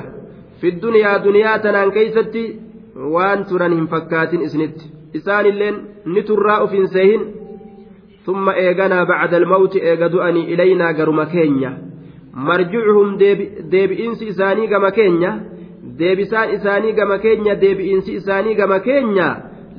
في 0.62 0.68
الدنيا 0.70 1.18
دنيا 1.18 1.58
تنان 1.58 1.92
كيستي 1.92 2.60
وان 2.96 3.46
ترانهم 3.46 3.86
فكات 3.88 4.34
إسنت. 4.34 4.78
إسان 5.16 5.46
اللين 5.46 5.76
نتراء 6.08 6.66
في 6.66 6.86
سهن 6.86 7.22
ثم 8.30 8.46
إيغانا 8.50 9.04
بعد 9.04 9.34
الموت 9.34 9.74
إيغدو 9.76 10.22
أني 10.22 10.54
إلينا 10.54 10.88
قرم 10.98 11.24
كينيا. 11.24 11.72
مرجعهم 12.34 13.18
ديب 13.74 13.92
إنسي 13.92 14.30
إساني 14.30 14.64
قم 14.70 14.90
كينيا. 14.90 15.32
deebisaan 16.00 16.54
isaanii 16.56 16.94
gama 16.96 17.18
keenya 17.20 17.56
deebi'iinsi 17.62 18.14
isaanii 18.20 18.56
gama 18.56 18.80
keenya 18.80 19.28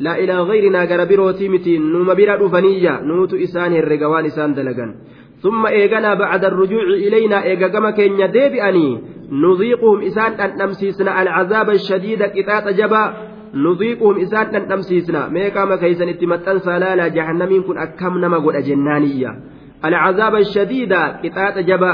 laa 0.05 0.17
ilaa 0.25 0.45
ghayrina 0.51 0.87
gara 0.91 1.07
birootii 1.07 1.49
miti 1.49 1.79
numa 1.79 2.15
bira 2.15 2.37
dhufaniyya 2.41 3.01
nuutu 3.09 3.41
isaan 3.47 3.73
herrega 3.79 4.09
waan 4.13 4.27
isaan 4.33 4.55
dalagan 4.59 4.93
ثم 5.41 5.67
إيغنا 5.67 6.15
بعد 6.15 6.45
الرجوع 6.45 6.83
إلينا 6.83 7.45
إيغا 7.45 7.69
كما 7.69 7.91
كين 7.91 8.21
ديبئني. 8.31 8.89
نذيقهم 9.33 10.01
إسان 10.01 10.33
أن 10.33 10.51
نمسيسنا 10.61 11.23
العذاب 11.23 11.71
الشديد 11.71 12.23
كتات 12.23 12.69
جبا. 12.69 13.05
Nuziiquhum 13.53 14.19
isaan 14.25 14.53
dhandhamsiisna 14.53 15.29
meeqaama 15.37 15.77
keeysan 15.83 16.13
itti 16.15 16.27
maxxansaa 16.33 16.79
laala 16.85 17.09
jahannamiin 17.17 17.65
kun 17.69 17.79
akkam 17.87 18.21
nama 18.21 18.41
godha 18.45 18.63
jennaaniyya 18.69 19.35
alcazaaba 19.83 20.39
ashadiida 20.47 21.01
qixaaxa 21.23 21.67
jaba 21.71 21.91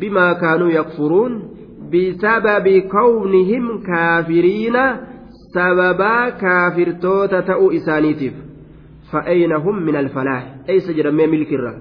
bimaa 0.00 0.34
kaanuu 0.44 0.70
yakfuruun 0.78 1.32
bisababi 1.90 2.76
kawnihim 2.96 3.66
kaafiriina 3.88 4.84
sababaa 5.54 6.30
kaafirtoota 6.44 7.42
ta'uu 7.42 7.70
isaaniitiif 7.80 8.34
فأين 9.12 9.52
هم 9.52 9.82
من 9.82 9.96
الفلاح 9.96 10.54
أيس 10.68 10.90
جرمي 10.90 11.26
ملك 11.26 11.52
الرا 11.52 11.74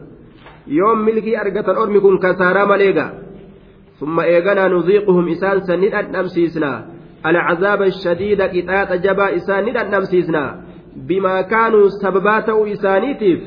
يوم 0.68 1.00
ملكي 1.06 1.42
أرقة 1.42 1.72
الأرمي 1.72 2.00
كن 2.00 2.18
كسارا 2.18 2.66
مليقا 2.66 3.14
ثم 4.00 4.20
إيقنا 4.20 4.68
نذيقهم 4.68 5.30
إسان 5.30 5.60
سنين 5.60 5.94
أنمسيسنا 5.94 6.86
العذاب 7.26 7.82
الشديد 7.82 8.42
قطاط 8.42 8.92
جبا 8.94 9.36
إساني 9.36 9.72
نمسيسنا 9.72 10.62
بما 10.96 11.42
كانوا 11.42 11.90
سببات 11.90 12.50
إسانيتيف 12.50 13.40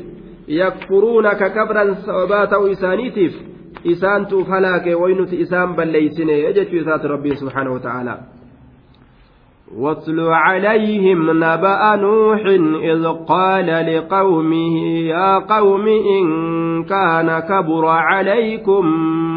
يكفرون 0.48 1.32
ككبرا 1.32 1.94
سببات 1.94 2.52
إسانيتيف 2.52 3.32
إسان 3.86 4.24
فلاك 4.24 4.86
وينت 5.00 5.34
إسان 5.34 5.76
بل 5.76 5.88
ليسني 5.88 6.40
يجد 6.44 6.68
ربي 7.06 7.34
سبحانه 7.34 7.72
وتعالى. 7.72 8.20
واتل 9.78 10.20
عليهم 10.20 11.30
نبأ 11.30 11.96
نوح 11.96 12.40
إذ 12.82 13.06
قال 13.28 13.66
لقومه 13.66 14.76
يا 14.86 15.38
قوم 15.38 15.88
إن 15.88 16.24
كان 16.84 17.38
كبر 17.38 17.86
عليكم 17.86 18.86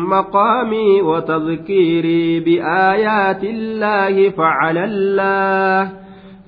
مقامي 0.10 1.02
وتذكيري 1.02 2.40
بآيات 2.40 3.44
الله 3.44 4.30
فعلى 4.30 4.84
الله 4.84 5.92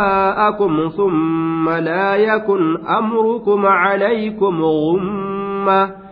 ثم 0.97 1.71
لا 1.71 2.17
يكن 2.17 2.77
أمركم 2.87 3.67
عليكم 3.67 4.63
غمّة. 4.63 6.04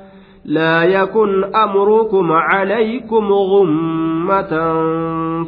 لا 0.44 0.84
يكن 0.84 1.44
أمركم 1.54 2.32
عليكم 2.32 3.32
غمة 3.32 4.52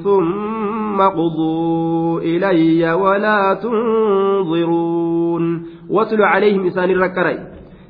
ثم 0.05 1.01
قضوا 1.01 2.21
إلي 2.21 2.93
ولا 2.93 3.55
تنظرون. 3.63 5.45
واتل 5.91 6.23
عليهم 6.23 6.67
إسان 6.67 6.91
الركري. 6.91 7.39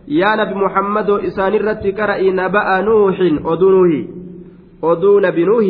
يا 0.08 0.36
نبي 0.36 0.54
محمد 0.54 1.10
إسان 1.10 1.54
الرتكري 1.54 2.30
نبأ 2.30 2.80
نوح 2.80 3.20
أدنوه 3.20 4.04
أدو 4.84 5.20
نبي 5.20 5.44
نوح. 5.44 5.64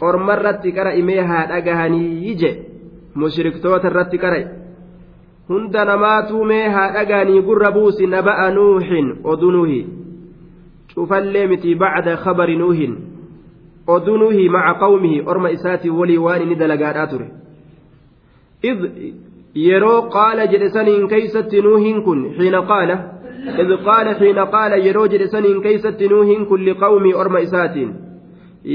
orma 0.00 0.36
irratti 0.38 0.72
qara 0.72 0.94
imee 0.94 1.22
haa 1.26 1.46
dhagahanii 1.50 2.34
je 2.40 2.50
mushriktoota 3.14 3.90
irratti 3.90 4.18
qara 4.24 4.40
hunda 5.48 5.84
namaatuu 5.84 6.44
mee 6.44 6.68
haa 6.68 6.92
dhagahanii 6.92 7.42
cufallee 10.98 11.46
miti 11.52 11.74
bacda 11.74 12.16
khabari 12.24 12.56
nuuhin 12.62 12.94
oduu 13.96 14.16
nuuhi 14.22 14.48
maca 14.48 14.74
qawmihi 14.84 15.18
orma 15.26 15.50
isaatii 15.56 15.90
walii 16.00 16.18
waan 16.26 16.42
inni 16.42 16.56
dalagaadhaa 16.62 17.06
ture 17.12 17.28
id 18.70 18.80
yeroo 19.66 20.00
qaala 20.16 20.46
jedhe 20.52 20.68
saniin 20.76 21.08
keeysatti 21.12 21.62
nuuhin 21.68 22.02
kun 22.08 22.20
xiina 22.38 22.62
qaala 22.72 22.96
id 23.62 23.70
qaala 23.88 24.14
xiina 24.20 24.46
qaala 24.54 24.76
yeroo 24.86 25.06
jedhe 25.14 25.28
saniin 25.34 25.62
keeysatti 25.66 26.08
nuuhin 26.14 26.46
kun 26.46 26.64
liqawmii 26.70 27.14
orma 27.22 27.38
isaatiin 27.46 27.90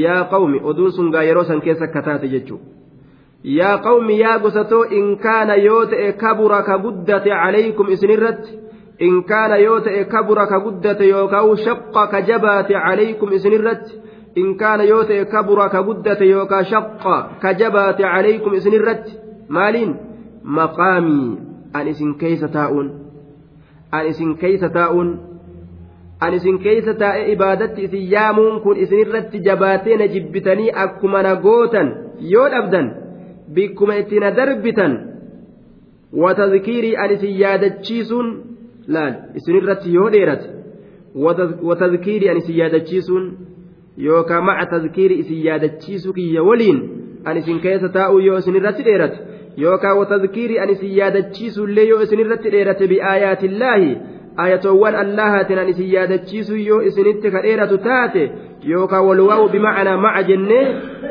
yaa 0.04 0.24
qawmi 0.36 0.62
oduun 0.72 0.92
sun 0.92 1.12
gaa 1.12 1.24
yeroo 1.30 1.44
san 1.50 1.62
keessa 1.68 1.86
akka 1.90 2.02
taate 2.08 2.28
jechuu 2.36 2.60
yaa 3.60 3.78
qawmi 3.88 4.20
yaa 4.20 4.40
gosatoo 4.40 4.84
in 5.00 5.18
kaana 5.18 5.56
yoo 5.56 5.86
in 9.08 9.16
kaana 9.30 9.58
yoo 9.66 9.80
ta'e 9.86 10.02
kabura 10.14 10.46
ka 10.52 10.58
guddate 10.66 11.06
yookaan 11.14 11.58
shaqqa 11.66 12.04
ka 12.12 12.20
jabaate 12.30 12.74
calaykum 12.86 13.30
isinirratti 13.38 13.94
in 14.42 14.50
kaana 14.62 14.84
yoo 14.92 15.04
ta'e 15.10 15.26
kabura 15.34 15.66
ka 15.74 15.80
guddate 15.88 16.26
yookaan 16.34 16.66
shaqqa 16.72 17.16
ka 17.42 17.50
jabaate 17.62 18.04
calaykum 18.14 18.54
isinirratti 18.60 19.12
maaliin 19.58 19.92
maqaamii 20.58 21.28
an 21.78 21.86
isin 21.94 22.12
keeysa 22.22 22.48
taa'uun 22.58 22.88
an 23.98 24.04
isin 24.12 24.32
keeysa 24.42 24.70
taa'uun 24.78 25.10
an 26.26 26.34
isin 26.38 26.58
keeysa 26.66 26.94
taa'e 27.04 27.22
ibaadatti 27.36 27.82
isin 27.88 28.04
yaamuun 28.16 28.56
kun 28.64 28.78
isinirratti 28.84 29.38
jabaatee 29.48 29.98
na 30.02 30.08
jibbitanii 30.14 30.72
akkuma 30.86 31.24
na 31.28 31.34
gootan 31.46 31.88
yoo 32.34 32.48
dhabdan 32.54 32.88
bikkuma 33.56 33.96
itti 34.02 34.20
na 34.24 34.30
darbitan 34.40 34.94
watazkiirii 36.24 36.96
an 37.04 37.12
isin 37.16 37.34
yaadachiisuun 37.44 38.28
laal 38.88 39.14
isinirratti 39.36 39.94
yoo 39.94 40.10
dheerate 40.10 40.50
watazkiirii 41.64 42.30
ani 42.30 42.40
isin 42.40 42.58
yaadachiisuun 42.58 43.38
yookaan 43.98 44.44
maca 44.46 44.66
tazkiirii 44.66 45.20
isin 45.20 45.46
yaadachiisuu 45.46 46.14
kiyya 46.14 46.44
waliin 46.44 46.80
ani 47.26 47.40
isin 47.40 47.60
keessa 47.60 47.90
taa'uu 47.90 48.20
yoo 48.20 48.38
isinirratti 48.38 48.84
dheerate 48.84 49.18
yookaan 49.58 49.98
watazkiirii 49.98 50.60
ani 50.60 50.72
isin 50.72 50.96
yaadachiisuullee 50.98 51.86
yoo 51.90 52.02
isinirratti 52.02 52.50
dheerate 52.52 52.88
bi'aayaatillaahi 52.88 53.98
ayatoowwan 54.46 54.96
allahaatiin 54.96 55.60
ani 55.60 55.72
isin 55.72 55.92
yaadachiisuu 55.94 56.56
yoo 56.56 56.82
isinitti 56.82 57.32
ka 57.32 57.42
dheeratu 57.42 57.78
taate 57.78 58.32
yookaan 58.72 59.06
walwaa'u 59.08 59.50
bimacnaa 59.50 59.98
maca 59.98 60.24
jennee 60.24 60.66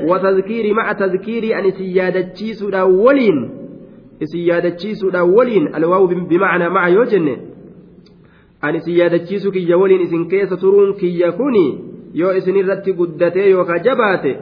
watazkiirii 0.08 0.74
maca 0.74 0.94
tazkiirii 0.94 1.54
ani 1.54 1.68
isin 1.68 1.96
yaadachiisuudhaan 1.96 2.94
waliin 3.04 3.38
isin 4.20 4.46
yaadachiisuudhaan 4.46 5.34
waliin 5.36 5.74
alwaa'u 5.74 6.08
bimacnaa 6.08 6.70
maca 6.70 6.88
yoo 6.94 7.04
jenne 7.04 7.34
ani 8.62 8.78
isin 8.78 8.96
yaadachiisu 9.00 9.52
kiyya 9.52 9.76
waliin 9.82 10.04
isin 10.06 10.28
keessa 10.32 10.56
turuun 10.56 10.94
kiyya 11.00 11.32
kuni 11.38 11.66
yoo 12.20 12.32
isin 12.40 12.56
irratti 12.62 12.92
guddatee 13.00 13.48
yookaan 13.50 13.84
jabaate 13.86 14.32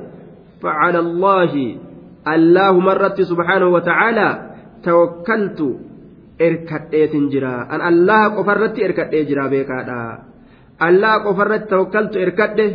facala 0.63 0.99
allaahi 1.07 1.67
allaahumarratti 2.35 3.25
subhaanahu 3.31 3.73
watacaalaa 3.77 4.33
tawakkaltu 4.85 5.69
erkadheetin 6.49 7.31
jira 7.33 7.55
an 7.75 7.81
allaha 7.91 8.31
qofarratti 8.37 8.85
erkadhee 8.89 9.25
jira 9.29 9.49
beekaadha. 9.53 9.99
Allaha 10.89 11.25
qofarratti 11.27 11.69
tawakkaltu 11.73 12.17
erkadhe 12.27 12.67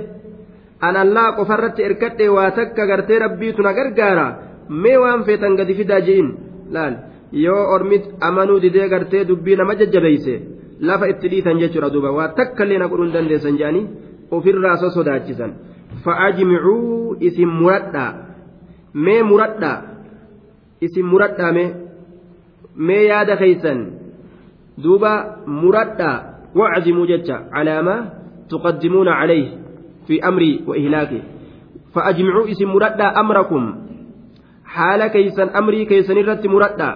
an 0.87 0.95
allaha 1.03 1.35
qofarratti 1.37 1.81
erkadhe 1.89 2.29
waa 2.29 2.49
takka 2.57 2.85
gartee 2.91 3.19
rabbiitu 3.25 3.61
na 3.65 3.73
gargaara 3.73 4.27
mee 4.69 4.97
waan 5.03 5.25
feetan 5.25 5.55
gadi 5.59 5.73
fidaa 5.79 6.01
ji'in. 6.07 6.29
Laal 6.73 6.93
yoo 7.45 7.63
ormit 7.75 8.05
amanuu 8.21 8.59
didee 8.65 8.89
gartee 8.89 9.25
dubbii 9.29 9.55
nama 9.55 9.75
jajjabeeyse 9.79 10.35
lafa 10.79 11.09
itti 11.09 11.29
dhiitan 11.29 11.59
jechuudha 11.59 11.89
duuba 11.89 12.11
waa 12.11 12.27
takkallee 12.39 12.77
na 12.77 12.87
godhuu 12.87 13.07
hin 13.07 13.13
dandeessan 13.13 13.57
jedhanii 13.57 13.87
ofirraa 14.31 14.77
so 14.77 14.89
sodaachisan 14.97 15.53
fa'ajmicuu 16.03 17.15
isin 17.19 17.49
muradhaa 17.59 18.11
mee 19.07 19.21
muradhaa 19.23 19.77
isin 20.81 21.05
muradhaa 21.13 21.51
mee 21.57 21.69
mee 22.75 23.03
yaada 23.07 23.37
keeysan 23.43 23.85
duuba 24.83 25.13
muradhaa 25.61 26.17
wacdimuu 26.55 27.07
jecha 27.13 27.39
calaamaa 27.53 27.99
tuqaddimuuna 28.51 29.17
calayh 29.21 29.47
fi 30.07 30.19
amrii 30.29 30.63
wa 30.67 30.77
ihlaaki 30.83 31.23
fa'ajmicuu 31.95 32.47
isin 32.53 32.71
muradhaa 32.75 33.15
amrakum 33.23 33.73
haala 34.75 35.09
keeysan 35.09 35.55
amrii 35.59 35.85
keeysan 35.91 36.17
irratti 36.23 36.51
muradhaa 36.55 36.95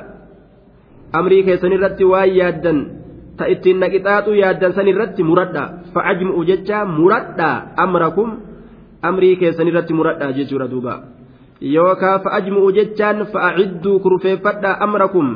amrii 1.19 1.43
keeysan 1.47 1.73
waan 2.11 2.35
yaaddan 2.39 2.79
ta 3.39 3.47
ittiin 3.53 3.79
naqixaaxuu 3.83 4.35
yaaddan 4.43 4.73
san 4.77 4.87
irratti 4.91 5.23
muradhaa 5.29 5.67
fa'ajmicuu 5.95 6.43
jecha 6.51 6.79
muradhaa 6.97 7.55
amrakum 7.85 8.29
amrii 9.09 9.35
keessan 9.41 9.67
irratti 9.71 9.93
muradhaa 9.99 10.31
jechuudha 10.37 10.67
duuba 10.73 10.93
yookaan 11.75 12.21
fa'ajmu'u 12.25 12.71
jechaan 12.79 13.25
fa'acidduu 13.33 13.99
kurfeeffadhaa 14.05 14.75
amrakum 14.85 15.27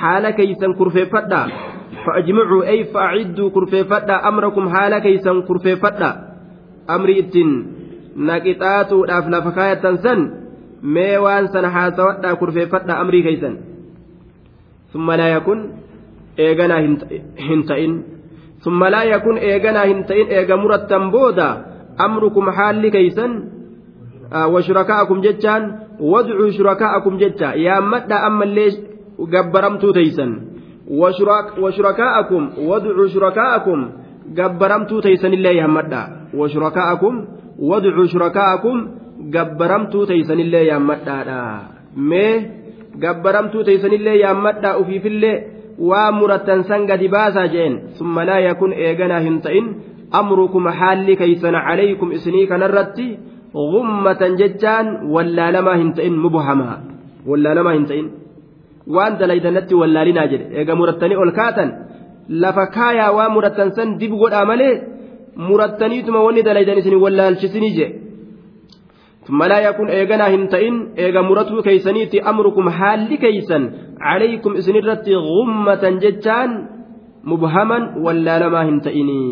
haala 0.00 0.32
keeysan 0.38 0.74
kurfeeffadhaa 0.80 1.46
fa'ajmu'u 2.04 2.58
ay 2.72 2.80
fa'acidduu 2.94 3.48
kurfeeffadhaa 3.56 4.20
amrakum 4.30 4.66
haala 4.74 5.00
keeysan 5.06 5.42
kurfeeffadhaa 5.48 6.14
amrii 6.94 7.18
ittiin 7.22 7.50
naqixaaxuudhaaf 8.30 9.26
lafa 9.34 9.50
kaayatan 9.58 9.96
san 10.06 10.20
mee 10.94 11.16
waan 11.24 11.48
sana 11.54 11.70
haasawadhaa 11.76 12.34
kurfeeffadhaa 12.42 12.98
amrii 13.02 13.22
keeysan 13.28 13.54
summa 14.92 15.16
laa 15.20 15.30
yakun 15.36 15.60
eeganaa 16.38 16.80
hin 17.48 17.62
ta'in. 17.68 17.92
Summa 18.64 18.90
laa 18.90 19.04
yakun 19.04 19.38
eeganaa 19.38 19.86
hin 19.90 20.04
ta'in 20.04 20.26
eega 20.30 20.56
murattan 20.56 21.10
booda 21.10 21.48
amrukum 21.98 22.46
haalli 22.56 22.90
keeysan 22.90 23.32
washurakaa'akum 24.54 25.18
jechaan 25.22 25.62
wadcuu 26.12 26.50
shurakaa'akum 26.56 27.18
jecha 27.22 27.48
yaammadha 27.66 28.16
ammallee 28.28 28.70
gabbaramtuu 29.34 29.92
teeysan 29.92 30.30
washurakaa'akum 31.62 32.42
wadcuu 32.70 33.08
shurakaa'akum 33.14 33.80
gabbaramtuu 34.38 35.00
teeysanillee 35.02 35.54
yaammadha 35.60 36.02
washurakaa'akum 36.40 37.14
wadcuu 37.70 38.06
shurakaa'akum 38.14 38.76
gabbaramtuu 39.36 40.06
teeysanillee 40.06 40.64
yaammadhaadha 40.70 41.40
mee 41.96 42.34
gabbaramtuu 43.04 43.64
teeysanillee 43.68 44.16
yaammadha 44.24 44.76
ufiifillee 44.78 45.36
waa 45.78 46.12
murattan 46.12 46.64
san 46.70 46.86
gadi 46.86 47.08
baasaa 47.08 47.48
jeen 47.54 47.74
summa 47.98 48.24
laa 48.30 48.40
yakun 48.48 48.72
eeganaa 48.86 49.20
hin 49.26 49.40
ta'in 49.46 49.66
amrukum 50.20 50.66
haalli 50.80 51.16
keeysan 51.20 51.56
calaykum 51.68 52.12
isinii 52.18 52.46
kanarratti 52.52 53.06
gummatan 53.74 54.36
jechaan 54.40 54.86
wallaalamaa 55.14 55.76
hin 55.82 55.92
ta'in 55.98 56.14
mubhamaa 56.24 56.76
wallaalamaa 57.30 57.72
hin 57.78 57.86
ta'in 57.90 58.06
waan 58.96 59.18
dalaydanatti 59.20 59.74
wallaalinaa 59.80 60.26
jedhe 60.32 60.46
eega 60.60 60.74
murattanii 60.80 61.18
ol 61.24 61.32
kaatan 61.40 61.68
lafa 62.44 62.64
kaayaa 62.76 63.10
waan 63.18 63.32
murattan 63.36 63.70
san 63.78 63.98
dib 64.00 64.12
godhaa 64.22 64.44
malee 64.52 64.74
murattaniituma 65.48 66.20
wanni 66.26 66.42
dalaydan 66.48 66.78
isin 66.82 66.96
wallaalchisinii 67.04 67.72
jedhe 67.78 67.94
ثم 69.22 69.42
لا 69.42 69.58
يكون 69.58 69.88
إيغنا 69.88 70.34
هنتئن 70.34 70.74
إيغا 70.98 71.20
مرتو 71.20 71.62
كيسنيتي 71.62 72.22
أمركم 72.30 72.70
حال 72.70 73.14
كيسن 73.14 73.62
عليكم 74.00 74.52
إسنرت 74.60 75.08
غمة 75.08 75.84
جتان 76.02 76.50
مبهما 77.24 77.78
ولا 78.04 78.34
لما 78.42 78.60
هنتئني 78.68 79.22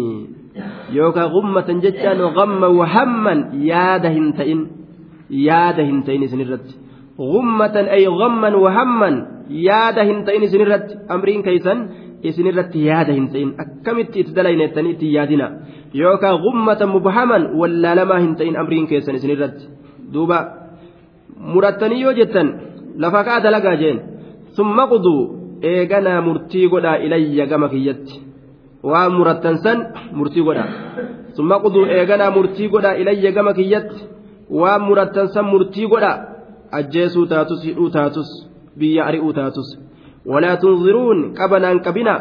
yookaan 0.90 1.30
gummatan 1.30 1.78
jechaan 1.78 2.18
gamma 2.34 2.66
wahamman 2.68 3.62
yaada 3.70 4.10
hin 4.10 4.34
ta'in 4.34 4.60
yaada 5.30 5.86
hin 5.86 6.02
ta'in 6.02 6.26
isinirratti 6.26 6.74
gummatan 7.14 7.86
ay 7.86 8.02
gamman 8.20 8.54
wahamman 8.64 9.14
yaada 9.46 10.02
hin 10.04 10.26
ta'in 10.26 10.42
isinirratti 10.42 10.98
yaada 12.82 13.12
hin 13.14 13.26
ta'in 13.32 13.54
akkamitti 13.64 14.16
itti 14.22 14.34
dalayneettanii 14.34 14.92
itti 14.96 15.14
yaadina 15.16 15.46
yookaan 15.94 16.42
gummatan 16.42 16.88
mubhaman 16.96 17.42
wallaalamaa 17.60 18.20
hin 18.24 18.32
ta'in 18.36 18.56
amriin 18.58 18.86
duuba 20.12 20.38
murattanii 21.52 22.00
yoo 22.04 22.12
jettan 22.18 22.48
lafa 23.02 23.24
kaa 23.24 23.40
dalagaa 23.44 23.76
jeen. 23.82 23.98
Summa 24.56 24.86
quduu 24.92 25.20
eeganaa 25.62 26.20
murtii 26.26 26.68
godhaa 26.72 26.96
ilayya 27.06 27.46
gama 27.46 27.68
kiyyatti. 27.68 28.14
Waan 28.90 29.12
murattan 29.18 29.56
san 29.64 29.78
murtii 30.18 30.42
godha 30.48 30.64
summa 31.36 31.56
quduu 31.64 31.84
eeganaa 31.96 32.30
murtii 32.36 32.68
godha 32.72 32.96
ilayya 33.00 33.30
gama 33.36 33.52
kiyyatti. 33.58 34.00
Waan 34.60 34.82
murattan 34.88 35.28
san 35.34 35.44
murtii 35.52 35.86
godha 35.92 36.12
ajjeesuu 36.78 37.26
taatus 37.26 37.60
hidhuu 37.66 37.90
taatus 37.96 38.28
biyya 38.78 39.02
ari'uu 39.08 39.32
taatus. 39.38 39.68
Walaa 40.26 40.56
tunziruun 40.62 41.20
qabanaan 41.38 41.80
qabina 41.86 42.14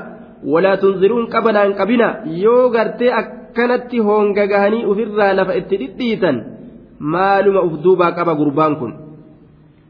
walaa 0.54 0.78
tunziruun 0.82 1.26
qabanaan 1.34 1.74
qabina 1.80 2.08
yoo 2.44 2.70
gartee 2.76 3.12
akkanatti 3.22 3.98
hoongagahanii 4.08 4.86
ofirraa 4.92 5.34
lafa 5.40 5.54
itti 5.60 5.76
dhidhiitan 5.82 6.36
maaluma 7.00 7.62
uf 7.68 7.74
duubaa 7.84 8.12
qaba 8.18 8.34
gurbaan 8.36 8.76
kun. 8.80 8.94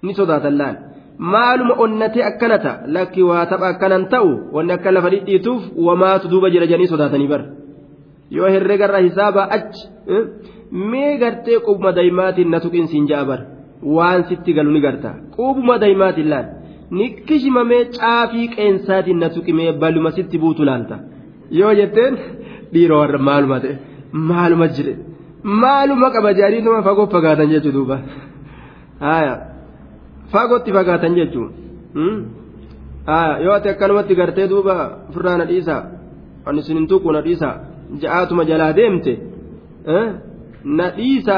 Ni 0.04 0.14
sodaatan 0.14 0.58
laan 0.58 0.76
maaluma 1.34 1.74
onnatee 1.84 2.24
akkanata 2.32 2.72
lakki 2.96 3.22
waa 3.30 3.46
tapha 3.52 3.68
akkanan 3.74 4.04
ta'u 4.14 4.30
wanni 4.56 4.74
akka 4.74 4.92
lafa 4.96 5.10
dhidhiituuf 5.14 5.64
wamaatu 5.88 6.26
duuba 6.32 6.50
jira 6.54 6.66
jedhanii 6.70 6.88
sodaatanii 6.94 7.28
bar 7.34 7.42
yoo 8.36 8.50
herregarra 8.54 9.00
hisaabaa 9.08 9.48
achi 9.58 9.84
mee 10.92 11.18
gartee 11.24 11.58
qubuma 11.66 11.92
daa'imaatiin 11.98 12.50
na 12.54 12.60
tuqinsiin 12.66 13.06
ja'a 13.12 13.26
bar 13.32 13.40
waan 13.98 14.22
sitti 14.30 14.52
galu 14.58 14.72
ni 14.76 14.82
garta 14.86 15.10
qubuma 15.36 15.76
daa'imaatiin 15.84 16.30
laal. 16.34 16.48
Ni 16.98 17.06
kishimamee 17.28 17.84
caafii 17.98 18.48
qeensaatiin 18.56 19.20
na 19.24 19.28
tuqimee 19.36 19.72
baluma 19.82 20.12
sitti 20.18 20.38
buutu 20.44 20.62
laalta. 20.70 20.96
Yoo 21.60 21.74
jetteen 21.80 22.14
dhiira 22.74 22.96
warra 23.02 23.20
maaluma 23.28 23.58
ta'e 23.64 23.74
maaluma 24.30 24.68
jire 24.76 24.94
maaluma 25.44 26.12
qaba 26.16 26.34
jedhanii 26.34 26.62
nama 26.66 26.84
fagoo 26.84 27.08
fagaatan 27.16 27.50
jechuu 27.54 27.72
duuba 27.78 27.98
haaya. 29.00 29.36
fagootti 30.32 30.72
fagaatan 30.78 31.16
jechuun 31.16 31.52
yoo 33.44 33.54
ati 33.54 33.70
akkanumatti 33.70 34.16
gartee 34.20 34.48
duuba 34.52 34.76
ofirraa 35.10 35.38
na 35.42 35.46
dhiisa 35.52 35.76
ani 36.46 36.60
isin 36.64 36.78
hin 36.80 36.88
tuqu 36.92 37.12
na 37.16 37.22
dhiisa 37.28 37.50
ja'aatuma 38.04 38.46
jalaa 38.50 38.74
deemte 38.80 39.14
na 40.78 40.90
dhiisa 40.98 41.38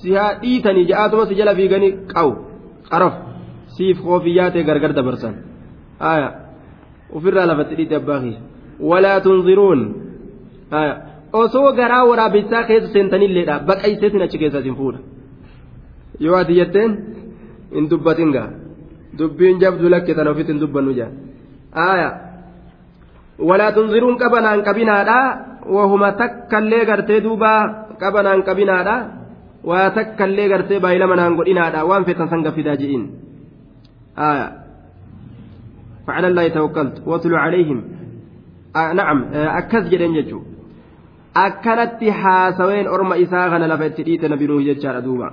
si 0.00 0.14
haa 0.18 0.32
dhiitanii 0.42 0.86
ja'aatuma 0.90 1.26
si 1.28 1.34
jala 1.40 1.54
fiiganii 1.58 1.92
qawu 2.14 2.32
qaraf 2.90 3.14
siif 3.76 4.02
koofiyyaa 4.06 4.50
ta'e 4.54 4.64
gargar 4.70 4.92
dabarsan 4.98 5.34
ofirraa 7.16 7.46
lafatti 7.50 7.74
dhiite 7.80 7.94
abbaa 8.00 8.20
kiyya 8.24 8.40
walaa 8.90 9.20
tunziruun 9.26 9.80
osoo 11.32 11.72
garaa 11.72 12.04
waraabessaa 12.10 12.64
keessa 12.70 12.92
seentanilleedha 12.92 13.54
baqayseetiin 13.68 14.22
achi 14.26 14.38
keessa 14.38 14.58
isin 14.64 14.76
fuudha 14.80 14.98
yoo 16.20 16.36
ati 16.36 16.54
jetteen. 16.60 16.92
in 17.78 17.84
dubbatin 17.90 18.30
gaa 18.32 18.48
dubbiin 19.18 19.60
jabdu 19.60 19.90
lakke 19.92 20.14
tan 20.16 20.28
ofitti 20.28 20.52
hin 20.52 20.60
dubbannu 20.60 20.92
jaa 20.98 21.10
aaya 21.86 22.08
walaa 23.48 23.72
tunziruun 23.76 24.16
qabanaan 24.22 24.62
qabinaadha 24.68 25.18
wahuma 25.76 26.12
takkallee 26.20 26.84
gartee 26.90 27.20
duuba 27.26 27.52
qabanaan 28.02 28.42
qabinaadha 28.48 28.96
waa 29.70 29.90
takkallee 29.98 30.48
gartee 30.52 30.80
baay'ilama 30.84 31.16
naan 31.20 31.36
godhinaadha 31.40 31.84
waan 31.90 32.04
feetan 32.08 32.28
san 32.32 32.42
gaffidaa 32.46 32.76
ji'iin 32.80 33.04
aaya 34.28 34.48
فعلى 36.08 36.26
الله 36.32 36.48
توكلت 36.48 36.96
واتل 37.06 37.34
عليهم 37.34 37.78
آه 38.76 38.92
نعم 38.92 39.18
أكز 39.60 39.84
جدين 39.92 40.12
ججو 41.46 41.70
أكنت 41.72 42.10
حاسوين 42.10 42.86
أرم 42.86 43.12
إساغنا 43.12 43.74
لفت 43.74 44.00
ديت 44.00 44.24
نبي 44.24 44.46
نوح 44.46 44.62
ججار 44.62 45.00
دوبا 45.00 45.30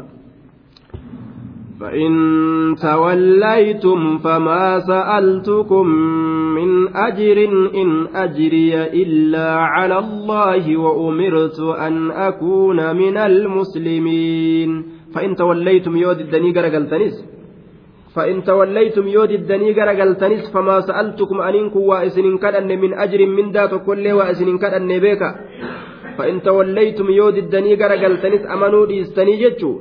فإن 1.79 2.11
توليتم 2.81 4.17
فما 4.17 4.79
سألتكم 4.79 5.87
من 6.57 6.95
أجر 6.95 7.37
إن 7.81 8.07
أجري 8.15 8.83
إلا 8.83 9.55
على 9.55 9.99
الله 9.99 10.77
وأمرت 10.77 11.59
أن 11.59 12.11
أكون 12.11 12.95
من 12.95 13.17
المسلمين 13.17 14.85
فإن 15.15 15.35
توليتم 15.35 15.97
يود 15.97 16.19
الدني 16.19 16.51
قرقلتنس 16.51 17.35
فإن 18.15 18.43
توليتم 18.43 19.07
يود 19.07 19.31
الدني 19.31 19.71
غرغلتنس 19.71 20.51
فما 20.51 20.79
سألتكم 20.79 21.41
أنكم 21.41 21.79
وإسنين 21.79 22.37
كدن 22.37 22.67
من 22.79 22.93
أجر 22.93 23.25
من 23.25 23.51
دات 23.51 23.73
كل 23.85 24.11
وإسنين 24.11 24.57
كدن 24.57 24.99
بيكا 24.99 25.35
فإن 26.18 26.42
توليتم 26.42 27.06
يود 27.10 27.36
الدني 27.44 27.72
غرغلتنس 27.80 28.42
أمنوا 28.54 28.86
ديستني 28.90 29.34
جتشو 29.42 29.72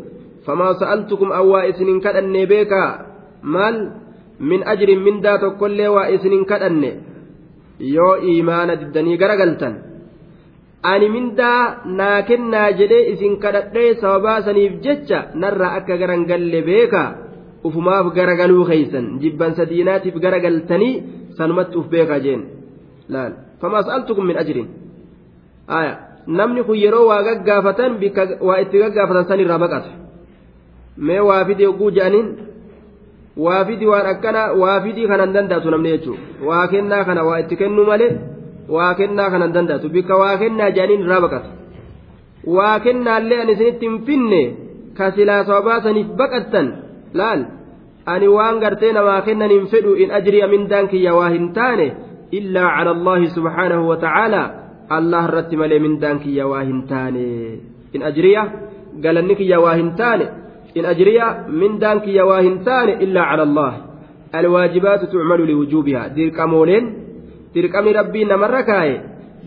فما 0.46 0.70
سألتكم 0.80 1.30
أو 1.32 1.46
وإسنين 1.54 2.00
كدن 2.06 2.36
بيكا 2.52 2.84
مال 3.44 3.76
من 4.50 4.60
أجر 4.74 4.90
من 5.06 5.16
دات 5.26 5.44
كل 5.62 5.80
وإسنين 5.96 6.44
كدن 6.52 6.84
يو 7.96 8.10
إيمان 8.28 8.70
الدني 8.70 9.14
غرغلتن 9.22 9.76
ani 10.84 11.10
mindaa 11.10 11.82
naa 12.00 12.22
kennaa 12.30 12.72
jedhee 12.80 13.10
isin 13.14 13.34
kadhadhee 13.44 13.96
sababaa 14.02 14.42
saniif 14.48 14.76
jecha 14.86 15.18
narraa 15.42 15.72
akka 15.80 15.98
garan 16.02 16.24
galle 16.30 16.62
beeka 16.70 17.02
ufumaaf 17.68 18.14
garagaluu 18.18 18.64
keeysan 18.70 19.08
jibbansa 19.24 19.66
diinaatiif 19.72 20.16
garagaltanii 20.26 20.94
sanumatti 21.38 21.80
uf 21.82 21.88
beekaa 21.94 22.20
jeen 22.26 22.46
laal 23.16 23.34
famaa 23.62 23.84
sa'altukum 23.88 24.30
min 24.32 24.40
ajrin 24.44 24.68
aya 25.80 25.94
namni 26.27 26.63
kun 26.65 26.79
yeroo 26.85 27.07
waa 27.11 27.23
gaggaafatan 27.29 27.93
waa 28.41 28.59
itti 28.65 28.79
gaggaafatan 28.79 29.25
san 29.29 29.41
irraa 29.41 29.59
baqata 29.59 29.91
mee 31.07 31.21
waa 31.29 31.45
fidi 31.49 31.67
oguu 31.67 31.91
je'aniin 31.97 32.29
waa 33.45 33.65
fidi 33.65 33.87
waan 33.87 34.07
akkana 34.13 34.43
waa 34.63 34.81
fidii 34.85 35.07
kanan 35.11 35.35
danda'atu 35.37 35.71
namni 35.75 35.91
jechuudha 35.95 36.47
waa 36.49 36.67
kennaa 36.73 37.05
kana 37.09 37.25
waa 37.29 37.39
itti 37.43 37.57
kennu 37.63 37.85
malee 37.91 38.13
waa 38.77 38.95
kennaa 39.01 39.29
kanan 39.35 39.53
danda'atu 39.57 39.89
bikka 39.97 40.17
waa 40.23 40.37
kennaa 40.43 40.71
je'aniin 40.77 41.03
irraa 41.05 41.21
baqata 41.27 41.51
waa 42.57 42.79
kennaallee 42.87 43.41
ani 43.43 43.53
isinitti 43.57 43.87
hin 43.89 43.99
finne 44.07 44.43
ka 44.97 45.11
silaa 45.17 45.45
sababaa 45.45 45.81
saniif 45.87 46.09
baqattan 46.21 46.67
laal 47.21 47.41
ani 48.13 48.29
waan 48.37 48.61
gartee 48.65 48.93
namaa 48.97 49.21
kennan 49.29 49.51
hin 49.57 49.67
fedhu 49.73 49.95
in 50.03 50.11
ajriya 50.19 50.49
mindaan 50.55 50.89
kiyya 50.93 51.15
waa 51.19 51.31
hin 51.37 51.53
taane 51.59 51.87
illaa 52.39 52.69
cala 52.77 52.91
allaahi 52.97 53.33
subxaanahu 53.37 53.89
wa 53.91 53.97
tacaalaa 54.05 54.47
allah 54.89 55.23
irratti 55.29 55.57
malee 55.57 55.79
mindaan 55.87 56.19
kiyya 56.25 56.47
waa 56.53 56.65
hin 56.71 56.81
taane 56.91 57.25
in 57.97 58.03
ajriya 58.11 58.43
galanni 59.05 59.35
kiyya 59.41 59.61
waa 59.65 59.77
hin 59.81 59.91
taane 60.01 60.27
in 60.75 60.85
ajriya 60.93 61.27
mindaan 61.63 62.01
kiyya 62.05 62.27
waa 62.31 62.43
hin 62.47 62.57
taane 62.69 62.93
illaa 63.05 63.27
cala 63.31 63.43
allah 63.49 63.73
alwaajibaatu 64.39 65.07
tucmalu 65.13 65.47
liwujuubihaa 65.51 66.09
dirqamooleen 66.17 66.85
dirqamni 67.55 67.93
rabbii 68.01 68.25
namarra 68.33 68.63
kaaye 68.71 68.97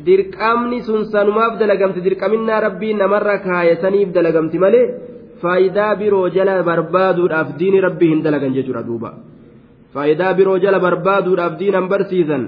dirqamni 0.07 0.81
sun 0.88 1.05
sanumaaf 1.13 1.59
dalagamti 1.61 2.01
dirqaminnaa 2.07 2.59
rabbii 2.67 2.93
namarra 3.01 3.38
kaaye 3.47 3.73
saniif 3.83 4.09
dalagamti 4.17 4.57
malee 4.63 4.85
faayidaa 5.41 5.95
biroo 6.01 6.27
jala 6.35 6.63
barbaaduudhaaf 6.69 7.49
diini 7.59 7.81
rabbii 7.88 8.09
hin 8.13 8.21
dalagan 8.27 8.55
jechuudha 8.57 8.83
duuba 8.89 9.09
faayidaa 9.93 10.33
biroo 10.39 10.57
jala 10.63 10.79
barbaaduudhaaf 10.85 11.59
diinan 11.59 11.89
barsiisan 11.91 12.43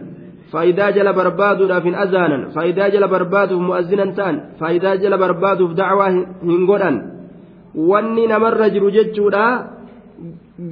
faayidaa 0.52 0.92
jala 0.98 1.14
barbaaduudhaaf 1.14 1.84
hin 1.90 1.96
azaanan 2.06 2.46
faayidaa 2.56 2.90
jala 2.96 3.08
barbaaduuf 3.08 3.62
mu'azzinan 3.70 4.14
ta'an 4.20 4.38
faayidaa 4.60 4.96
jala 5.04 5.18
barbaaduuf 5.24 5.76
dacwaa 5.82 6.10
hin 6.52 6.66
godhan 6.72 6.98
wanni 7.92 8.26
namarra 8.34 8.70
jiru 8.76 8.92
jechuudha 8.98 9.46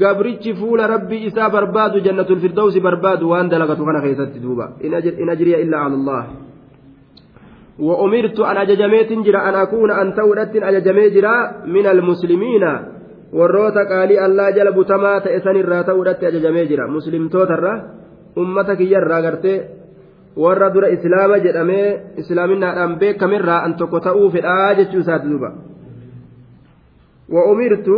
gabrichi 0.01 0.57
fuula 0.59 0.88
rabbii 0.95 1.23
isaa 1.30 1.49
barbaadu 1.49 2.03
jannatul 2.07 2.41
firdawsi 2.43 2.84
barbaadu 2.88 3.30
waan 3.32 3.53
dalagatu 3.53 3.86
kana 3.86 4.03
keessatti 4.05 4.43
duuba 4.45 4.73
in 4.82 5.30
ajriya 5.36 5.63
illaa 5.65 5.86
ala 5.88 5.97
allah 6.01 6.25
وأمرت 7.78 8.39
أن 8.39 8.57
أججميت 8.57 9.11
جرا 9.25 9.49
أن 9.49 9.55
أكون 9.55 9.91
أن 9.91 10.07
تودت 10.17 10.53
أججمي 10.69 11.09
جرا 11.09 11.36
من 11.69 11.86
المسلمين 11.86 12.63
warroota 13.34 13.86
qaalii 13.86 14.19
allaa 14.19 14.51
jala 14.51 14.71
butamaa 14.71 15.19
ta'e 15.21 15.39
sanirraa 15.39 15.84
ta'uudhatti 15.84 16.25
ajajamee 16.25 16.65
jira 16.65 16.88
muslimtootarra 16.88 17.73
ummata 18.44 18.76
kiyyarraa 18.80 19.22
gartee 19.26 19.58
warra 20.44 20.70
dura 20.76 20.90
islaama 20.96 21.38
jedhamee 21.46 21.88
islaaminaadhaan 22.22 22.94
beekamirraa 23.02 23.60
an 23.66 23.74
tokko 23.80 24.00
ta'uu 24.08 24.28
fedhaa 24.36 24.70
jechuu 24.80 25.02
isaati 25.06 25.30
duuba 25.32 25.50
wa'umirtu 27.36 27.98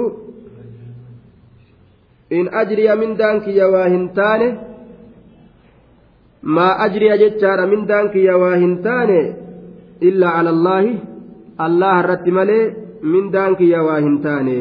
in 2.40 2.46
ajriya 2.62 2.96
mindaan 3.02 3.42
kiyya 3.46 3.68
waa 3.74 3.88
hin 3.94 4.06
taane 4.20 4.48
maa 6.56 6.74
ajriya 6.86 7.18
jechaadha 7.24 7.66
mindaan 7.74 8.10
kiyya 8.14 8.36
waa 8.44 8.56
hin 8.64 8.76
taane 8.88 9.20
illaa 10.10 10.34
cala 10.38 10.52
allaahi 10.56 10.94
allah 11.66 11.94
irratti 12.04 12.32
malee 12.40 12.64
mindaan 13.16 13.58
kiyya 13.60 13.82
waa 13.88 14.00
hin 14.06 14.16
taane 14.26 14.60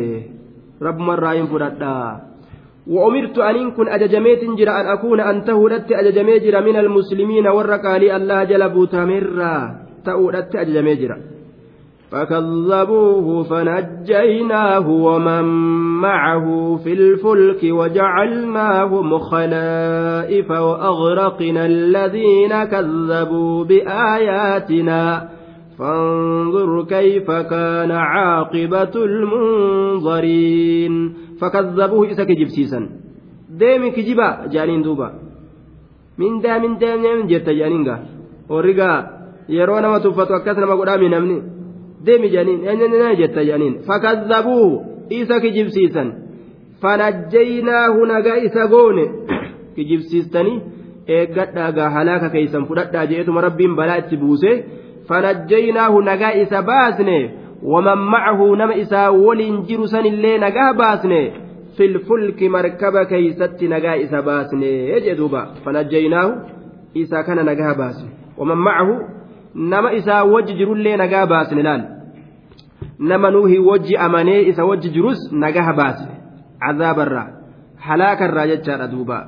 rabbumarraa 0.87 1.35
hin 1.39 1.49
fudhadhaa 1.53 2.09
وأمرت 2.89 3.39
أن 3.39 3.71
كن 3.71 3.89
أججميت 3.89 4.45
جرا 4.45 4.81
أن 4.81 4.87
أكون 4.87 5.21
أن 5.21 5.45
تهودت 5.45 5.93
أججمي 5.93 6.39
جرا 6.39 6.61
من 6.61 6.77
المسلمين 6.77 7.47
والرقالي 7.47 8.17
الله 8.17 8.45
جلبوا 8.45 8.87
تمرا 8.87 9.77
تهودت 10.05 10.57
أججمي 10.57 10.95
جرا 10.95 11.17
فكذبوه 12.13 13.43
فنجيناه 13.43 14.91
ومن 14.91 15.45
معه 16.01 16.77
في 16.85 16.93
الفلك 16.93 17.61
وجعلناهم 17.65 19.19
خلائف 19.19 20.51
وأغرقنا 20.51 21.67
الذين 21.67 22.65
كذبوا 22.65 23.65
بآياتنا. 23.65 25.29
فانظر 25.79 26.85
كيف 26.85 27.31
كان 27.31 27.91
عاقبة 27.91 29.05
المنظرين. 29.05 30.93
إسا 32.13 32.25
كجبسيسا 32.25 32.81
ديمي 33.61 33.91
كجبا 33.91 34.47
جانين 34.53 34.83
دوبا 34.83 35.09
من 36.19 36.41
دا 36.41 36.59
من 36.59 36.79
دا 36.79 36.97
من 36.97 37.27
جرت 37.27 37.49
جانين 37.51 37.83
ورقا 38.49 38.91
يرون 39.49 39.85
ما 39.93 39.99
تفتو 39.99 40.35
أكثر 40.37 40.67
ما 40.67 40.75
قدامي 40.75 41.09
نمني 41.09 41.59
deemi 42.07 42.31
jaaniin 42.31 43.17
jetta 43.19 43.43
jaaniin 43.43 43.79
fakkazzabuu 43.87 44.83
isa 45.11 45.41
kijibsiisan 45.41 46.13
fanajjaynaahu 46.83 48.05
nagaa 48.13 48.37
isa 48.49 48.67
goone 48.75 49.05
kijibsiistanii 49.75 50.61
eeggadhaa 51.17 51.73
gaa 51.79 51.91
halaaka 51.97 52.31
keeysan 52.35 52.67
fudhadhaa 52.69 53.07
je'etuma 53.13 53.41
rabbiin 53.47 53.77
balaa 53.81 53.97
itti 54.03 54.21
buuse 54.23 54.53
fanajjaynaahu 55.09 56.01
nagaa 56.11 56.33
isa 56.43 56.63
baasne 56.71 57.19
waman 57.63 57.99
macahu 57.99 58.57
nama 58.57 58.75
isaa 58.75 59.11
waliin 59.11 59.63
jiru 59.63 59.89
sanillee 59.89 60.39
nagaa 60.39 60.73
baasne 60.75 61.33
filfulki 61.77 62.49
markaba 62.49 63.05
keeysatti 63.05 63.69
nagaa 63.69 63.97
isa 63.97 64.23
baasne 64.23 65.01
jedhuuba 65.07 65.47
fanajjaynaahu 65.65 66.33
isa 66.95 67.23
kana 67.23 67.43
nagaa 67.43 67.75
baasne 67.75 68.11
waman 68.39 68.59
macahu 68.59 68.95
nama 69.55 69.93
isaa 69.93 70.25
wajji 70.25 70.55
jirullee 70.55 70.97
nagaa 70.97 71.27
baasne 71.27 71.63
laal 71.63 71.83
nama 72.99 73.31
nuuhi 73.31 73.59
wajji 73.59 73.97
amanee 73.97 74.43
isa 74.43 74.65
wajji 74.65 74.91
jirus 74.91 75.33
nagaa 75.33 75.73
baasne 75.73 76.15
cazaabarraa 76.61 77.27
halaakarraa 77.77 78.47
jechaadha 78.47 78.87
duuba 78.87 79.27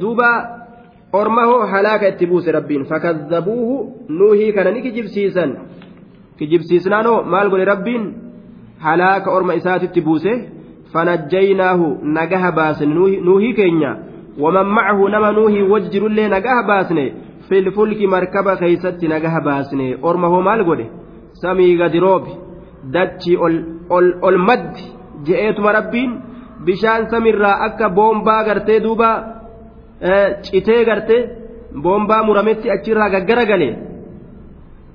duuba 0.00 0.28
ormahoo 1.12 1.66
halaaka 1.66 2.08
itti 2.08 2.26
buuse 2.26 2.52
rabbiin 2.52 2.84
fakazzabuuhu 2.84 3.76
nuuhii 4.08 4.52
kana 4.52 4.70
ni 4.70 4.82
kijibsiisan 4.82 5.56
kijibsiisnaanoo 6.38 7.22
maal 7.32 7.48
godhe 7.50 7.64
rabbiin? 7.72 8.04
Halaaka 8.84 9.30
orma 9.36 9.54
isaatitti 9.60 10.00
buuse. 10.00 10.32
Fanajjaynaahu 10.92 11.86
nagaha 12.02 12.52
baasne. 12.58 12.94
Nuuhii 13.26 13.52
keenya. 13.58 13.96
Waman 14.42 14.66
macahu 14.76 15.08
nama 15.08 15.32
nuuhii 15.32 15.62
wajji 15.72 15.88
jirullee 15.94 16.28
nagaha 16.28 16.62
baasne. 16.70 17.04
Filfulki 17.48 18.06
markaba 18.06 18.56
keeysatti 18.56 19.08
nagaha 19.08 19.40
baasne. 19.40 19.86
Orma 20.02 20.28
hoo 20.28 20.42
maal 20.42 20.64
godhe? 20.64 20.86
Samii 21.32 21.76
gadi 21.76 22.00
roobi 22.00 22.32
dachii 22.94 23.36
ol 24.26 24.38
maddi. 24.48 24.84
Je'eetuma 25.26 25.72
rabbiin. 25.72 26.12
Bishaan 26.64 27.10
samiirraa 27.10 27.58
akka 27.66 27.88
boombaa 27.96 28.44
gartee 28.44 28.80
duuba 28.80 29.10
citee 30.42 30.84
gartee 30.84 31.20
boombaa 31.82 32.22
murametti 32.22 32.70
achirraa 32.70 33.10
gaggara 33.10 33.44
gale 33.50 33.68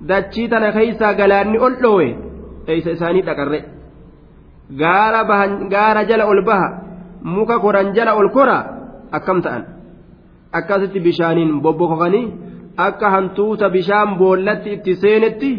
dachii 0.10 0.48
tana 0.52 0.72
keeysaa 0.78 1.14
galaanni 1.20 1.58
ol 1.66 1.76
dhowe 1.84 2.08
eeysa 2.68 2.96
isaanii 2.98 3.26
dhaqarre 3.28 3.60
gaara 5.74 6.06
jala 6.10 6.26
ol 6.32 6.42
baha 6.50 6.70
muka 7.36 7.60
koran 7.60 7.94
jala 7.98 8.16
ol 8.22 8.30
kora 8.38 8.58
akkam 9.18 9.42
ta'an 9.46 9.64
akkasitti 10.60 11.00
bishaaniin 11.08 11.62
bobbokokanii 11.66 12.26
akka 12.88 13.14
hantuuta 13.16 13.70
bishaan 13.76 14.18
boollatti 14.20 14.74
itti 14.76 14.96
seenetti 15.04 15.52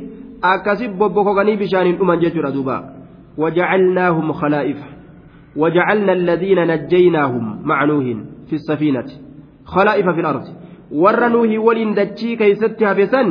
akkasi 0.53 0.89
bobbokokanii 1.01 1.57
bishaaniin 1.63 1.99
dhuman 1.99 2.21
jechuudha 2.25 2.55
duuba 2.57 2.77
وجعلناهم 3.39 4.33
خلائف 4.33 4.77
وجعلنا 5.57 6.13
الذين 6.13 6.67
نجيناهم 6.67 7.45
مع 7.65 7.85
نوح 7.85 8.05
في 8.49 8.53
السفينة 8.53 9.07
خلائف 9.65 10.09
في 10.09 10.21
الأرض 10.21 10.45
ورنوه 10.93 11.59
ولين 11.59 11.95
دتشي 11.95 12.37
كيستها 12.37 12.93
بسن 12.93 13.29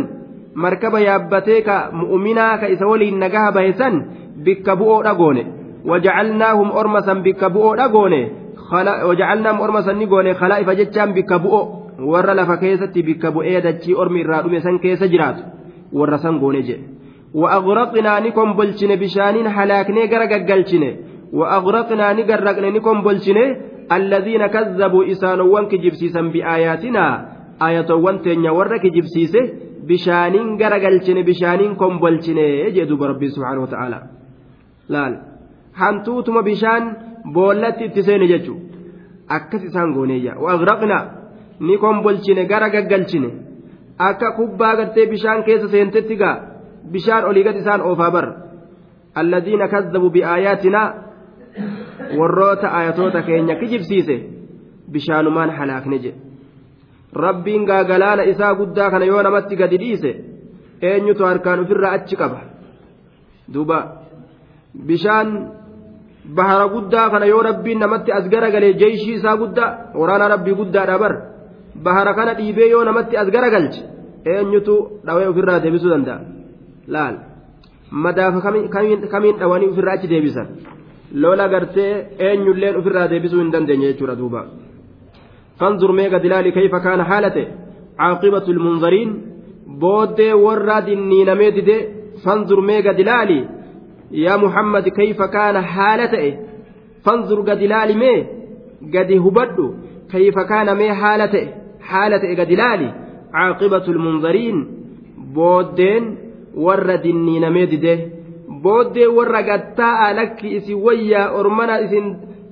مركب 0.56 0.96
يابتيك 0.96 1.70
مؤمنا 1.92 2.56
كيس 2.56 2.82
ولين 2.82 3.20
نجاها 3.20 3.50
بهسن 3.50 3.94
بك 4.46 4.70
بؤو 4.70 5.04
وجعلناهم 5.86 6.72
أرمسا 6.72 7.14
بك 7.14 7.42
بؤو 7.46 7.76
wajacalnaa 8.74 9.60
orma 9.60 9.84
sanni 9.84 10.06
goone 10.08 10.34
khalaa'ifa 10.34 10.76
jechaan 10.76 11.14
bikka 11.14 11.40
bu'o. 11.40 11.62
Warra 12.00 12.34
lafa 12.34 12.58
keessatti 12.58 13.04
bikka 13.04 13.32
bu'ee 13.32 13.62
dachii 13.62 13.96
ormi 13.96 14.22
irraa 14.22 14.42
dhume 14.42 14.60
san 14.62 14.80
keessa 14.80 15.08
jiraatu 15.08 15.44
warra 15.94 16.18
san 16.18 16.40
goone 16.40 16.64
jedhe 16.64 16.94
وأغرقنا 17.34 18.20
نكم 18.20 18.54
بلشن 18.54 18.96
بشانين 18.96 19.48
هلاكني 19.48 20.02
غرقلشن 20.06 20.84
وأغرقنا 21.34 22.14
نغرقنا 22.14 22.70
نكم 22.70 23.02
بلشن 23.02 23.38
الذين 23.92 24.48
كذبوا 24.48 25.12
إسانوان 25.12 25.66
كجبسيسا 25.66 26.22
بآياتنا 26.22 27.06
آياتوان 27.62 28.22
تنيا 28.22 28.52
ورك 28.52 28.86
جبسيسه 28.86 29.44
bishaaniin 29.90 30.50
gara 30.62 30.78
galchine 30.86 31.22
bishaaniin 31.30 31.74
kombolchine 31.82 32.46
jee 32.76 32.86
duuba 32.90 33.06
rabbiin 33.12 33.32
subhaanahu 33.36 33.68
ta'ala. 33.74 34.00
Laal. 34.94 35.14
Hantuutuma 35.82 36.42
bishaan 36.50 36.84
boollatti 37.36 37.84
itti 37.90 38.02
seeni 38.08 38.28
jechuun 38.34 38.60
akkas 39.38 39.64
isaan 39.70 39.90
gooneeyya. 39.96 40.34
Waaqraqna 40.46 40.98
ni 41.68 41.76
kombolchine 41.84 42.44
gara 42.52 42.68
gaggalchine. 42.76 43.30
Akka 44.10 44.30
kubbaa 44.38 44.76
gartee 44.80 45.06
bishaan 45.14 45.40
keessa 45.48 45.68
seentetti 45.74 46.16
gaa. 46.22 46.36
Bishaan 46.94 47.24
olii 47.30 47.44
gad 47.48 47.56
isaan 47.62 47.82
oofaa 47.90 48.12
bar. 48.16 48.28
Alladiina 49.20 49.68
kazzabu 49.74 50.08
bi'aayaatinaa 50.16 50.88
warroota 52.18 52.68
ayatoota 52.80 53.22
keenya 53.28 53.56
kijibsiise. 53.62 54.16
Bishaanumaan 54.94 55.50
halaakne 55.58 55.98
jedhe 56.04 56.20
rabbiin 57.16 57.66
gaagalaana 57.66 58.24
isaa 58.26 58.54
guddaa 58.56 58.90
kana 58.92 59.06
yoo 59.06 59.22
namatti 59.24 59.56
gadi 59.56 59.78
dhiise 59.78 60.12
eenyutu 60.82 61.26
harkaan 61.26 61.60
ofirraa 61.64 61.92
achi 61.98 62.16
qaba? 62.16 62.40
Duuba. 63.54 63.80
Bishaan 64.88 65.30
bahara 66.38 66.68
guddaa 66.76 67.10
kana 67.10 67.26
yoo 67.26 67.42
rabbiin 67.50 67.80
namatti 67.80 68.12
as 68.12 68.30
garagalee 68.30 68.74
jeeshii 68.82 69.16
isaa 69.20 69.38
guddaa 69.38 69.70
waraana 70.02 70.28
rabbii 70.34 70.56
guddaadha 70.62 70.98
bar 71.04 71.14
bahara 71.86 72.14
kana 72.14 72.34
dhiibee 72.40 72.70
yoo 72.70 72.84
namatti 72.84 73.18
as 73.18 73.30
garagalche 73.36 73.82
eenyutu 74.26 74.76
dhawee 75.06 75.28
ofirraa 75.28 75.60
deebisuu 75.60 75.90
danda'a? 75.94 76.20
Laal. 76.88 77.16
Madaafa 77.92 78.42
kamiin 78.42 79.40
dhawanii 79.40 79.70
ofirraa 79.74 79.94
achi 79.98 80.08
deebisan? 80.08 80.48
Lola 81.14 81.48
gartee 81.48 81.92
eenyulleen 82.20 82.76
ofirraa 82.78 83.08
deebisuu 83.08 83.40
hin 83.40 83.52
dandeenye 83.52 83.88
jechuudha 83.94 84.16
duuba 84.16 84.46
fanzur 85.60 85.92
meeqa 86.00 86.20
dilaali 86.20 86.52
kayfa 86.58 86.80
kaana 86.86 87.04
haalate 87.12 87.44
caaqibatu 88.00 88.54
lmunzariin 88.58 89.12
booddee 89.82 90.34
warraa 90.46 90.82
dinniinamee 90.88 91.52
dide 91.58 91.78
fanzur 92.24 92.62
meeqa 92.70 92.94
dilaali 93.00 93.40
yaa 94.24 94.38
muhammad 94.38 94.86
kayfa 95.00 95.28
kaana 95.36 95.62
haala 95.76 96.08
ta'e 96.14 96.32
fanzur 97.06 97.40
gadi 97.50 97.68
laali 97.74 97.96
mee 98.04 98.20
gadi 98.96 99.18
hubadhu 99.26 99.66
kayfa 100.12 100.44
kaana 100.52 100.76
mee 100.82 100.92
haala 101.02 101.28
ta'e 101.34 101.46
haala 101.90 102.20
ta'e 102.24 102.36
gadi 102.42 102.56
laali 102.62 102.90
caaqibatu 103.36 103.96
lmunzariin 103.98 104.60
booddeen 105.38 106.04
warra 106.66 106.98
dinniinamee 107.06 107.68
dide 107.74 107.94
booddee 108.64 109.08
warra 109.18 109.42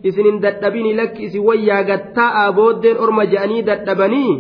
isinin 0.04 0.40
dadhabini 0.42 0.94
lakki 1.00 1.24
isin 1.28 1.44
wayyaa 1.50 1.84
gattaa'a 1.90 2.52
booddeen 2.60 2.98
orma 3.06 3.26
je'anii 3.34 3.62
dadhabanii 3.70 4.32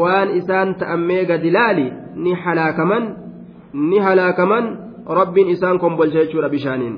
waan 0.00 0.28
isaan 0.40 0.74
ta'ammee 0.80 1.24
gadi 1.30 1.50
laali 1.50 1.86
ni 2.24 2.32
halaakaman 2.44 3.04
ni 3.90 3.98
halaakaman 4.06 4.64
rabbiin 5.20 5.48
isaan 5.54 5.78
kombolcha 5.78 6.18
jechuudha 6.24 6.48
bishaaniin 6.48 6.96